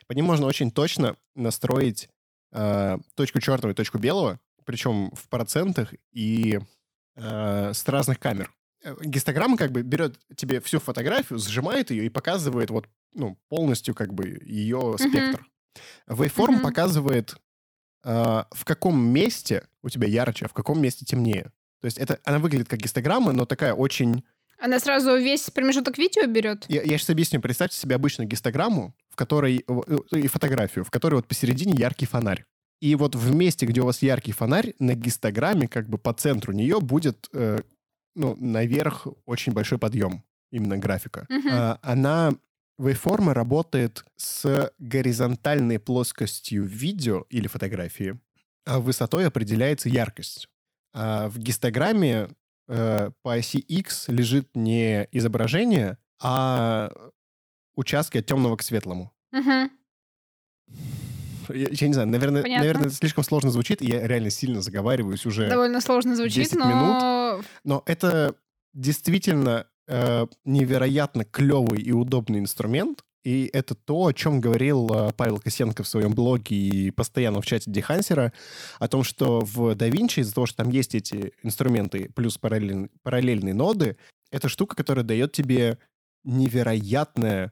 По 0.07 0.13
ним 0.13 0.26
можно 0.26 0.45
очень 0.45 0.72
точно 0.72 1.15
настроить 1.36 2.09
э, 2.51 2.97
точку 3.15 3.39
черного 3.39 3.72
и 3.72 3.76
точку 3.76 3.97
белого, 3.99 4.39
причем 4.65 5.11
в 5.11 5.30
процентах 5.30 5.93
и 6.11 6.59
э, 7.15 7.74
с 7.74 7.88
разных 7.88 8.20
камер. 8.20 8.53
Э, 8.84 8.95
Гистограмма 9.01 9.55
как 9.57 9.72
бы 9.72 9.82
берет 9.82 10.20
тебе 10.36 10.59
всю 10.59 10.80
фотографию, 10.80 11.39
сжимает 11.39 11.89
ее 11.91 12.05
и 12.05 12.09
показывает 12.09 12.70
вот, 12.70 12.88
ну, 13.13 13.38
полностью 13.47 13.95
как 13.95 14.13
бы 14.13 14.39
ее 14.43 14.95
спектр. 14.99 15.45
Вейформ 16.07 16.55
Мгм. 16.55 16.63
показывает, 16.63 17.38
э, 18.03 18.43
в 18.51 18.65
каком 18.65 18.99
месте 18.99 19.68
у 19.84 19.89
тебя 19.89 20.07
ярче, 20.07 20.45
а 20.45 20.49
в 20.49 20.53
каком 20.53 20.82
месте 20.82 21.05
темнее. 21.05 21.51
То 21.82 21.86
есть 21.86 21.97
это, 21.97 22.19
она 22.23 22.39
выглядит 22.39 22.67
как 22.67 22.80
гистограмма, 22.80 23.32
но 23.32 23.45
такая 23.45 23.73
очень... 23.73 24.23
Она 24.59 24.80
сразу 24.80 25.15
весь 25.17 25.49
промежуток 25.51 25.97
видео 25.97 26.25
берет? 26.25 26.65
Я, 26.67 26.82
я 26.82 26.97
сейчас 26.97 27.11
объясню. 27.11 27.39
Представьте 27.39 27.78
себе 27.78 27.95
обычную 27.95 28.28
гистограмму, 28.28 28.95
в 29.09 29.15
которой... 29.15 29.63
э, 29.67 30.17
И 30.17 30.28
фотографию, 30.28 30.84
в 30.84 30.89
которой 30.89 31.15
вот 31.15 31.28
посередине 31.28 31.73
яркий 31.78 32.07
фонарь. 32.07 32.45
И 32.82 32.95
вот 32.95 33.15
в 33.15 33.36
месте, 33.36 33.65
где 33.65 33.82
у 33.82 33.86
вас 33.86 34.01
яркий 34.01 34.32
фонарь, 34.32 34.73
на 34.80 34.95
гистограмме, 34.95 35.67
как 35.67 35.88
бы 35.89 35.97
по 35.97 36.13
центру 36.13 36.53
нее 36.53 36.80
будет, 36.80 37.28
э, 37.34 37.59
ну, 38.15 38.36
наверх 38.39 39.07
очень 39.25 39.53
большой 39.53 39.78
подъем 39.78 40.23
именно 40.51 40.78
графика. 40.78 41.25
Мгм. 41.30 41.49
А, 41.51 41.80
она 41.82 42.34
Waveform 42.80 43.34
работает 43.34 44.05
с 44.15 44.71
горизонтальной 44.80 45.80
плоскостью 45.80 46.65
видео 46.65 47.25
или 47.30 47.47
фотографии, 47.47 48.19
а 48.65 48.80
высотой 48.80 49.28
определяется 49.28 49.89
яркость. 49.89 50.47
А 50.99 51.29
в 51.29 51.37
гистограмме 51.37 52.27
э, 52.67 53.11
по 53.21 53.33
оси 53.35 53.59
X 53.59 54.07
лежит 54.07 54.49
не 54.55 55.07
изображение, 55.11 55.99
а 56.19 56.91
участки 57.75 58.17
от 58.17 58.25
темного 58.25 58.55
к 58.57 58.63
светлому. 58.63 59.13
Мгм. 59.31 59.69
Я, 61.49 61.67
я 61.71 61.87
не 61.87 61.93
знаю, 61.93 62.07
наверное, 62.07 62.41
Понятно. 62.41 62.63
наверное, 62.63 62.87
это 62.87 62.95
слишком 62.95 63.23
сложно 63.23 63.51
звучит, 63.51 63.83
и 63.83 63.85
я 63.85 64.07
реально 64.07 64.31
сильно 64.31 64.59
заговариваюсь 64.59 65.25
уже. 65.27 65.47
Довольно 65.47 65.81
сложно 65.81 66.15
звучит, 66.15 66.49
10 66.49 66.55
но... 66.55 67.41
Но 67.63 67.83
это 67.85 68.33
действительно 68.73 69.67
э, 69.87 70.25
невероятно 70.45 71.25
клевый 71.25 71.79
и 71.79 71.91
удобный 71.91 72.39
инструмент. 72.39 73.05
И 73.28 73.49
это 73.51 73.75
то, 73.75 74.05
о 74.05 74.13
чем 74.13 74.39
говорил 74.39 74.89
э, 74.89 75.11
Павел 75.11 75.39
Косенко 75.39 75.84
в 75.84 75.88
своем 75.89 76.13
блоге 76.13 76.55
и 76.55 76.91
постоянно 76.91 77.41
в 77.41 77.45
чате 77.45 77.69
Дехансера, 77.69 78.32
о 78.80 78.88
том, 78.88 79.03
что 79.03 79.41
в 79.41 79.71
DaVinci 79.71 80.21
из-за 80.21 80.34
того, 80.34 80.47
что 80.47 80.63
там 80.63 80.69
есть 80.69 80.95
эти 80.95 81.34
инструменты 81.43 82.09
плюс 82.15 82.39
параллель- 82.41 82.89
параллельные 83.03 83.53
ноды, 83.53 83.97
это 84.32 84.47
штука, 84.47 84.78
которая 84.78 85.03
дает 85.03 85.34
тебе 85.34 85.78
невероятное 86.23 87.51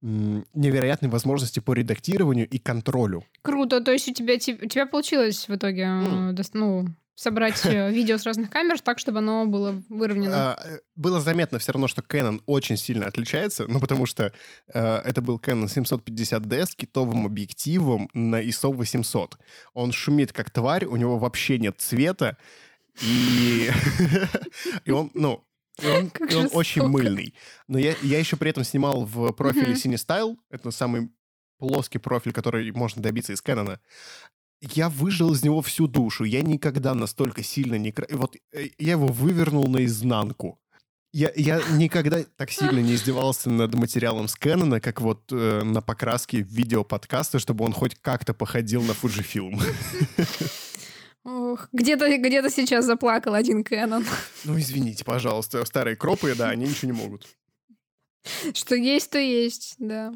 невероятные 0.00 1.10
возможности 1.10 1.60
по 1.60 1.74
редактированию 1.74 2.48
и 2.48 2.58
контролю. 2.58 3.24
Круто, 3.42 3.82
то 3.82 3.92
есть 3.92 4.08
у 4.08 4.14
тебя, 4.14 4.34
у 4.36 4.68
тебя 4.68 4.86
получилось 4.86 5.48
в 5.48 5.54
итоге, 5.54 5.82
дос- 5.82 6.50
ну, 6.54 6.86
собрать 7.18 7.66
э, 7.66 7.90
видео 7.92 8.16
с 8.16 8.24
разных 8.24 8.48
камер 8.48 8.80
так, 8.80 9.00
чтобы 9.00 9.18
оно 9.18 9.44
было 9.44 9.82
выровнено. 9.88 10.52
А, 10.52 10.58
э, 10.64 10.78
было 10.94 11.20
заметно 11.20 11.58
все 11.58 11.72
равно, 11.72 11.88
что 11.88 12.00
Canon 12.00 12.40
очень 12.46 12.76
сильно 12.76 13.06
отличается, 13.06 13.66
ну, 13.66 13.80
потому 13.80 14.06
что 14.06 14.32
э, 14.72 14.96
это 15.04 15.20
был 15.20 15.38
Canon 15.38 15.64
750D 15.64 16.66
с 16.66 16.76
китовым 16.76 17.26
объективом 17.26 18.08
на 18.14 18.40
ISO 18.40 18.72
800. 18.72 19.36
Он 19.74 19.90
шумит 19.90 20.32
как 20.32 20.50
тварь, 20.50 20.84
у 20.84 20.94
него 20.94 21.18
вообще 21.18 21.58
нет 21.58 21.80
цвета, 21.80 22.36
и, 23.02 23.68
и 24.84 24.90
он, 24.92 25.10
ну, 25.14 25.44
и 25.82 25.88
он, 25.88 26.12
и 26.30 26.34
он 26.36 26.48
очень 26.52 26.86
мыльный. 26.86 27.34
Но 27.66 27.80
я, 27.80 27.96
я 28.02 28.20
еще 28.20 28.36
при 28.36 28.50
этом 28.50 28.62
снимал 28.62 29.04
в 29.04 29.32
профиле. 29.32 29.74
CineStyle, 29.74 30.36
это 30.50 30.70
самый 30.70 31.10
плоский 31.58 31.98
профиль, 31.98 32.32
который 32.32 32.70
можно 32.70 33.02
добиться 33.02 33.32
из 33.32 33.42
Canon 33.42 33.80
я 34.60 34.88
выжил 34.88 35.32
из 35.32 35.42
него 35.42 35.62
всю 35.62 35.86
душу. 35.86 36.24
Я 36.24 36.42
никогда 36.42 36.94
настолько 36.94 37.42
сильно 37.42 37.76
не... 37.76 37.94
Вот 38.10 38.36
э, 38.52 38.68
я 38.78 38.92
его 38.92 39.06
вывернул 39.06 39.66
наизнанку. 39.68 40.60
Я, 41.12 41.32
я 41.36 41.62
никогда 41.70 42.22
так 42.36 42.50
сильно 42.50 42.80
не 42.80 42.94
издевался 42.94 43.48
над 43.50 43.74
материалом 43.74 44.28
с 44.28 44.34
Кэнона, 44.34 44.80
как 44.80 45.00
вот 45.00 45.32
э, 45.32 45.62
на 45.62 45.80
покраске 45.80 46.40
видеоподкаста, 46.40 47.38
чтобы 47.38 47.64
он 47.64 47.72
хоть 47.72 47.94
как-то 47.94 48.34
походил 48.34 48.82
на 48.82 48.92
Fujifilm. 48.92 49.62
Ох, 51.24 51.68
где-то 51.72 52.16
где 52.18 52.42
сейчас 52.50 52.84
заплакал 52.84 53.34
один 53.34 53.64
Кэнон. 53.64 54.04
Ну, 54.44 54.58
извините, 54.58 55.04
пожалуйста. 55.04 55.64
Старые 55.64 55.96
кропы, 55.96 56.34
да, 56.34 56.50
они 56.50 56.66
ничего 56.66 56.92
не 56.92 56.98
могут. 56.98 57.26
Что 58.52 58.74
есть, 58.74 59.10
то 59.10 59.18
есть, 59.18 59.76
да. 59.78 60.12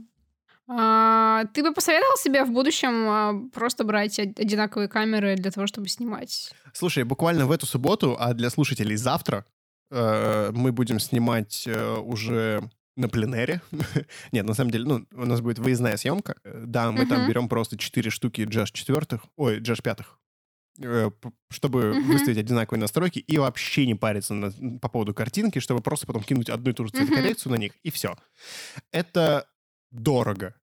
А, 0.68 1.44
ты 1.54 1.62
бы 1.62 1.74
посоветовал 1.74 2.16
себе 2.16 2.44
в 2.44 2.52
будущем 2.52 3.08
а, 3.08 3.34
просто 3.52 3.84
брать 3.84 4.18
одинаковые 4.18 4.88
камеры 4.88 5.36
для 5.36 5.50
того, 5.50 5.66
чтобы 5.66 5.88
снимать? 5.88 6.52
Слушай, 6.72 7.04
буквально 7.04 7.46
в 7.46 7.52
эту 7.52 7.66
субботу, 7.66 8.16
а 8.18 8.32
для 8.32 8.48
слушателей 8.48 8.96
завтра, 8.96 9.44
э, 9.90 10.50
мы 10.52 10.72
будем 10.72 11.00
снимать 11.00 11.64
э, 11.66 11.96
уже 11.96 12.70
на 12.96 13.08
пленере. 13.08 13.60
Нет, 14.32 14.46
на 14.46 14.54
самом 14.54 14.70
деле, 14.70 14.84
ну, 14.84 15.06
у 15.12 15.24
нас 15.24 15.40
будет 15.40 15.58
выездная 15.58 15.96
съемка. 15.96 16.36
Да, 16.44 16.92
мы 16.92 17.04
uh-huh. 17.04 17.08
там 17.08 17.28
берем 17.28 17.48
просто 17.48 17.76
4 17.76 18.10
штуки 18.10 18.44
джаш 18.48 18.70
четвертых, 18.70 19.24
ой, 19.36 19.58
джаш 19.60 19.82
пятых, 19.82 20.18
э, 20.78 21.10
чтобы 21.50 21.80
uh-huh. 21.80 22.02
выставить 22.02 22.38
одинаковые 22.38 22.80
настройки 22.80 23.18
и 23.18 23.38
вообще 23.38 23.86
не 23.86 23.94
париться 23.94 24.34
на, 24.34 24.78
по 24.78 24.88
поводу 24.88 25.14
картинки, 25.14 25.58
чтобы 25.58 25.80
просто 25.80 26.06
потом 26.06 26.22
кинуть 26.22 26.50
одну 26.50 26.70
и 26.70 26.74
ту 26.74 26.86
же 26.86 26.92
цветокоррекцию 26.92 27.50
uh-huh. 27.50 27.56
на 27.56 27.60
них, 27.60 27.72
и 27.82 27.90
все. 27.90 28.16
Это 28.90 29.46
дорого. 29.92 30.54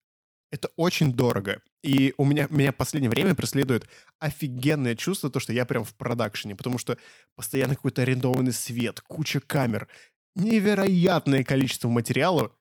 Это 0.51 0.69
очень 0.75 1.13
дорого. 1.13 1.61
И 1.83 2.13
у 2.17 2.25
меня, 2.25 2.47
меня 2.49 2.71
в 2.71 2.75
последнее 2.75 3.09
время 3.09 3.35
преследует 3.35 3.87
офигенное 4.19 4.95
чувство, 4.95 5.29
то, 5.29 5.39
что 5.39 5.53
я 5.53 5.65
прям 5.65 5.83
в 5.83 5.95
продакшене, 5.95 6.55
потому 6.55 6.77
что 6.77 6.97
постоянно 7.35 7.75
какой-то 7.75 8.01
арендованный 8.01 8.51
свет, 8.51 8.99
куча 9.01 9.39
камер, 9.39 9.87
невероятное 10.35 11.43
количество 11.43 11.87
материала. 11.87 12.51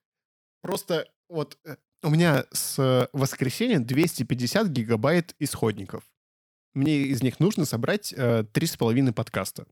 Просто 0.61 1.07
вот 1.27 1.57
э, 1.65 1.75
у 2.03 2.09
меня 2.09 2.45
с 2.51 3.09
воскресенья 3.11 3.79
250 3.79 4.67
гигабайт 4.67 5.35
исходников. 5.39 6.03
Мне 6.73 6.97
из 6.99 7.23
них 7.23 7.39
нужно 7.39 7.65
собрать 7.65 8.13
э, 8.15 8.45
три 8.53 8.67
с 8.67 8.77
половиной 8.77 9.13
подкаста. 9.13 9.65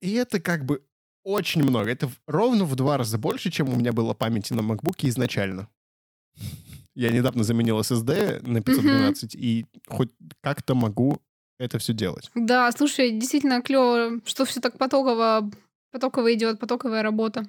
И 0.00 0.12
это 0.14 0.40
как 0.40 0.64
бы 0.64 0.84
очень 1.24 1.62
много. 1.62 1.90
Это 1.90 2.10
ровно 2.26 2.64
в 2.64 2.76
два 2.76 2.98
раза 2.98 3.18
больше, 3.18 3.50
чем 3.50 3.68
у 3.70 3.76
меня 3.76 3.92
было 3.92 4.14
памяти 4.14 4.52
на 4.52 4.60
MacBook 4.60 4.98
изначально. 5.08 5.68
Я 6.94 7.10
недавно 7.10 7.42
заменил 7.42 7.80
SSD 7.80 8.46
на 8.46 8.62
512, 8.62 9.34
mm-hmm. 9.34 9.38
и 9.38 9.66
хоть 9.88 10.10
как-то 10.40 10.74
могу 10.74 11.20
это 11.58 11.78
все 11.78 11.92
делать. 11.92 12.30
Да, 12.34 12.70
слушай, 12.72 13.10
действительно 13.10 13.62
клево, 13.62 14.20
что 14.24 14.44
все 14.44 14.60
так 14.60 14.78
потоково, 14.78 15.50
потоково 15.90 16.34
идет, 16.34 16.60
потоковая 16.60 17.02
работа. 17.02 17.46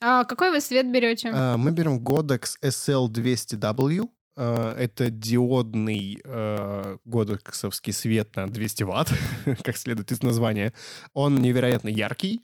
А 0.00 0.24
какой 0.24 0.50
вы 0.50 0.60
свет 0.60 0.90
берете? 0.90 1.30
А, 1.32 1.56
мы 1.56 1.70
берем 1.70 1.98
Godox 1.98 2.56
SL200W. 2.62 4.08
А, 4.36 4.76
это 4.76 5.10
диодный 5.10 6.20
а, 6.24 6.98
годексовский 7.04 7.92
свет 7.92 8.34
на 8.36 8.48
200 8.48 8.82
ватт, 8.82 9.12
как 9.62 9.76
следует 9.76 10.12
из 10.12 10.22
названия. 10.22 10.72
Он 11.12 11.40
невероятно 11.40 11.88
яркий, 11.88 12.42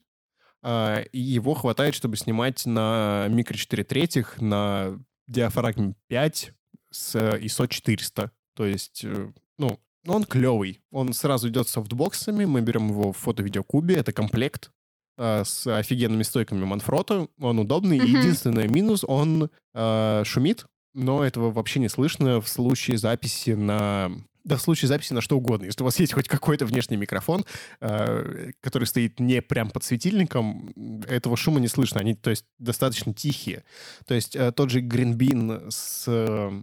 а, 0.62 1.00
и 1.00 1.18
его 1.18 1.54
хватает, 1.54 1.94
чтобы 1.94 2.16
снимать 2.16 2.66
на 2.66 3.26
микро 3.28 3.56
4 3.56 3.84
третьих, 3.84 4.40
на 4.40 4.98
диафрагме 5.26 5.94
5 6.08 6.52
с 6.90 7.14
ISO 7.16 7.68
400. 7.68 8.30
То 8.54 8.66
есть, 8.66 9.04
э, 9.04 9.32
ну, 9.58 9.78
он 10.06 10.24
клевый. 10.24 10.80
Он 10.90 11.12
сразу 11.12 11.48
идет 11.48 11.68
с 11.68 11.72
софтбоксами. 11.72 12.44
Мы 12.44 12.60
берем 12.60 12.88
его 12.88 13.12
в 13.12 13.16
фото-видеокубе. 13.16 13.96
Это 13.96 14.12
комплект 14.12 14.70
э, 15.18 15.44
с 15.44 15.66
офигенными 15.66 16.22
стойками 16.22 16.64
Манфрота. 16.64 17.28
Он 17.38 17.58
удобный. 17.58 17.98
Mm-hmm. 17.98 18.18
Единственный 18.18 18.68
минус, 18.68 19.04
он 19.06 19.50
э, 19.74 20.22
шумит, 20.24 20.66
но 20.94 21.24
этого 21.24 21.50
вообще 21.50 21.80
не 21.80 21.88
слышно 21.88 22.40
в 22.40 22.48
случае 22.48 22.98
записи 22.98 23.50
на 23.50 24.10
да, 24.44 24.56
в 24.56 24.62
случае 24.62 24.88
записи 24.88 25.12
на 25.12 25.20
что 25.20 25.36
угодно. 25.36 25.66
Если 25.66 25.82
у 25.82 25.84
вас 25.84 25.98
есть 25.98 26.12
хоть 26.12 26.28
какой-то 26.28 26.66
внешний 26.66 26.96
микрофон, 26.96 27.44
э, 27.80 28.50
который 28.60 28.84
стоит 28.84 29.20
не 29.20 29.42
прям 29.42 29.70
под 29.70 29.84
светильником, 29.84 30.72
этого 31.08 31.36
шума 31.36 31.60
не 31.60 31.68
слышно. 31.68 32.00
Они, 32.00 32.14
то 32.14 32.30
есть, 32.30 32.44
достаточно 32.58 33.12
тихие. 33.12 33.64
То 34.06 34.14
есть, 34.14 34.36
э, 34.36 34.52
тот 34.52 34.70
же 34.70 34.80
Greenbean 34.80 35.70
с 35.70 36.04
э, 36.06 36.62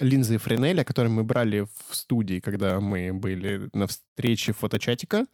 линзой 0.00 0.38
Френеля, 0.38 0.84
который 0.84 1.08
мы 1.08 1.24
брали 1.24 1.66
в 1.88 1.94
студии, 1.94 2.40
когда 2.40 2.80
мы 2.80 3.12
были 3.12 3.68
на 3.72 3.86
встрече 3.86 4.52
фоточатика, 4.52 5.26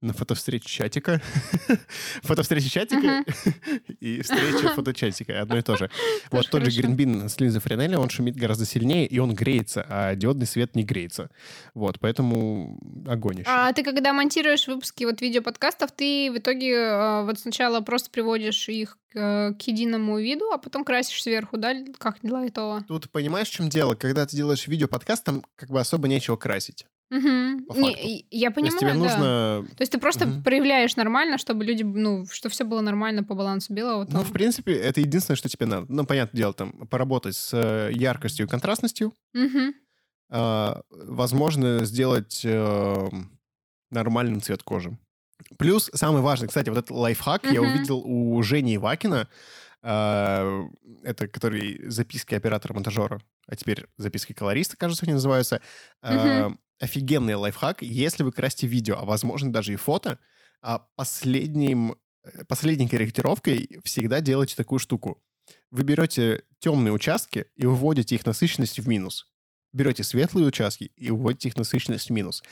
на 0.00 0.14
фотовстрече 0.14 0.68
чатика. 0.68 1.20
Фотовстреча 2.22 2.70
чатика 2.70 3.24
и 4.00 4.22
встреча 4.22 4.68
фоточатика. 4.74 5.40
Одно 5.40 5.58
и 5.58 5.62
то 5.62 5.76
же. 5.76 5.90
Вот 6.30 6.48
тот 6.50 6.64
же 6.64 6.80
Гринбин 6.80 7.28
с 7.28 7.38
линзой 7.38 7.60
Френеля, 7.60 7.98
он 7.98 8.08
шумит 8.08 8.36
гораздо 8.36 8.64
сильнее, 8.64 9.06
и 9.06 9.18
он 9.18 9.34
греется, 9.34 9.84
а 9.88 10.14
диодный 10.14 10.46
свет 10.46 10.74
не 10.74 10.84
греется. 10.84 11.30
Вот, 11.74 12.00
поэтому 12.00 12.78
огонь 13.06 13.40
еще. 13.40 13.48
А 13.50 13.72
ты 13.72 13.82
когда 13.82 14.12
монтируешь 14.12 14.66
выпуски 14.66 15.04
вот 15.04 15.20
видеоподкастов, 15.20 15.92
ты 15.92 16.30
в 16.32 16.38
итоге 16.38 16.74
э, 16.74 17.24
вот 17.24 17.38
сначала 17.38 17.80
просто 17.80 18.10
приводишь 18.10 18.68
их 18.68 18.96
к, 19.12 19.54
к 19.58 19.62
единому 19.62 20.18
виду, 20.18 20.50
а 20.50 20.58
потом 20.58 20.84
красишь 20.84 21.22
сверху, 21.22 21.58
да? 21.58 21.74
Как 21.98 22.18
для 22.22 22.46
этого? 22.46 22.82
Тут 22.88 23.10
понимаешь, 23.10 23.48
в 23.48 23.52
чем 23.52 23.68
дело? 23.68 23.94
Когда 23.94 24.24
ты 24.26 24.34
делаешь 24.34 24.66
видеоподкаст, 24.66 25.24
там 25.24 25.44
как 25.56 25.68
бы 25.68 25.78
особо 25.78 26.08
нечего 26.08 26.36
красить. 26.36 26.86
Угу. 27.10 27.80
Не, 27.80 28.24
я 28.30 28.52
понимаю, 28.52 28.52
То 28.52 28.60
есть 28.60 28.78
тебе 28.78 28.92
да. 28.92 28.98
нужно... 28.98 29.68
То 29.76 29.80
есть 29.80 29.92
ты 29.92 29.98
просто 29.98 30.28
угу. 30.28 30.42
проявляешь 30.42 30.94
нормально, 30.94 31.38
чтобы 31.38 31.64
люди, 31.64 31.82
ну, 31.82 32.24
что 32.30 32.48
все 32.48 32.64
было 32.64 32.80
нормально 32.82 33.24
по 33.24 33.34
балансу 33.34 33.72
белого. 33.72 34.06
Там. 34.06 34.18
Ну, 34.18 34.22
в 34.22 34.32
принципе, 34.32 34.74
это 34.74 35.00
единственное, 35.00 35.36
что 35.36 35.48
тебе 35.48 35.66
надо. 35.66 35.86
Ну, 35.88 36.06
понятное 36.06 36.38
дело, 36.38 36.52
там, 36.52 36.86
поработать 36.86 37.34
с 37.34 37.50
э, 37.52 37.90
яркостью 37.92 38.46
и 38.46 38.48
контрастностью. 38.48 39.12
Угу. 39.34 39.74
А, 40.30 40.82
возможно, 40.90 41.84
сделать 41.84 42.42
э, 42.44 43.08
нормальный 43.90 44.38
цвет 44.38 44.62
кожи. 44.62 44.96
Плюс, 45.58 45.90
самый 45.92 46.22
важный, 46.22 46.46
кстати, 46.46 46.68
вот 46.68 46.78
этот 46.78 46.90
лайфхак 46.92 47.42
угу. 47.42 47.52
я 47.52 47.60
увидел 47.60 48.02
у 48.04 48.40
Жени 48.44 48.76
Ивакина, 48.76 49.26
э, 49.82 50.62
это 51.02 51.26
который 51.26 51.88
записки 51.90 52.36
оператора-монтажера, 52.36 53.20
а 53.48 53.56
теперь 53.56 53.86
записки 53.96 54.32
колориста, 54.32 54.76
кажется, 54.76 55.06
они 55.06 55.14
называются. 55.14 55.60
Угу 56.04 56.56
офигенный 56.80 57.34
лайфхак, 57.34 57.82
если 57.82 58.22
вы 58.22 58.32
красите 58.32 58.66
видео, 58.66 58.96
а 58.98 59.04
возможно 59.04 59.52
даже 59.52 59.72
и 59.74 59.76
фото, 59.76 60.18
а 60.62 60.80
последним, 60.96 61.96
э, 62.24 62.44
последней 62.46 62.88
корректировкой 62.88 63.78
всегда 63.84 64.20
делайте 64.20 64.56
такую 64.56 64.78
штуку. 64.78 65.22
Вы 65.70 65.84
берете 65.84 66.42
темные 66.58 66.92
участки 66.92 67.46
и 67.54 67.66
выводите 67.66 68.14
их 68.14 68.26
насыщенность 68.26 68.78
в 68.78 68.88
минус. 68.88 69.26
Берете 69.72 70.02
светлые 70.02 70.46
участки 70.46 70.90
и 70.96 71.10
выводите 71.10 71.48
их 71.48 71.56
насыщенность 71.56 72.08
в 72.08 72.12
минус. 72.12 72.42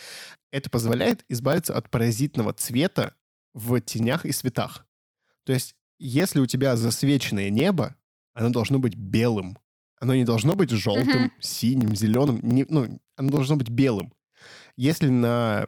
Это 0.52 0.70
позволяет 0.70 1.24
избавиться 1.28 1.76
от 1.76 1.90
паразитного 1.90 2.52
цвета 2.52 3.14
в 3.54 3.80
тенях 3.80 4.24
и 4.24 4.32
светах. 4.32 4.86
То 5.44 5.52
есть, 5.52 5.74
если 5.98 6.38
у 6.40 6.46
тебя 6.46 6.76
засвеченное 6.76 7.50
небо, 7.50 7.96
оно 8.34 8.50
должно 8.50 8.78
быть 8.78 8.94
белым. 8.94 9.58
Оно 10.00 10.14
не 10.14 10.24
должно 10.24 10.54
быть 10.54 10.70
желтым, 10.70 11.26
uh-huh. 11.26 11.40
синим, 11.40 11.96
зеленым. 11.96 12.38
Не, 12.42 12.64
ну, 12.68 13.00
оно 13.16 13.30
должно 13.30 13.56
быть 13.56 13.68
белым. 13.68 14.12
Если 14.78 15.08
на 15.08 15.66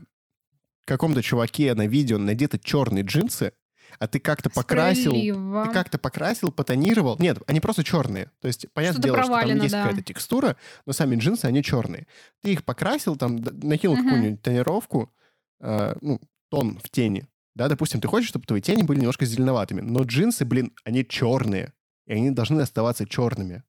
каком-то 0.84 1.20
чуваке 1.20 1.74
на 1.74 1.88
видео 1.88 2.16
надеты 2.16 2.60
черные 2.62 3.02
джинсы, 3.02 3.52
а 3.98 4.06
ты 4.06 4.20
как-то 4.20 4.50
покрасил, 4.50 5.10
ты 5.10 5.72
как-то 5.72 5.98
покрасил, 5.98 6.52
потонировал. 6.52 7.16
Нет, 7.18 7.38
они 7.48 7.58
просто 7.58 7.82
черные. 7.82 8.30
То 8.40 8.46
есть, 8.46 8.72
понятное 8.72 9.02
дело, 9.02 9.20
что 9.24 9.40
там 9.40 9.56
есть 9.56 9.72
да. 9.72 9.82
какая-то 9.82 10.04
текстура, 10.04 10.56
но 10.86 10.92
сами 10.92 11.16
джинсы, 11.16 11.46
они 11.46 11.64
черные. 11.64 12.06
Ты 12.40 12.52
их 12.52 12.64
покрасил, 12.64 13.16
там, 13.16 13.38
накинул 13.38 13.96
uh-huh. 13.96 14.04
какую-нибудь 14.04 14.42
тонировку, 14.42 15.12
э, 15.58 15.96
ну, 16.00 16.20
тон 16.48 16.78
в 16.78 16.88
тени. 16.88 17.26
Да, 17.56 17.68
допустим, 17.68 18.00
ты 18.00 18.06
хочешь, 18.06 18.28
чтобы 18.28 18.46
твои 18.46 18.60
тени 18.60 18.84
были 18.84 19.00
немножко 19.00 19.26
зеленоватыми, 19.26 19.80
но 19.80 20.04
джинсы, 20.04 20.44
блин, 20.44 20.72
они 20.84 21.04
черные, 21.04 21.72
и 22.06 22.12
они 22.12 22.30
должны 22.30 22.60
оставаться 22.60 23.08
черными. 23.08 23.64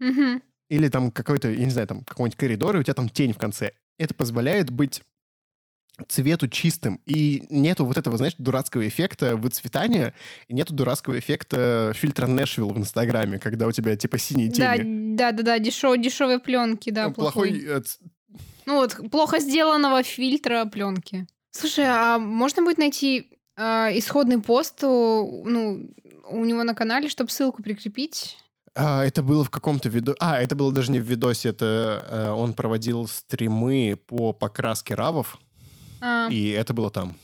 Uh-huh. 0.00 0.40
Или 0.68 0.88
там 0.88 1.10
какой-то, 1.10 1.50
я 1.50 1.64
не 1.64 1.72
знаю, 1.72 1.88
там 1.88 2.04
какой-нибудь 2.04 2.38
коридор, 2.38 2.76
и 2.76 2.78
у 2.78 2.82
тебя 2.84 2.94
там 2.94 3.08
тень 3.08 3.32
в 3.32 3.38
конце 3.38 3.72
это 3.98 4.14
позволяет 4.14 4.70
быть 4.70 5.02
цвету 6.08 6.48
чистым. 6.48 7.00
И 7.06 7.46
нету 7.48 7.86
вот 7.86 7.96
этого, 7.96 8.16
знаешь, 8.18 8.34
дурацкого 8.38 8.86
эффекта 8.86 9.36
выцветания, 9.36 10.14
и 10.48 10.54
нету 10.54 10.74
дурацкого 10.74 11.18
эффекта 11.18 11.92
фильтра 11.94 12.26
Нэшвилл 12.26 12.70
в 12.70 12.78
Инстаграме, 12.78 13.38
когда 13.38 13.66
у 13.66 13.72
тебя 13.72 13.96
типа 13.96 14.18
синие 14.18 14.50
тени. 14.50 15.14
Да, 15.16 15.30
да, 15.30 15.36
да, 15.36 15.42
да, 15.42 15.58
дешев, 15.58 15.96
дешевые 15.98 16.38
пленки, 16.38 16.90
да, 16.90 17.08
Ну, 17.08 17.14
плохой... 17.14 17.50
плохой. 17.60 17.78
э, 17.78 17.82
Ну 18.66 18.74
вот, 18.76 19.10
плохо 19.10 19.38
сделанного 19.38 20.02
фильтра 20.02 20.66
пленки. 20.66 21.26
Слушай, 21.50 21.86
а 21.88 22.18
можно 22.18 22.62
будет 22.62 22.76
найти 22.76 23.30
а, 23.56 23.90
исходный 23.94 24.40
пост 24.42 24.84
у, 24.84 25.44
ну, 25.46 25.88
у 26.28 26.44
него 26.44 26.62
на 26.64 26.74
канале, 26.74 27.08
чтобы 27.08 27.30
ссылку 27.30 27.62
прикрепить? 27.62 28.36
А, 28.76 29.04
это 29.04 29.22
было 29.22 29.44
в 29.44 29.50
каком-то 29.50 29.88
видо... 29.88 30.14
А, 30.20 30.40
это 30.40 30.54
было 30.54 30.72
даже 30.72 30.92
не 30.92 31.00
в 31.00 31.04
видосе, 31.04 31.48
это 31.50 32.06
э, 32.08 32.30
он 32.30 32.52
проводил 32.54 33.06
стримы 33.08 33.96
по 34.06 34.32
покраске 34.32 34.94
равов, 34.94 35.38
А, 36.00 36.28
и 36.30 36.50
это 36.50 36.74
было 36.74 36.90
там. 36.90 37.16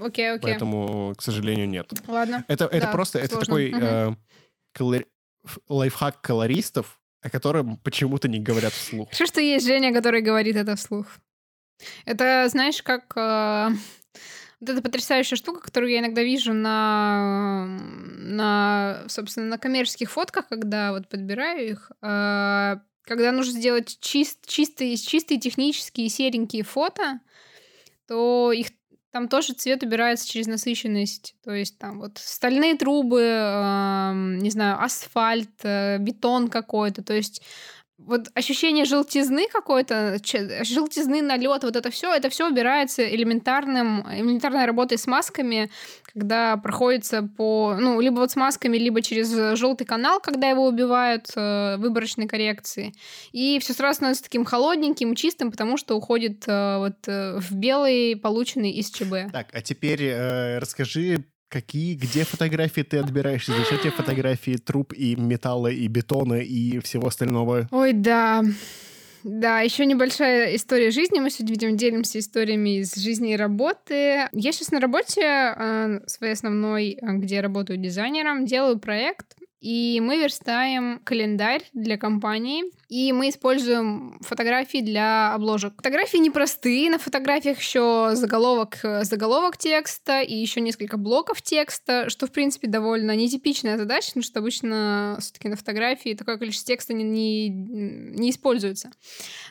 окей, 0.00 0.30
окей. 0.32 0.40
Поэтому, 0.42 1.14
к 1.16 1.22
сожалению, 1.22 1.68
нет. 1.68 1.92
Ладно. 2.06 2.44
Это, 2.48 2.66
это 2.66 2.86
Да, 2.86 2.92
просто 2.92 3.18
это 3.18 3.38
такой 3.38 3.70
Мгм. 3.72 3.82
э, 3.82 4.16
колори- 4.76 5.06
лайфхак 5.68 6.20
колористов, 6.20 7.00
о 7.22 7.30
котором 7.30 7.76
почему-то 7.78 8.28
не 8.28 8.38
говорят 8.38 8.72
вслух. 8.72 9.08
Хорошо, 9.08 9.26
что 9.26 9.40
есть 9.40 9.66
Женя, 9.66 9.92
который 9.92 10.20
говорит 10.22 10.56
это 10.56 10.76
вслух. 10.76 11.06
Это, 12.04 12.46
знаешь, 12.48 12.82
как 12.82 13.12
э, 13.16 13.70
вот 14.60 14.70
эта 14.70 14.82
потрясающая 14.82 15.36
штука, 15.36 15.60
которую 15.60 15.92
я 15.92 16.00
иногда 16.00 16.22
вижу 16.22 16.52
на, 16.52 17.66
на 18.18 19.04
собственно, 19.08 19.46
на 19.46 19.58
коммерческих 19.58 20.10
фотках, 20.10 20.48
когда 20.48 20.92
вот 20.92 21.08
подбираю 21.08 21.70
их, 21.70 21.92
э, 22.02 22.76
когда 23.02 23.32
нужно 23.32 23.52
сделать 23.52 23.98
чист, 24.00 24.46
чистые, 24.46 24.96
чистые 24.96 25.38
технические 25.38 26.08
серенькие 26.08 26.64
фото, 26.64 27.20
то 28.06 28.52
их 28.52 28.68
там 29.10 29.28
тоже 29.28 29.54
цвет 29.54 29.82
убирается 29.82 30.28
через 30.28 30.46
насыщенность. 30.46 31.34
То 31.42 31.52
есть 31.52 31.78
там 31.78 31.98
вот 32.00 32.18
стальные 32.18 32.76
трубы, 32.76 33.22
эм, 33.22 34.38
не 34.38 34.50
знаю, 34.50 34.82
асфальт, 34.82 35.50
э, 35.62 35.98
бетон 35.98 36.48
какой-то. 36.48 37.02
То 37.02 37.14
есть 37.14 37.42
вот 37.98 38.30
ощущение 38.34 38.84
желтизны 38.84 39.48
какой-то, 39.48 40.18
желтизны, 40.62 41.20
налет, 41.20 41.64
вот 41.64 41.76
это 41.76 41.90
все, 41.90 42.14
это 42.14 42.30
все 42.30 42.48
убирается 42.48 43.06
элементарным, 43.06 44.06
элементарной 44.08 44.66
работой 44.66 44.98
с 44.98 45.06
масками, 45.06 45.68
когда 46.12 46.56
проходится 46.56 47.22
по, 47.22 47.76
ну, 47.78 48.00
либо 48.00 48.20
вот 48.20 48.30
с 48.30 48.36
масками, 48.36 48.76
либо 48.76 49.02
через 49.02 49.58
желтый 49.58 49.86
канал, 49.86 50.20
когда 50.20 50.48
его 50.48 50.66
убивают 50.66 51.28
э, 51.34 51.76
выборочной 51.78 52.28
коррекции. 52.28 52.94
И 53.32 53.58
все 53.58 53.72
сразу 53.72 53.96
становится 53.96 54.22
таким 54.22 54.44
холодненьким, 54.44 55.14
чистым, 55.16 55.50
потому 55.50 55.76
что 55.76 55.96
уходит 55.96 56.44
э, 56.46 56.78
вот 56.78 56.96
э, 57.08 57.38
в 57.40 57.52
белый, 57.52 58.16
полученный 58.16 58.70
из 58.70 58.90
ЧБ. 58.90 59.32
Так, 59.32 59.48
а 59.52 59.60
теперь 59.60 60.04
э, 60.04 60.58
расскажи, 60.58 61.24
какие, 61.48 61.94
где 61.94 62.24
фотографии 62.24 62.82
ты 62.82 62.98
отбираешь, 62.98 63.48
и 63.48 63.52
зачем 63.52 63.78
тебе 63.78 63.90
фотографии 63.90 64.56
труб 64.56 64.92
и 64.92 65.16
металла, 65.16 65.68
и 65.68 65.86
бетона, 65.88 66.40
и 66.40 66.78
всего 66.80 67.08
остального? 67.08 67.68
Ой, 67.70 67.92
да. 67.92 68.44
Да, 69.24 69.60
еще 69.60 69.84
небольшая 69.84 70.54
история 70.54 70.90
жизни. 70.90 71.18
Мы 71.18 71.30
сегодня, 71.30 71.54
видимо, 71.54 71.72
делимся 71.72 72.18
историями 72.20 72.78
из 72.78 72.94
жизни 72.94 73.32
и 73.32 73.36
работы. 73.36 74.28
Я 74.32 74.52
сейчас 74.52 74.70
на 74.70 74.80
работе 74.80 75.22
э, 75.22 76.00
своей 76.06 76.34
основной, 76.34 76.92
э, 76.92 77.12
где 77.14 77.36
я 77.36 77.42
работаю 77.42 77.78
дизайнером, 77.78 78.46
делаю 78.46 78.78
проект, 78.78 79.36
и 79.60 80.00
мы 80.00 80.18
верстаем 80.18 81.00
календарь 81.04 81.62
для 81.72 81.96
компании, 81.98 82.64
и 82.88 83.12
мы 83.12 83.28
используем 83.28 84.18
фотографии 84.20 84.78
для 84.78 85.34
обложек. 85.34 85.74
Фотографии 85.76 86.18
непростые, 86.18 86.90
на 86.90 86.98
фотографиях 86.98 87.58
еще 87.58 88.10
заголовок, 88.14 88.78
э, 88.82 89.04
заголовок 89.04 89.56
текста 89.56 90.20
и 90.20 90.34
еще 90.34 90.60
несколько 90.60 90.96
блоков 90.96 91.42
текста, 91.42 92.08
что, 92.08 92.26
в 92.26 92.32
принципе, 92.32 92.68
довольно 92.68 93.16
нетипичная 93.16 93.76
задача, 93.76 94.08
потому 94.08 94.22
что 94.22 94.38
обычно 94.40 95.18
все-таки 95.20 95.48
на 95.48 95.56
фотографии 95.56 96.14
такое 96.14 96.38
количество 96.38 96.66
текста 96.66 96.94
не, 96.94 97.04
не, 97.04 97.48
не 97.48 98.30
используется. 98.30 98.90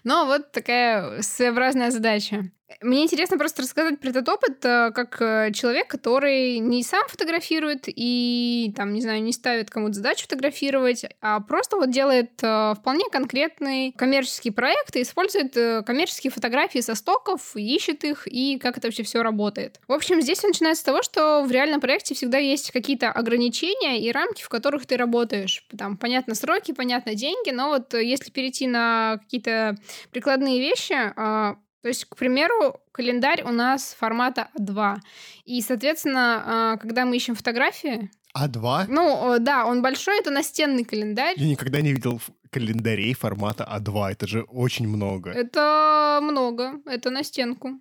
Но 0.04 0.26
вот 0.26 0.52
такая 0.52 1.22
своеобразная 1.22 1.92
задача. 1.92 2.52
Мне 2.82 3.04
интересно 3.04 3.38
просто 3.38 3.62
рассказать 3.62 4.00
про 4.00 4.10
этот 4.10 4.28
опыт 4.28 4.64
э, 4.66 4.92
как 4.92 5.22
э, 5.22 5.52
человек, 5.54 5.88
который 5.88 6.60
не 6.60 6.84
сам 6.84 7.08
фотографирует 7.08 7.86
и, 7.88 8.74
там, 8.76 8.94
не 8.94 9.02
знаю, 9.02 9.24
не 9.24 9.32
ставит 9.32 9.70
кому-то 9.70 9.94
задачу 9.94 10.24
фотографировать, 10.24 11.06
а 11.22 11.40
просто 11.40 11.78
вот 11.78 11.92
делает 11.92 12.32
э, 12.44 12.74
вполне 12.78 13.06
конкретный 13.10 13.94
коммерческий 13.94 14.52
проект 14.52 14.96
и 14.98 15.02
использует 15.02 15.54
коммерческие 15.86 16.30
фотографии 16.30 16.80
со 16.80 16.96
стоков, 16.96 17.56
ищет 17.56 18.04
их 18.04 18.28
и 18.28 18.60
как 18.60 18.78
это 18.78 18.88
вообще 18.88 19.04
все 19.04 19.24
работает. 19.24 19.80
В 19.88 19.94
общем, 19.94 20.22
здесь 20.22 20.40
все 20.40 20.48
начинается 20.48 20.82
с 20.82 20.86
того, 20.86 21.02
что 21.02 21.44
в 21.44 21.52
реальном 21.52 21.80
проекте 21.80 22.16
всегда 22.16 22.38
есть 22.38 22.72
какие-то 22.72 23.12
ограничения 23.12 24.02
и 24.02 24.12
рамки, 24.12 24.44
в 24.44 24.50
которых 24.50 24.86
ты 24.86 24.98
работаешь. 24.98 25.66
Там, 25.78 25.96
понятно, 25.96 26.36
сроки, 26.36 26.74
понятно, 26.74 27.16
деньги, 27.16 27.52
но 27.52 27.70
вот 27.70 27.94
если 27.94 28.30
перейти 28.30 28.68
на 28.68 29.20
какие-то 29.24 29.78
прикладные 30.12 30.60
вещи, 30.60 30.94
а, 31.16 31.56
то 31.82 31.88
есть, 31.88 32.06
к 32.06 32.16
примеру, 32.16 32.80
календарь 32.92 33.44
у 33.44 33.52
нас 33.52 33.96
формата 33.98 34.50
А2. 34.60 34.98
И, 35.46 35.62
соответственно, 35.62 36.44
а, 36.46 36.78
когда 36.78 37.06
мы 37.06 37.16
ищем 37.16 37.36
фотографии, 37.36 38.10
А2? 38.36 38.86
ну, 38.90 39.36
э, 39.36 39.40
да, 39.40 39.66
он 39.66 39.82
большой, 39.82 40.20
это 40.20 40.32
настенный 40.32 40.84
календарь. 40.84 41.36
Я 41.38 41.48
никогда 41.48 41.82
не 41.82 41.94
видел 41.94 42.22
календарей 42.50 43.14
формата 43.14 43.68
А2. 43.70 44.12
Это 44.12 44.28
же 44.28 44.42
очень 44.44 44.88
много. 44.88 45.32
Это 45.32 46.20
много, 46.22 46.82
это 46.86 47.10
на 47.10 47.24
стенку. 47.24 47.80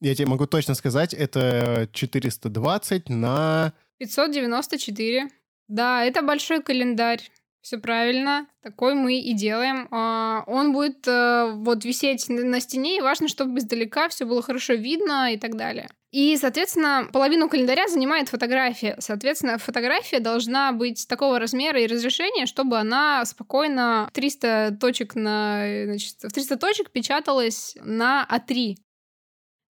Я 0.00 0.14
тебе 0.14 0.26
могу 0.26 0.46
точно 0.46 0.74
сказать, 0.74 1.14
это 1.14 1.88
420 1.92 3.08
на... 3.08 3.72
594. 3.98 5.28
Да, 5.68 6.04
это 6.04 6.22
большой 6.22 6.62
календарь. 6.62 7.22
Все 7.64 7.78
правильно, 7.78 8.46
такой 8.62 8.92
мы 8.92 9.18
и 9.18 9.32
делаем. 9.32 9.88
А, 9.90 10.44
Он 10.46 10.74
будет 10.74 11.08
э, 11.08 11.50
вот 11.54 11.86
висеть 11.86 12.28
на 12.28 12.60
стене, 12.60 12.98
и 12.98 13.00
важно, 13.00 13.26
чтобы 13.26 13.58
издалека 13.58 14.10
все 14.10 14.26
было 14.26 14.42
хорошо 14.42 14.74
видно 14.74 15.32
и 15.32 15.38
так 15.38 15.56
далее. 15.56 15.88
И, 16.10 16.36
соответственно, 16.36 17.08
половину 17.10 17.48
календаря 17.48 17.88
занимает 17.88 18.28
фотография. 18.28 18.96
Соответственно, 18.98 19.56
фотография 19.56 20.20
должна 20.20 20.72
быть 20.72 21.08
такого 21.08 21.38
размера 21.38 21.80
и 21.80 21.86
разрешения, 21.86 22.44
чтобы 22.44 22.78
она 22.78 23.24
спокойно 23.24 24.10
300 24.12 24.76
точек 24.78 25.14
на, 25.14 25.66
э, 25.66 25.84
значит, 25.86 26.16
в 26.22 26.32
300 26.32 26.58
точек 26.58 26.90
печаталась 26.90 27.78
на 27.80 28.28
А3. 28.30 28.74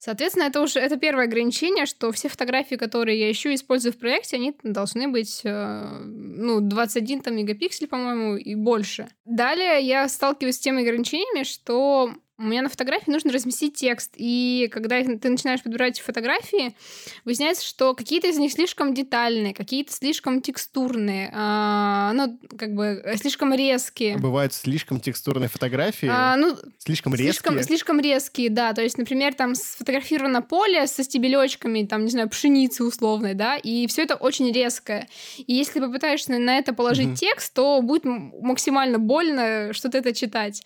Соответственно, 0.04 0.44
это 0.44 0.60
уже 0.60 0.80
это 0.80 0.98
первое 0.98 1.24
ограничение, 1.24 1.86
что 1.86 2.12
все 2.12 2.28
фотографии, 2.28 2.74
которые 2.74 3.18
я 3.18 3.30
ищу 3.30 3.48
и 3.48 3.54
использую 3.54 3.94
в 3.94 3.96
проекте, 3.96 4.36
они 4.36 4.54
должны 4.62 5.08
быть 5.08 5.40
э, 5.44 5.98
ну, 6.04 6.60
21 6.60 7.22
там, 7.22 7.34
мегапиксель, 7.34 7.86
по-моему, 7.86 8.36
и 8.36 8.54
больше. 8.54 9.08
Далее 9.24 9.80
я 9.80 10.06
сталкиваюсь 10.10 10.56
с 10.56 10.58
теми 10.58 10.82
ограничениями, 10.82 11.44
что 11.44 12.12
у 12.36 12.42
меня 12.42 12.62
на 12.62 12.68
фотографии 12.68 13.10
нужно 13.10 13.32
разместить 13.32 13.74
текст. 13.74 14.12
И 14.16 14.68
когда 14.72 15.00
ты 15.02 15.28
начинаешь 15.30 15.62
подбирать 15.62 16.00
фотографии, 16.00 16.74
выясняется, 17.24 17.64
что 17.64 17.94
какие-то 17.94 18.26
из 18.26 18.38
них 18.38 18.52
слишком 18.52 18.92
детальные, 18.92 19.54
какие-то 19.54 19.92
слишком 19.92 20.42
текстурные, 20.42 21.30
а, 21.32 22.12
ну, 22.12 22.36
как 22.58 22.74
бы 22.74 23.00
э, 23.04 23.16
слишком 23.18 23.54
резкие. 23.54 24.16
Бывают 24.18 24.52
слишком 24.52 25.00
текстурные 25.00 25.48
фотографии, 25.48 26.08
А, 26.10 26.36
ну, 26.36 26.56
слишком 26.78 27.14
резкие. 27.14 27.32
Слишком, 27.32 27.62
слишком 27.62 28.00
резкие, 28.00 28.50
да. 28.50 28.72
То 28.72 28.82
есть, 28.82 28.98
например, 28.98 29.34
там 29.34 29.54
сфотографировано 29.54 30.42
поле 30.42 30.88
со 30.88 31.04
стебелечками, 31.04 31.84
там, 31.84 32.04
не 32.04 32.10
знаю, 32.10 32.28
пшеницы 32.28 32.82
условной, 32.82 33.34
да, 33.34 33.56
и 33.56 33.86
все 33.86 34.02
это 34.02 34.16
очень 34.16 34.50
резкое. 34.50 35.08
И 35.38 35.54
если 35.54 35.78
попытаешься 35.78 36.32
на 36.32 36.58
это 36.58 36.72
положить 36.72 37.06
Мгм. 37.06 37.14
текст, 37.16 37.54
то 37.54 37.80
будет 37.80 38.04
максимально 38.04 38.98
больно 38.98 39.72
что-то 39.72 39.98
это 39.98 40.12
читать. 40.12 40.64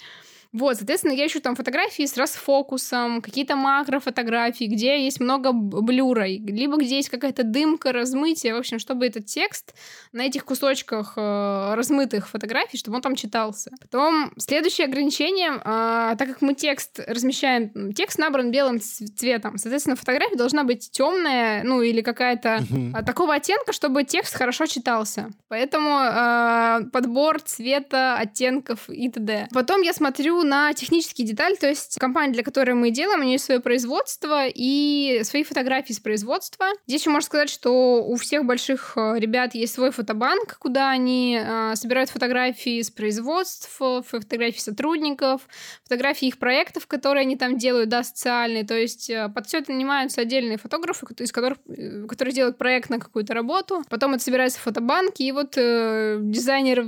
Вот, 0.53 0.77
соответственно, 0.77 1.13
я 1.13 1.27
ищу 1.27 1.41
там 1.41 1.55
фотографии 1.55 2.07
с 2.07 2.17
расфокусом, 2.17 3.21
какие-то 3.21 3.55
макрофотографии, 3.55 4.65
где 4.65 5.05
есть 5.05 5.21
много 5.21 5.53
блюра, 5.53 6.27
либо 6.27 6.79
где 6.79 6.97
есть 6.97 7.11
какая-то 7.11 7.43
дымка, 7.43 7.93
размытие, 7.93 8.55
в 8.55 8.59
общем, 8.59 8.79
чтобы 8.79 9.07
этот 9.07 9.27
текст 9.27 9.75
на 10.13 10.23
этих 10.23 10.47
кусочках 10.47 11.15
э, 11.17 11.75
размытых 11.75 12.29
фотографий, 12.31 12.79
чтобы 12.79 12.97
он 12.97 13.03
там 13.03 13.15
читался. 13.15 13.73
Потом 13.79 14.33
следующее 14.39 14.87
ограничение, 14.87 15.61
а, 15.65 16.17
так 16.17 16.29
как 16.29 16.41
мы 16.41 16.55
текст 16.55 16.99
размещаем, 17.07 17.93
текст 17.93 18.19
набран 18.19 18.51
белым 18.51 18.81
цветом, 18.81 19.59
соответственно, 19.59 19.97
фотография 19.97 20.37
должна 20.37 20.65
быть 20.65 20.91
темная, 20.91 21.63
ну 21.63 21.83
или 21.83 22.01
какая-то 22.01 22.65
а, 22.95 23.03
такого 23.03 23.35
оттенка, 23.35 23.75
чтобы 23.75 24.05
текст 24.05 24.35
хорошо 24.35 24.65
читался. 24.65 25.29
Поэтому 25.49 25.91
а, 25.91 26.81
подбор 26.91 27.43
цвета, 27.43 28.17
оттенков 28.17 28.89
и 28.89 29.11
т.д. 29.11 29.49
Потом 29.53 29.83
я 29.83 29.93
смотрю 29.93 30.38
смотрю 30.39 30.51
на 30.51 30.73
технические 30.75 31.27
детали, 31.27 31.55
то 31.55 31.69
есть 31.69 31.99
компания, 31.99 32.33
для 32.33 32.43
которой 32.43 32.75
мы 32.75 32.91
делаем, 32.91 33.21
у 33.21 33.25
нее 33.25 33.39
свое 33.39 33.61
производство 33.61 34.47
и 34.47 35.21
свои 35.25 35.43
фотографии 35.43 35.93
с 35.93 36.01
производства. 36.01 36.67
Здесь 36.87 37.03
еще 37.03 37.11
можно 37.11 37.27
сказать, 37.27 37.51
что 37.51 38.03
у 38.05 38.17
всех 38.17 38.45
больших 38.45 38.93
э, 38.97 39.19
ребят 39.19 39.55
есть 39.55 39.75
свой 39.75 39.91
фотобанк, 39.91 40.59
куда 40.59 40.91
они 40.91 41.41
э, 41.41 41.75
собирают 41.75 42.11
фотографии 42.11 42.81
с 42.83 42.91
производств, 42.91 43.71
фотографии 43.79 44.61
сотрудников, 44.61 45.43
фотографии 45.85 46.29
их 46.29 46.39
проектов, 46.39 46.87
которые 46.87 47.23
они 47.23 47.37
там 47.37 47.59
делают, 47.59 47.89
да, 47.89 48.03
социальные. 48.03 48.65
То 48.65 48.77
есть 48.77 49.11
э, 49.11 49.29
под 49.29 49.47
все 49.47 49.59
это 49.59 49.73
нанимаются 49.73 50.21
отдельные 50.21 50.59
фотографы, 50.59 51.07
из 51.19 51.33
которых, 51.33 51.59
э, 51.69 52.07
которые 52.07 52.35
делают 52.35 52.59
проект 52.59 52.91
на 52.91 52.99
какую-то 52.99 53.35
работу. 53.35 53.83
Потом 53.89 54.15
это 54.15 54.23
собирается 54.23 54.59
в 54.59 54.63
фотобанке, 54.63 55.25
и 55.25 55.33
вот 55.33 55.55
э, 55.57 56.19
дизайнер 56.21 56.85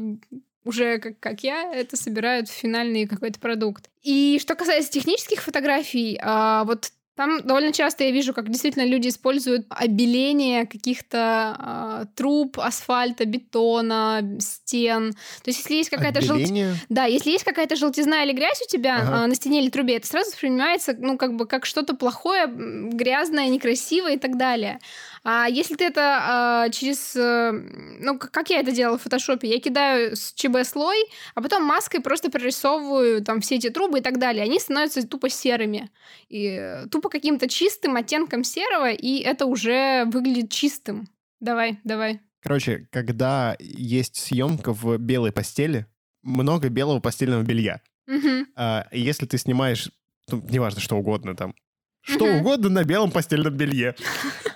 уже 0.70 0.98
как, 0.98 1.20
как 1.20 1.42
я, 1.42 1.72
это 1.74 1.96
собирают 1.96 2.48
в 2.48 2.52
финальный 2.52 3.06
какой-то 3.06 3.38
продукт. 3.38 3.90
И 4.02 4.38
что 4.40 4.54
касается 4.54 4.90
технических 4.90 5.42
фотографий, 5.42 6.18
а, 6.22 6.64
вот 6.64 6.92
там 7.20 7.42
довольно 7.42 7.70
часто 7.70 8.04
я 8.04 8.12
вижу, 8.12 8.32
как 8.32 8.48
действительно 8.48 8.86
люди 8.86 9.08
используют 9.08 9.66
обеление 9.68 10.66
каких-то 10.66 11.54
э, 11.58 12.06
труб, 12.16 12.58
асфальта, 12.58 13.26
бетона, 13.26 14.22
стен. 14.38 15.12
То 15.12 15.48
есть, 15.50 15.58
если 15.58 15.74
есть 15.74 15.90
какая-то 15.90 16.22
желтизна... 16.22 16.76
Да, 16.88 17.04
если 17.04 17.30
есть 17.30 17.44
какая-то 17.44 17.76
желтизна 17.76 18.24
или 18.24 18.32
грязь 18.32 18.62
у 18.66 18.70
тебя 18.70 19.00
ага. 19.02 19.24
э, 19.24 19.26
на 19.26 19.34
стене 19.34 19.60
или 19.60 19.68
трубе, 19.68 19.96
это 19.96 20.06
сразу 20.06 20.30
воспринимается, 20.30 20.96
ну, 20.98 21.18
как 21.18 21.36
бы, 21.36 21.46
как 21.46 21.66
что-то 21.66 21.94
плохое, 21.94 22.46
грязное, 22.46 23.48
некрасивое 23.48 24.14
и 24.14 24.18
так 24.18 24.38
далее. 24.38 24.78
А 25.22 25.46
если 25.48 25.74
ты 25.74 25.84
это 25.84 26.18
а, 26.22 26.68
через... 26.70 27.14
Э, 27.14 27.52
ну, 27.52 28.18
как 28.18 28.48
я 28.50 28.60
это 28.60 28.72
делала 28.72 28.96
в 28.96 29.02
фотошопе? 29.02 29.48
Я 29.48 29.60
кидаю 29.60 30.16
с 30.16 30.32
ЧБ 30.32 30.64
слой, 30.64 30.96
а 31.34 31.42
потом 31.42 31.64
маской 31.64 32.00
просто 32.00 32.30
прорисовываю 32.30 33.22
там 33.22 33.40
все 33.40 33.56
эти 33.56 33.68
трубы 33.68 33.98
и 33.98 34.02
так 34.02 34.18
далее. 34.18 34.44
Они 34.44 34.58
становятся 34.58 35.06
тупо 35.06 35.28
серыми. 35.28 35.90
И 36.28 36.84
тупо 36.90 37.10
каким-то 37.10 37.48
чистым 37.48 37.96
оттенком 37.96 38.44
серого, 38.44 38.90
и 38.90 39.18
это 39.18 39.46
уже 39.46 40.04
выглядит 40.06 40.50
чистым. 40.50 41.08
Давай, 41.40 41.78
давай. 41.84 42.20
Короче, 42.42 42.88
когда 42.90 43.56
есть 43.58 44.16
съемка 44.16 44.72
в 44.72 44.96
белой 44.96 45.32
постели, 45.32 45.86
много 46.22 46.68
белого 46.70 47.00
постельного 47.00 47.42
белья. 47.42 47.82
Угу. 48.06 48.46
А, 48.56 48.86
если 48.92 49.26
ты 49.26 49.36
снимаешь, 49.38 49.90
ну, 50.30 50.42
неважно, 50.48 50.80
что 50.80 50.96
угодно 50.96 51.36
там, 51.36 51.54
что 52.03 52.24
угу. 52.24 52.38
угодно 52.38 52.68
на 52.68 52.84
белом 52.84 53.11
постельном 53.11 53.55
белье. 53.57 53.94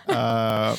А, 0.06 0.74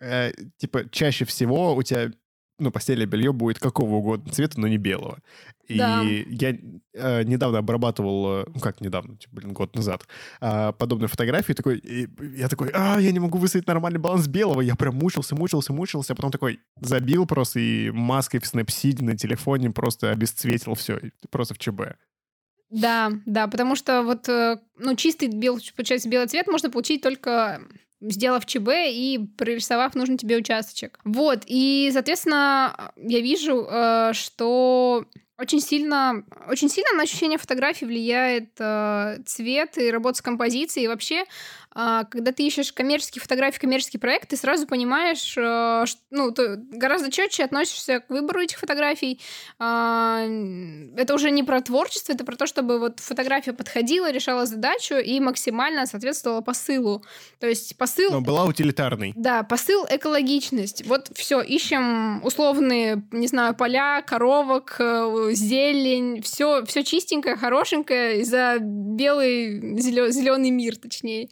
э, 0.00 0.32
типа, 0.58 0.88
чаще 0.90 1.24
всего 1.24 1.74
у 1.74 1.82
тебя 1.82 2.10
ну, 2.58 2.70
постельное 2.70 3.06
белье 3.06 3.32
будет 3.32 3.58
какого 3.58 3.96
угодно 3.96 4.32
цвета, 4.32 4.60
но 4.60 4.68
не 4.68 4.78
белого. 4.78 5.18
И 5.66 5.78
да. 5.78 6.02
я 6.02 6.56
э, 6.92 7.22
недавно 7.24 7.58
обрабатывал, 7.58 8.42
э, 8.42 8.44
ну 8.54 8.60
как 8.60 8.80
недавно, 8.80 9.16
типа, 9.16 9.36
блин, 9.36 9.52
год 9.52 9.74
назад, 9.74 10.06
э, 10.40 10.72
подобную 10.78 11.08
фотографию, 11.08 11.56
такой, 11.56 11.78
и 11.78 12.08
я 12.36 12.48
такой, 12.48 12.70
а, 12.72 12.98
я 13.00 13.12
не 13.12 13.18
могу 13.18 13.38
выставить 13.38 13.66
нормальный 13.66 13.98
баланс 13.98 14.28
белого, 14.28 14.60
я 14.60 14.76
прям 14.76 14.94
мучился, 14.94 15.34
мучился, 15.34 15.72
мучился, 15.72 16.12
а 16.12 16.16
потом 16.16 16.30
такой 16.30 16.60
забил 16.80 17.26
просто 17.26 17.60
и 17.60 17.90
маской 17.90 18.38
в 18.38 18.44
Snapseed 18.44 19.02
на 19.02 19.16
телефоне 19.16 19.70
просто 19.70 20.10
обесцветил 20.10 20.74
все, 20.74 21.00
просто 21.30 21.54
в 21.54 21.58
ЧБ. 21.58 21.96
Да, 22.74 23.12
да, 23.24 23.46
потому 23.46 23.76
что 23.76 24.02
вот, 24.02 24.28
э, 24.28 24.58
ну, 24.78 24.96
чистый 24.96 25.28
белый, 25.28 25.62
получается, 25.76 26.08
белый 26.08 26.26
цвет 26.26 26.48
можно 26.48 26.70
получить 26.70 27.02
только 27.02 27.62
сделав 28.00 28.44
ЧБ 28.44 28.68
и 28.88 29.20
прорисовав 29.38 29.94
нужный 29.94 30.18
тебе 30.18 30.36
участочек. 30.36 30.98
Вот, 31.04 31.44
и, 31.46 31.88
соответственно, 31.92 32.92
я 32.96 33.20
вижу, 33.20 33.64
э, 33.70 34.10
что 34.12 35.06
очень 35.38 35.60
сильно, 35.60 36.24
очень 36.48 36.68
сильно 36.68 36.92
на 36.96 37.02
ощущение 37.04 37.38
фотографии 37.38 37.84
влияет 37.84 38.50
э, 38.58 39.18
цвет 39.24 39.78
и 39.78 39.90
работа 39.90 40.18
с 40.18 40.22
композицией. 40.22 40.86
И 40.86 40.88
вообще 40.88 41.24
когда 41.74 42.30
ты 42.30 42.46
ищешь 42.46 42.72
коммерческие 42.72 43.20
фотографии, 43.20 43.58
коммерческий 43.58 43.98
проект, 43.98 44.28
ты 44.28 44.36
сразу 44.36 44.66
понимаешь, 44.66 45.34
э, 45.36 45.84
ну, 46.10 46.30
ты 46.30 46.56
гораздо 46.56 47.10
четче 47.10 47.44
относишься 47.44 47.98
к 47.98 48.10
выбору 48.10 48.40
этих 48.40 48.58
фотографий. 48.58 49.20
А, 49.58 50.24
это 50.96 51.14
уже 51.14 51.32
не 51.32 51.42
про 51.42 51.60
творчество, 51.60 52.12
это 52.12 52.24
про 52.24 52.36
то, 52.36 52.46
чтобы 52.46 52.78
вот 52.78 53.00
фотография 53.00 53.52
подходила, 53.52 54.10
решала 54.12 54.46
задачу 54.46 54.94
и 54.94 55.18
максимально 55.18 55.86
соответствовала 55.86 56.42
посылу. 56.42 57.04
То 57.40 57.48
есть 57.48 57.76
посыл... 57.76 58.12
Но 58.12 58.20
была 58.20 58.44
утилитарной. 58.44 59.12
Да, 59.16 59.42
посыл 59.42 59.84
экологичность. 59.90 60.86
Вот 60.86 61.10
все, 61.14 61.40
ищем 61.40 62.24
условные, 62.24 63.02
не 63.10 63.26
знаю, 63.26 63.54
поля, 63.56 64.02
коровок, 64.02 64.76
э, 64.78 65.30
зелень, 65.32 66.22
все, 66.22 66.64
все 66.66 66.84
чистенькое, 66.84 67.36
хорошенькое 67.36 68.24
за 68.24 68.58
белый, 68.60 69.80
зеленый 69.80 70.50
мир, 70.50 70.76
точнее. 70.76 71.30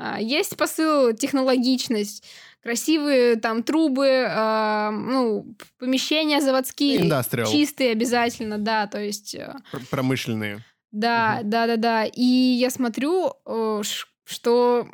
А, 0.00 0.20
есть 0.20 0.56
посыл 0.56 1.12
технологичность, 1.12 2.24
красивые 2.62 3.34
там 3.34 3.64
трубы, 3.64 4.06
э, 4.06 4.90
ну, 4.90 5.56
помещения 5.78 6.40
заводские, 6.40 7.00
Industrial. 7.00 7.50
чистые 7.50 7.90
обязательно, 7.90 8.58
да, 8.58 8.86
то 8.86 9.02
есть... 9.02 9.34
Э, 9.34 9.56
промышленные. 9.90 10.64
Да, 10.92 11.38
угу. 11.40 11.48
да, 11.48 11.66
да, 11.66 11.76
да. 11.76 12.04
И 12.04 12.22
я 12.22 12.70
смотрю, 12.70 13.32
э, 13.44 13.82
что 14.24 14.88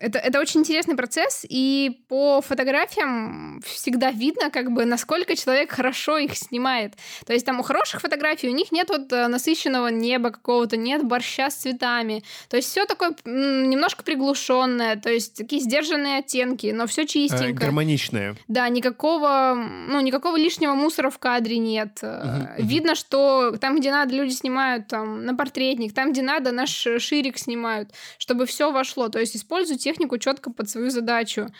это, 0.00 0.18
это 0.18 0.40
очень 0.40 0.60
интересный 0.60 0.96
процесс, 0.96 1.44
и 1.46 2.00
по 2.08 2.40
фотографиям 2.40 3.60
всегда 3.64 4.10
видно, 4.10 4.50
как 4.50 4.72
бы, 4.72 4.86
насколько 4.86 5.36
человек 5.36 5.72
хорошо 5.72 6.16
их 6.16 6.36
снимает. 6.36 6.94
То 7.26 7.34
есть 7.34 7.44
там 7.44 7.60
у 7.60 7.62
хороших 7.62 8.00
фотографий 8.00 8.48
у 8.48 8.54
них 8.54 8.72
нет 8.72 8.88
вот 8.88 9.12
э, 9.12 9.28
насыщенного 9.28 9.88
неба 9.88 10.30
какого-то, 10.30 10.78
нет 10.78 11.04
борща 11.04 11.50
с 11.50 11.56
цветами. 11.56 12.24
То 12.48 12.56
есть 12.56 12.70
все 12.70 12.86
такое 12.86 13.14
немножко 13.26 14.02
приглушенное, 14.02 14.96
то 14.96 15.10
есть 15.10 15.36
такие 15.36 15.60
сдержанные 15.60 16.20
оттенки, 16.20 16.72
но 16.74 16.86
все 16.86 17.06
чистенько. 17.06 17.44
Э, 17.44 17.66
гармоничное. 17.66 18.36
Да, 18.48 18.66
никакого, 18.70 19.54
ну, 19.54 20.00
никакого 20.00 20.38
лишнего 20.38 20.72
мусора 20.72 21.10
в 21.10 21.18
кадре 21.18 21.58
нет. 21.58 21.98
Uh-huh, 22.00 22.54
Видно, 22.56 22.94
что 22.94 23.54
там, 23.60 23.78
где 23.78 23.90
надо, 23.90 24.14
люди 24.14 24.32
снимают 24.32 24.86
там 24.86 25.26
на 25.26 25.34
портретник, 25.34 25.92
там, 25.92 26.12
где 26.12 26.22
надо, 26.22 26.52
наш 26.52 26.70
ширик 26.70 27.36
снимают, 27.36 27.90
чтобы 28.16 28.46
все 28.46 28.72
вошло. 28.72 29.10
То 29.10 29.20
есть 29.20 29.36
используйте 29.36 29.89
технику 29.90 30.18
четко 30.18 30.50
под 30.50 30.68
свою 30.68 30.90
задачу. 30.90 31.50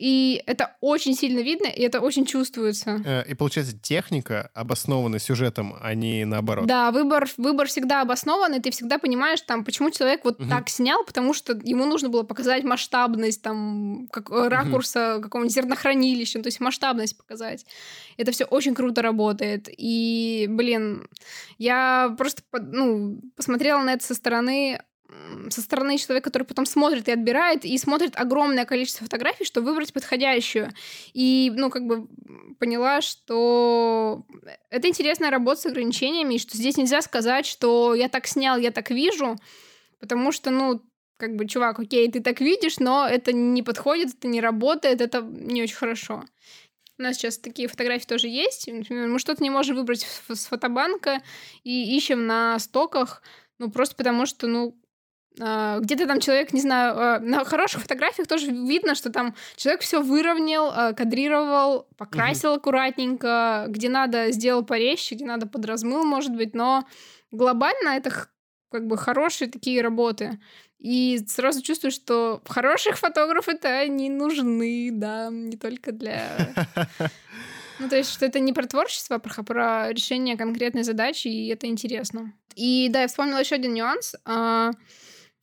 И 0.00 0.42
это 0.46 0.76
очень 0.80 1.14
сильно 1.14 1.40
видно, 1.40 1.66
и 1.66 1.82
это 1.82 2.00
очень 2.00 2.24
чувствуется. 2.24 3.02
Э, 3.04 3.22
и 3.28 3.34
получается, 3.34 3.76
техника 3.76 4.50
обоснована 4.54 5.18
сюжетом, 5.18 5.76
а 5.78 5.94
не 5.94 6.24
наоборот. 6.24 6.66
Да, 6.66 6.90
выбор, 6.90 7.28
выбор 7.36 7.68
всегда 7.68 8.00
обоснован, 8.00 8.54
и 8.54 8.60
ты 8.60 8.70
всегда 8.70 8.98
понимаешь, 8.98 9.42
там, 9.42 9.62
почему 9.62 9.90
человек 9.90 10.24
вот 10.24 10.40
угу. 10.40 10.48
так 10.48 10.70
снял, 10.70 11.04
потому 11.04 11.34
что 11.34 11.52
ему 11.64 11.84
нужно 11.84 12.08
было 12.08 12.22
показать 12.22 12.64
масштабность, 12.64 13.42
там, 13.42 14.08
как, 14.10 14.30
э, 14.30 14.48
ракурса 14.48 15.16
угу. 15.16 15.24
какого-нибудь 15.24 15.54
зернохранилища, 15.54 16.40
то 16.40 16.46
есть 16.46 16.60
масштабность 16.60 17.18
показать. 17.18 17.66
Это 18.16 18.32
все 18.32 18.46
очень 18.46 18.74
круто 18.74 19.02
работает. 19.02 19.68
И, 19.68 20.46
блин, 20.48 21.08
я 21.58 22.14
просто, 22.16 22.42
ну, 22.52 23.20
посмотрела 23.36 23.82
на 23.82 23.92
это 23.92 24.04
со 24.04 24.14
стороны 24.14 24.80
со 25.50 25.60
стороны 25.60 25.98
человека, 25.98 26.30
который 26.30 26.44
потом 26.44 26.66
смотрит 26.66 27.08
и 27.08 27.12
отбирает, 27.12 27.64
и 27.64 27.76
смотрит 27.78 28.14
огромное 28.16 28.64
количество 28.64 29.04
фотографий, 29.04 29.44
чтобы 29.44 29.70
выбрать 29.70 29.92
подходящую. 29.92 30.72
И, 31.12 31.52
ну, 31.54 31.70
как 31.70 31.86
бы 31.86 32.08
поняла, 32.58 33.00
что 33.00 34.24
это 34.70 34.88
интересная 34.88 35.30
работа 35.30 35.62
с 35.62 35.66
ограничениями, 35.66 36.38
что 36.38 36.56
здесь 36.56 36.76
нельзя 36.76 37.02
сказать, 37.02 37.46
что 37.46 37.94
я 37.94 38.08
так 38.08 38.26
снял, 38.26 38.58
я 38.58 38.70
так 38.70 38.90
вижу, 38.90 39.36
потому 39.98 40.32
что, 40.32 40.50
ну, 40.50 40.82
как 41.16 41.36
бы, 41.36 41.46
чувак, 41.46 41.78
окей, 41.78 42.10
ты 42.10 42.20
так 42.20 42.40
видишь, 42.40 42.78
но 42.78 43.06
это 43.06 43.32
не 43.32 43.62
подходит, 43.62 44.14
это 44.18 44.28
не 44.28 44.40
работает, 44.40 45.00
это 45.00 45.20
не 45.20 45.62
очень 45.62 45.76
хорошо. 45.76 46.24
У 46.98 47.02
нас 47.02 47.16
сейчас 47.16 47.38
такие 47.38 47.68
фотографии 47.68 48.06
тоже 48.06 48.28
есть. 48.28 48.68
Например, 48.70 49.08
мы 49.08 49.18
что-то 49.18 49.42
не 49.42 49.50
можем 49.50 49.76
выбрать 49.76 50.06
с 50.28 50.46
фотобанка 50.46 51.22
и 51.64 51.96
ищем 51.96 52.26
на 52.26 52.58
стоках, 52.58 53.22
ну, 53.58 53.70
просто 53.70 53.94
потому 53.96 54.26
что, 54.26 54.46
ну, 54.46 54.79
где-то 55.40 56.06
там 56.06 56.20
человек, 56.20 56.52
не 56.52 56.60
знаю, 56.60 56.94
а, 56.98 57.18
на 57.20 57.44
хороших 57.44 57.82
фотографиях 57.82 58.28
тоже 58.28 58.50
видно, 58.50 58.94
что 58.94 59.10
там 59.10 59.34
человек 59.56 59.80
все 59.80 60.02
выровнял, 60.02 60.70
а, 60.70 60.92
кадрировал, 60.92 61.86
покрасил 61.96 62.50
угу. 62.50 62.58
аккуратненько, 62.58 63.64
где 63.68 63.88
надо 63.88 64.32
сделал 64.32 64.64
порезче, 64.64 65.14
где 65.14 65.24
надо 65.24 65.46
подразмыл, 65.46 66.04
может 66.04 66.36
быть, 66.36 66.54
но 66.54 66.84
глобально 67.30 67.90
это 67.90 68.12
как 68.70 68.86
бы 68.86 68.98
хорошие 68.98 69.50
такие 69.50 69.80
работы. 69.80 70.38
И 70.78 71.18
сразу 71.26 71.62
чувствую, 71.62 71.90
что 71.90 72.42
хороших 72.46 72.98
фотографов 72.98 73.48
это 73.48 73.86
не 73.88 74.10
нужны, 74.10 74.90
да, 74.92 75.28
не 75.30 75.56
только 75.56 75.92
для... 75.92 76.26
Ну, 77.78 77.88
то 77.88 77.96
есть, 77.96 78.12
что 78.12 78.26
это 78.26 78.40
не 78.40 78.52
про 78.52 78.66
творчество, 78.66 79.16
а 79.16 79.42
про 79.42 79.90
решение 79.90 80.36
конкретной 80.36 80.82
задачи, 80.82 81.28
и 81.28 81.48
это 81.48 81.66
интересно. 81.66 82.34
И 82.54 82.90
да, 82.90 83.00
я 83.00 83.08
вспомнила 83.08 83.38
еще 83.38 83.54
один 83.54 83.72
нюанс. 83.72 84.14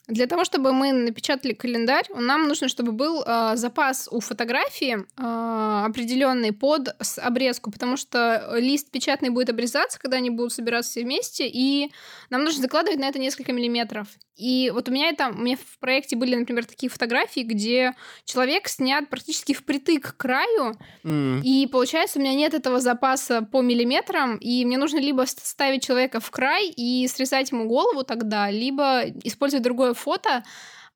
Для 0.07 0.25
того, 0.25 0.45
чтобы 0.45 0.71
мы 0.71 0.93
напечатали 0.93 1.53
календарь, 1.53 2.05
нам 2.15 2.47
нужно, 2.47 2.69
чтобы 2.69 2.93
был 2.93 3.23
э, 3.25 3.57
запас 3.57 4.07
у 4.09 4.21
фотографии 4.21 4.99
э, 4.99 5.85
определенный 5.85 6.53
под 6.53 6.95
обрезку, 7.17 7.71
потому 7.71 7.97
что 7.97 8.55
лист 8.57 8.89
печатный 8.89 9.29
будет 9.29 9.49
обрезаться, 9.49 9.99
когда 9.99 10.17
они 10.17 10.29
будут 10.29 10.53
собираться 10.53 10.91
все 10.91 11.03
вместе, 11.03 11.47
и 11.47 11.91
нам 12.29 12.45
нужно 12.45 12.61
закладывать 12.61 12.99
на 12.99 13.09
это 13.09 13.19
несколько 13.19 13.51
миллиметров. 13.51 14.07
И 14.37 14.71
вот 14.73 14.87
у 14.87 14.91
меня 14.91 15.09
это, 15.09 15.29
у 15.29 15.39
меня 15.39 15.57
в 15.57 15.79
проекте 15.79 16.15
были, 16.15 16.35
например, 16.35 16.65
такие 16.65 16.89
фотографии, 16.89 17.39
где 17.41 17.95
человек 18.23 18.67
снят 18.67 19.09
практически 19.09 19.53
впритык 19.53 20.13
к 20.13 20.17
краю, 20.17 20.77
mm. 21.03 21.41
и 21.41 21.67
получается 21.67 22.19
у 22.19 22.21
меня 22.21 22.35
нет 22.35 22.53
этого 22.53 22.79
запаса 22.79 23.41
по 23.41 23.61
миллиметрам, 23.61 24.37
и 24.37 24.63
мне 24.63 24.77
нужно 24.77 24.99
либо 24.99 25.23
ставить 25.25 25.83
человека 25.83 26.19
в 26.19 26.29
край 26.29 26.69
и 26.69 27.07
срезать 27.07 27.51
ему 27.51 27.65
голову 27.65 28.03
тогда, 28.03 28.51
либо 28.51 29.01
использовать 29.23 29.63
другое 29.63 29.95
фото, 29.97 30.43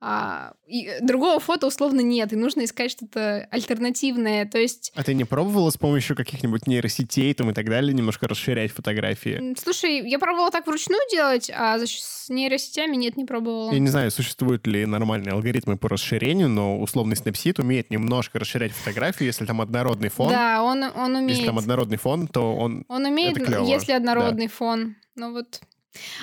а, 0.04 0.54
и 0.66 0.98
другого 1.00 1.40
фото 1.40 1.68
условно 1.68 2.02
нет, 2.02 2.34
и 2.34 2.36
нужно 2.36 2.66
искать 2.66 2.90
что-то 2.90 3.48
альтернативное, 3.52 4.48
то 4.48 4.58
есть... 4.58 4.92
А 4.96 5.04
ты 5.04 5.14
не 5.14 5.26
пробовала 5.26 5.70
с 5.70 5.78
помощью 5.78 6.16
каких-нибудь 6.16 6.66
нейросетей 6.66 7.32
там 7.36 7.52
и 7.52 7.54
так 7.54 7.70
далее 7.70 7.94
немножко 7.94 8.28
расширять 8.28 8.72
фотографии? 8.72 9.56
Слушай, 9.62 10.10
я 10.10 10.18
пробовала 10.18 10.50
так 10.50 10.66
вручную 10.66 11.02
делать, 11.12 11.52
а 11.56 11.78
с 11.78 12.30
нейросетями 12.30 12.96
нет, 12.96 13.16
не 13.16 13.26
пробовала. 13.26 13.72
Я 13.72 13.78
не 13.78 13.90
знаю, 13.90 14.10
существуют 14.10 14.66
ли 14.66 14.88
нормальные 14.88 15.34
алгоритмы 15.34 15.78
по 15.78 15.88
расширению, 15.88 16.50
но 16.50 16.80
условный 16.82 17.16
Snapseed 17.16 17.62
умеет 17.62 17.92
немножко 17.92 18.40
расширять 18.40 18.72
фотографию, 18.72 19.28
если 19.28 19.46
там 19.46 19.62
однородный 19.62 20.10
фон. 20.10 20.30
Да, 20.30 20.64
он, 20.64 20.84
он 20.84 21.16
умеет. 21.16 21.30
Если 21.30 21.46
там 21.46 21.60
однородный 21.60 21.98
фон, 21.98 22.28
то 22.28 22.56
он... 22.56 22.86
Он 22.88 23.06
умеет, 23.06 23.38
если 23.38 23.92
однородный 23.92 24.48
да. 24.48 24.54
фон. 24.54 24.96
Ну 25.14 25.32
вот... 25.34 25.62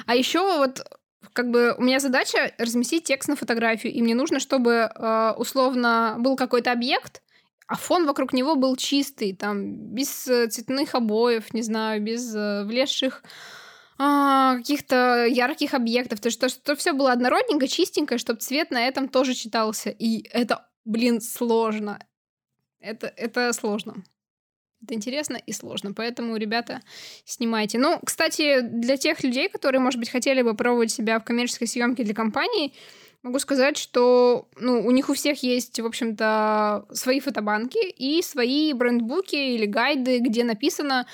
А 0.06 0.16
еще 0.16 0.40
вот 0.40 0.82
как 1.38 1.52
бы 1.52 1.72
у 1.78 1.82
меня 1.82 2.00
задача 2.00 2.52
разместить 2.58 3.04
текст 3.04 3.28
на 3.28 3.36
фотографию, 3.36 3.92
и 3.92 4.02
мне 4.02 4.16
нужно, 4.16 4.40
чтобы 4.40 4.90
э, 4.92 5.32
условно 5.36 6.16
был 6.18 6.34
какой-то 6.34 6.72
объект, 6.72 7.22
а 7.68 7.76
фон 7.76 8.06
вокруг 8.06 8.32
него 8.32 8.56
был 8.56 8.74
чистый, 8.74 9.36
там, 9.36 9.76
без 9.94 10.08
цветных 10.08 10.96
обоев, 10.96 11.54
не 11.54 11.62
знаю, 11.62 12.02
без 12.02 12.34
э, 12.34 12.64
влезших 12.64 13.22
а, 13.98 14.56
каких-то 14.56 15.26
ярких 15.26 15.74
объектов, 15.74 16.18
то 16.18 16.26
есть 16.26 16.38
что, 16.38 16.48
что 16.48 16.74
все 16.74 16.92
было 16.92 17.12
однородненько, 17.12 17.68
чистенько, 17.68 18.18
чтобы 18.18 18.40
цвет 18.40 18.72
на 18.72 18.88
этом 18.88 19.08
тоже 19.08 19.34
читался. 19.34 19.90
И 19.90 20.26
это, 20.32 20.66
блин, 20.84 21.20
сложно. 21.20 22.00
Это, 22.80 23.06
это 23.06 23.52
сложно. 23.52 24.02
Это 24.82 24.94
интересно 24.94 25.36
и 25.44 25.52
сложно, 25.52 25.92
поэтому, 25.92 26.36
ребята, 26.36 26.80
снимайте. 27.24 27.78
Ну, 27.78 27.98
кстати, 28.04 28.60
для 28.60 28.96
тех 28.96 29.22
людей, 29.24 29.48
которые, 29.48 29.80
может 29.80 29.98
быть, 29.98 30.08
хотели 30.08 30.42
бы 30.42 30.54
пробовать 30.54 30.92
себя 30.92 31.18
в 31.18 31.24
коммерческой 31.24 31.66
съемке 31.66 32.04
для 32.04 32.14
компании, 32.14 32.72
могу 33.22 33.40
сказать, 33.40 33.76
что 33.76 34.48
ну, 34.60 34.86
у 34.86 34.90
них 34.92 35.08
у 35.08 35.14
всех 35.14 35.42
есть, 35.42 35.80
в 35.80 35.86
общем-то, 35.86 36.86
свои 36.92 37.18
фотобанки 37.18 37.90
и 37.90 38.22
свои 38.22 38.72
брендбуки 38.72 39.34
или 39.34 39.66
гайды, 39.66 40.20
где 40.20 40.44
написано, 40.44 41.06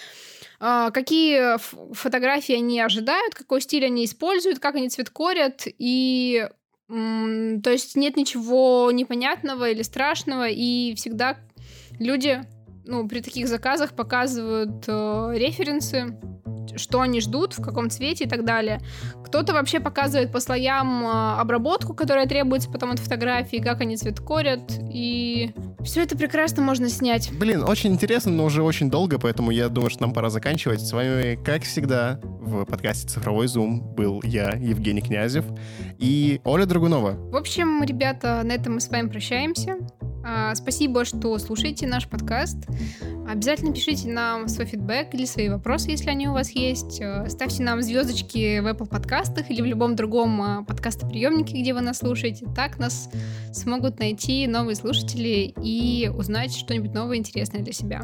а, 0.60 0.90
какие 0.90 1.58
фотографии 1.94 2.54
они 2.54 2.80
ожидают, 2.80 3.34
какой 3.34 3.62
стиль 3.62 3.86
они 3.86 4.04
используют, 4.04 4.58
как 4.58 4.74
они 4.74 4.90
цветкорят, 4.90 5.62
и 5.66 6.48
то 6.86 7.70
есть 7.70 7.96
нет 7.96 8.16
ничего 8.16 8.90
непонятного 8.92 9.70
или 9.70 9.80
страшного, 9.80 10.48
и 10.48 10.94
всегда 10.96 11.38
люди 11.98 12.42
ну, 12.84 13.08
при 13.08 13.20
таких 13.20 13.48
заказах 13.48 13.94
показывают 13.94 14.84
э, 14.86 15.32
референсы, 15.36 16.18
что 16.76 17.00
они 17.00 17.20
ждут, 17.20 17.54
в 17.58 17.62
каком 17.62 17.90
цвете 17.90 18.24
и 18.24 18.28
так 18.28 18.44
далее. 18.44 18.80
Кто-то 19.24 19.52
вообще 19.52 19.80
показывает 19.80 20.32
по 20.32 20.40
слоям 20.40 21.04
э, 21.06 21.40
обработку, 21.40 21.94
которая 21.94 22.26
требуется 22.26 22.70
потом 22.70 22.90
от 22.92 22.98
фотографии, 22.98 23.58
как 23.58 23.80
они 23.80 23.96
цветкорят, 23.96 24.80
и 24.92 25.52
все 25.84 26.02
это 26.02 26.16
прекрасно 26.16 26.62
можно 26.62 26.88
снять. 26.88 27.30
Блин, 27.38 27.64
очень 27.64 27.92
интересно, 27.92 28.32
но 28.32 28.44
уже 28.44 28.62
очень 28.62 28.90
долго, 28.90 29.18
поэтому 29.18 29.50
я 29.50 29.68
думаю, 29.68 29.90
что 29.90 30.02
нам 30.02 30.12
пора 30.12 30.30
заканчивать. 30.30 30.80
С 30.80 30.92
вами, 30.92 31.36
как 31.44 31.62
всегда, 31.62 32.20
в 32.22 32.64
подкасте 32.64 33.06
«Цифровой 33.08 33.46
зум» 33.48 33.80
был 33.94 34.20
я, 34.24 34.52
Евгений 34.52 35.02
Князев, 35.02 35.44
и 35.98 36.40
Оля 36.44 36.66
Драгунова. 36.66 37.12
В 37.30 37.36
общем, 37.36 37.82
ребята, 37.82 38.42
на 38.44 38.52
этом 38.52 38.74
мы 38.74 38.80
с 38.80 38.88
вами 38.88 39.08
прощаемся. 39.08 39.76
А, 40.26 40.54
спасибо, 40.54 41.04
что 41.04 41.38
слушаете 41.38 41.86
наш 41.86 42.08
подкаст. 42.08 42.56
Обязательно 43.28 43.74
пишите 43.74 44.08
нам 44.08 44.48
свой 44.48 44.66
фидбэк 44.66 45.14
или 45.14 45.26
свои 45.26 45.50
вопросы, 45.50 45.90
если 45.90 46.08
они 46.08 46.28
у 46.28 46.32
вас 46.32 46.48
есть. 46.54 47.00
Э, 47.00 47.28
ставьте 47.28 47.62
нам 47.62 47.82
звездочки 47.82 48.60
в 48.60 48.66
Apple 48.66 48.88
подкастах 48.88 49.50
или 49.50 49.60
в 49.60 49.64
любом 49.64 49.96
другом 49.96 50.40
а, 50.42 50.64
подкастоприемнике, 50.64 51.60
где 51.60 51.74
вы 51.74 51.80
нас 51.80 51.98
слушаете. 51.98 52.46
Так 52.54 52.78
нас 52.78 53.10
смогут 53.52 53.98
найти 53.98 54.46
новые 54.46 54.76
слушатели 54.76 55.54
и 55.62 56.10
узнать 56.14 56.54
что-нибудь 56.54 56.92
новое 56.92 57.16
интересное 57.16 57.62
для 57.62 57.72
себя. 57.72 58.02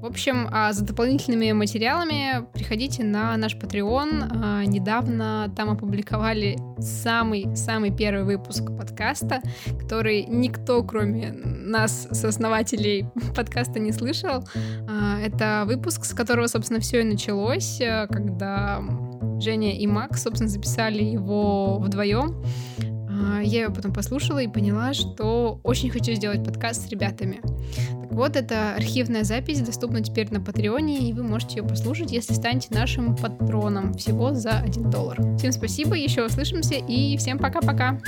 В 0.00 0.06
общем, 0.06 0.48
а, 0.50 0.72
за 0.72 0.84
дополнительными 0.84 1.52
материалами 1.52 2.46
приходите 2.52 3.04
на 3.04 3.36
наш 3.36 3.54
Patreon. 3.54 4.66
Недавно 4.66 5.52
там 5.56 5.70
опубликовали 5.70 6.58
самый-самый 6.78 7.90
первый 7.90 8.24
выпуск 8.24 8.64
подкаста, 8.76 9.40
который 9.80 10.24
никто, 10.24 10.82
кроме 10.82 11.32
нас, 11.32 12.08
сооснователей 12.10 13.06
подкаста, 13.36 13.78
не 13.78 13.92
слышал. 13.92 14.44
А, 14.88 15.18
это 15.20 15.64
выпуск, 15.66 16.04
с 16.04 16.12
которого, 16.12 16.46
собственно, 16.46 16.80
все 16.80 17.00
и 17.00 17.04
началось, 17.04 17.63
э, 17.80 18.06
когда 18.08 18.82
Женя 19.40 19.76
и 19.76 19.86
Макс, 19.86 20.22
собственно, 20.22 20.48
записали 20.48 21.02
его 21.02 21.78
вдвоем. 21.78 22.42
А, 23.08 23.40
я 23.42 23.62
его 23.62 23.74
потом 23.74 23.92
послушала 23.92 24.40
и 24.40 24.48
поняла, 24.48 24.92
что 24.92 25.60
очень 25.62 25.90
хочу 25.90 26.12
сделать 26.12 26.44
подкаст 26.44 26.86
с 26.86 26.90
ребятами. 26.90 27.40
Так 28.02 28.12
вот, 28.12 28.36
эта 28.36 28.74
архивная 28.74 29.24
запись 29.24 29.60
доступна 29.60 30.02
теперь 30.02 30.32
на 30.32 30.40
Патреоне, 30.40 31.08
и 31.08 31.12
вы 31.12 31.22
можете 31.22 31.58
ее 31.58 31.66
послушать, 31.66 32.12
если 32.12 32.34
станете 32.34 32.68
нашим 32.70 33.16
патроном 33.16 33.94
всего 33.94 34.34
за 34.34 34.58
1 34.58 34.90
доллар. 34.90 35.18
Всем 35.38 35.52
спасибо, 35.52 35.94
еще 35.94 36.24
услышимся, 36.24 36.74
и 36.74 37.16
всем 37.16 37.38
пока-пока! 37.38 37.98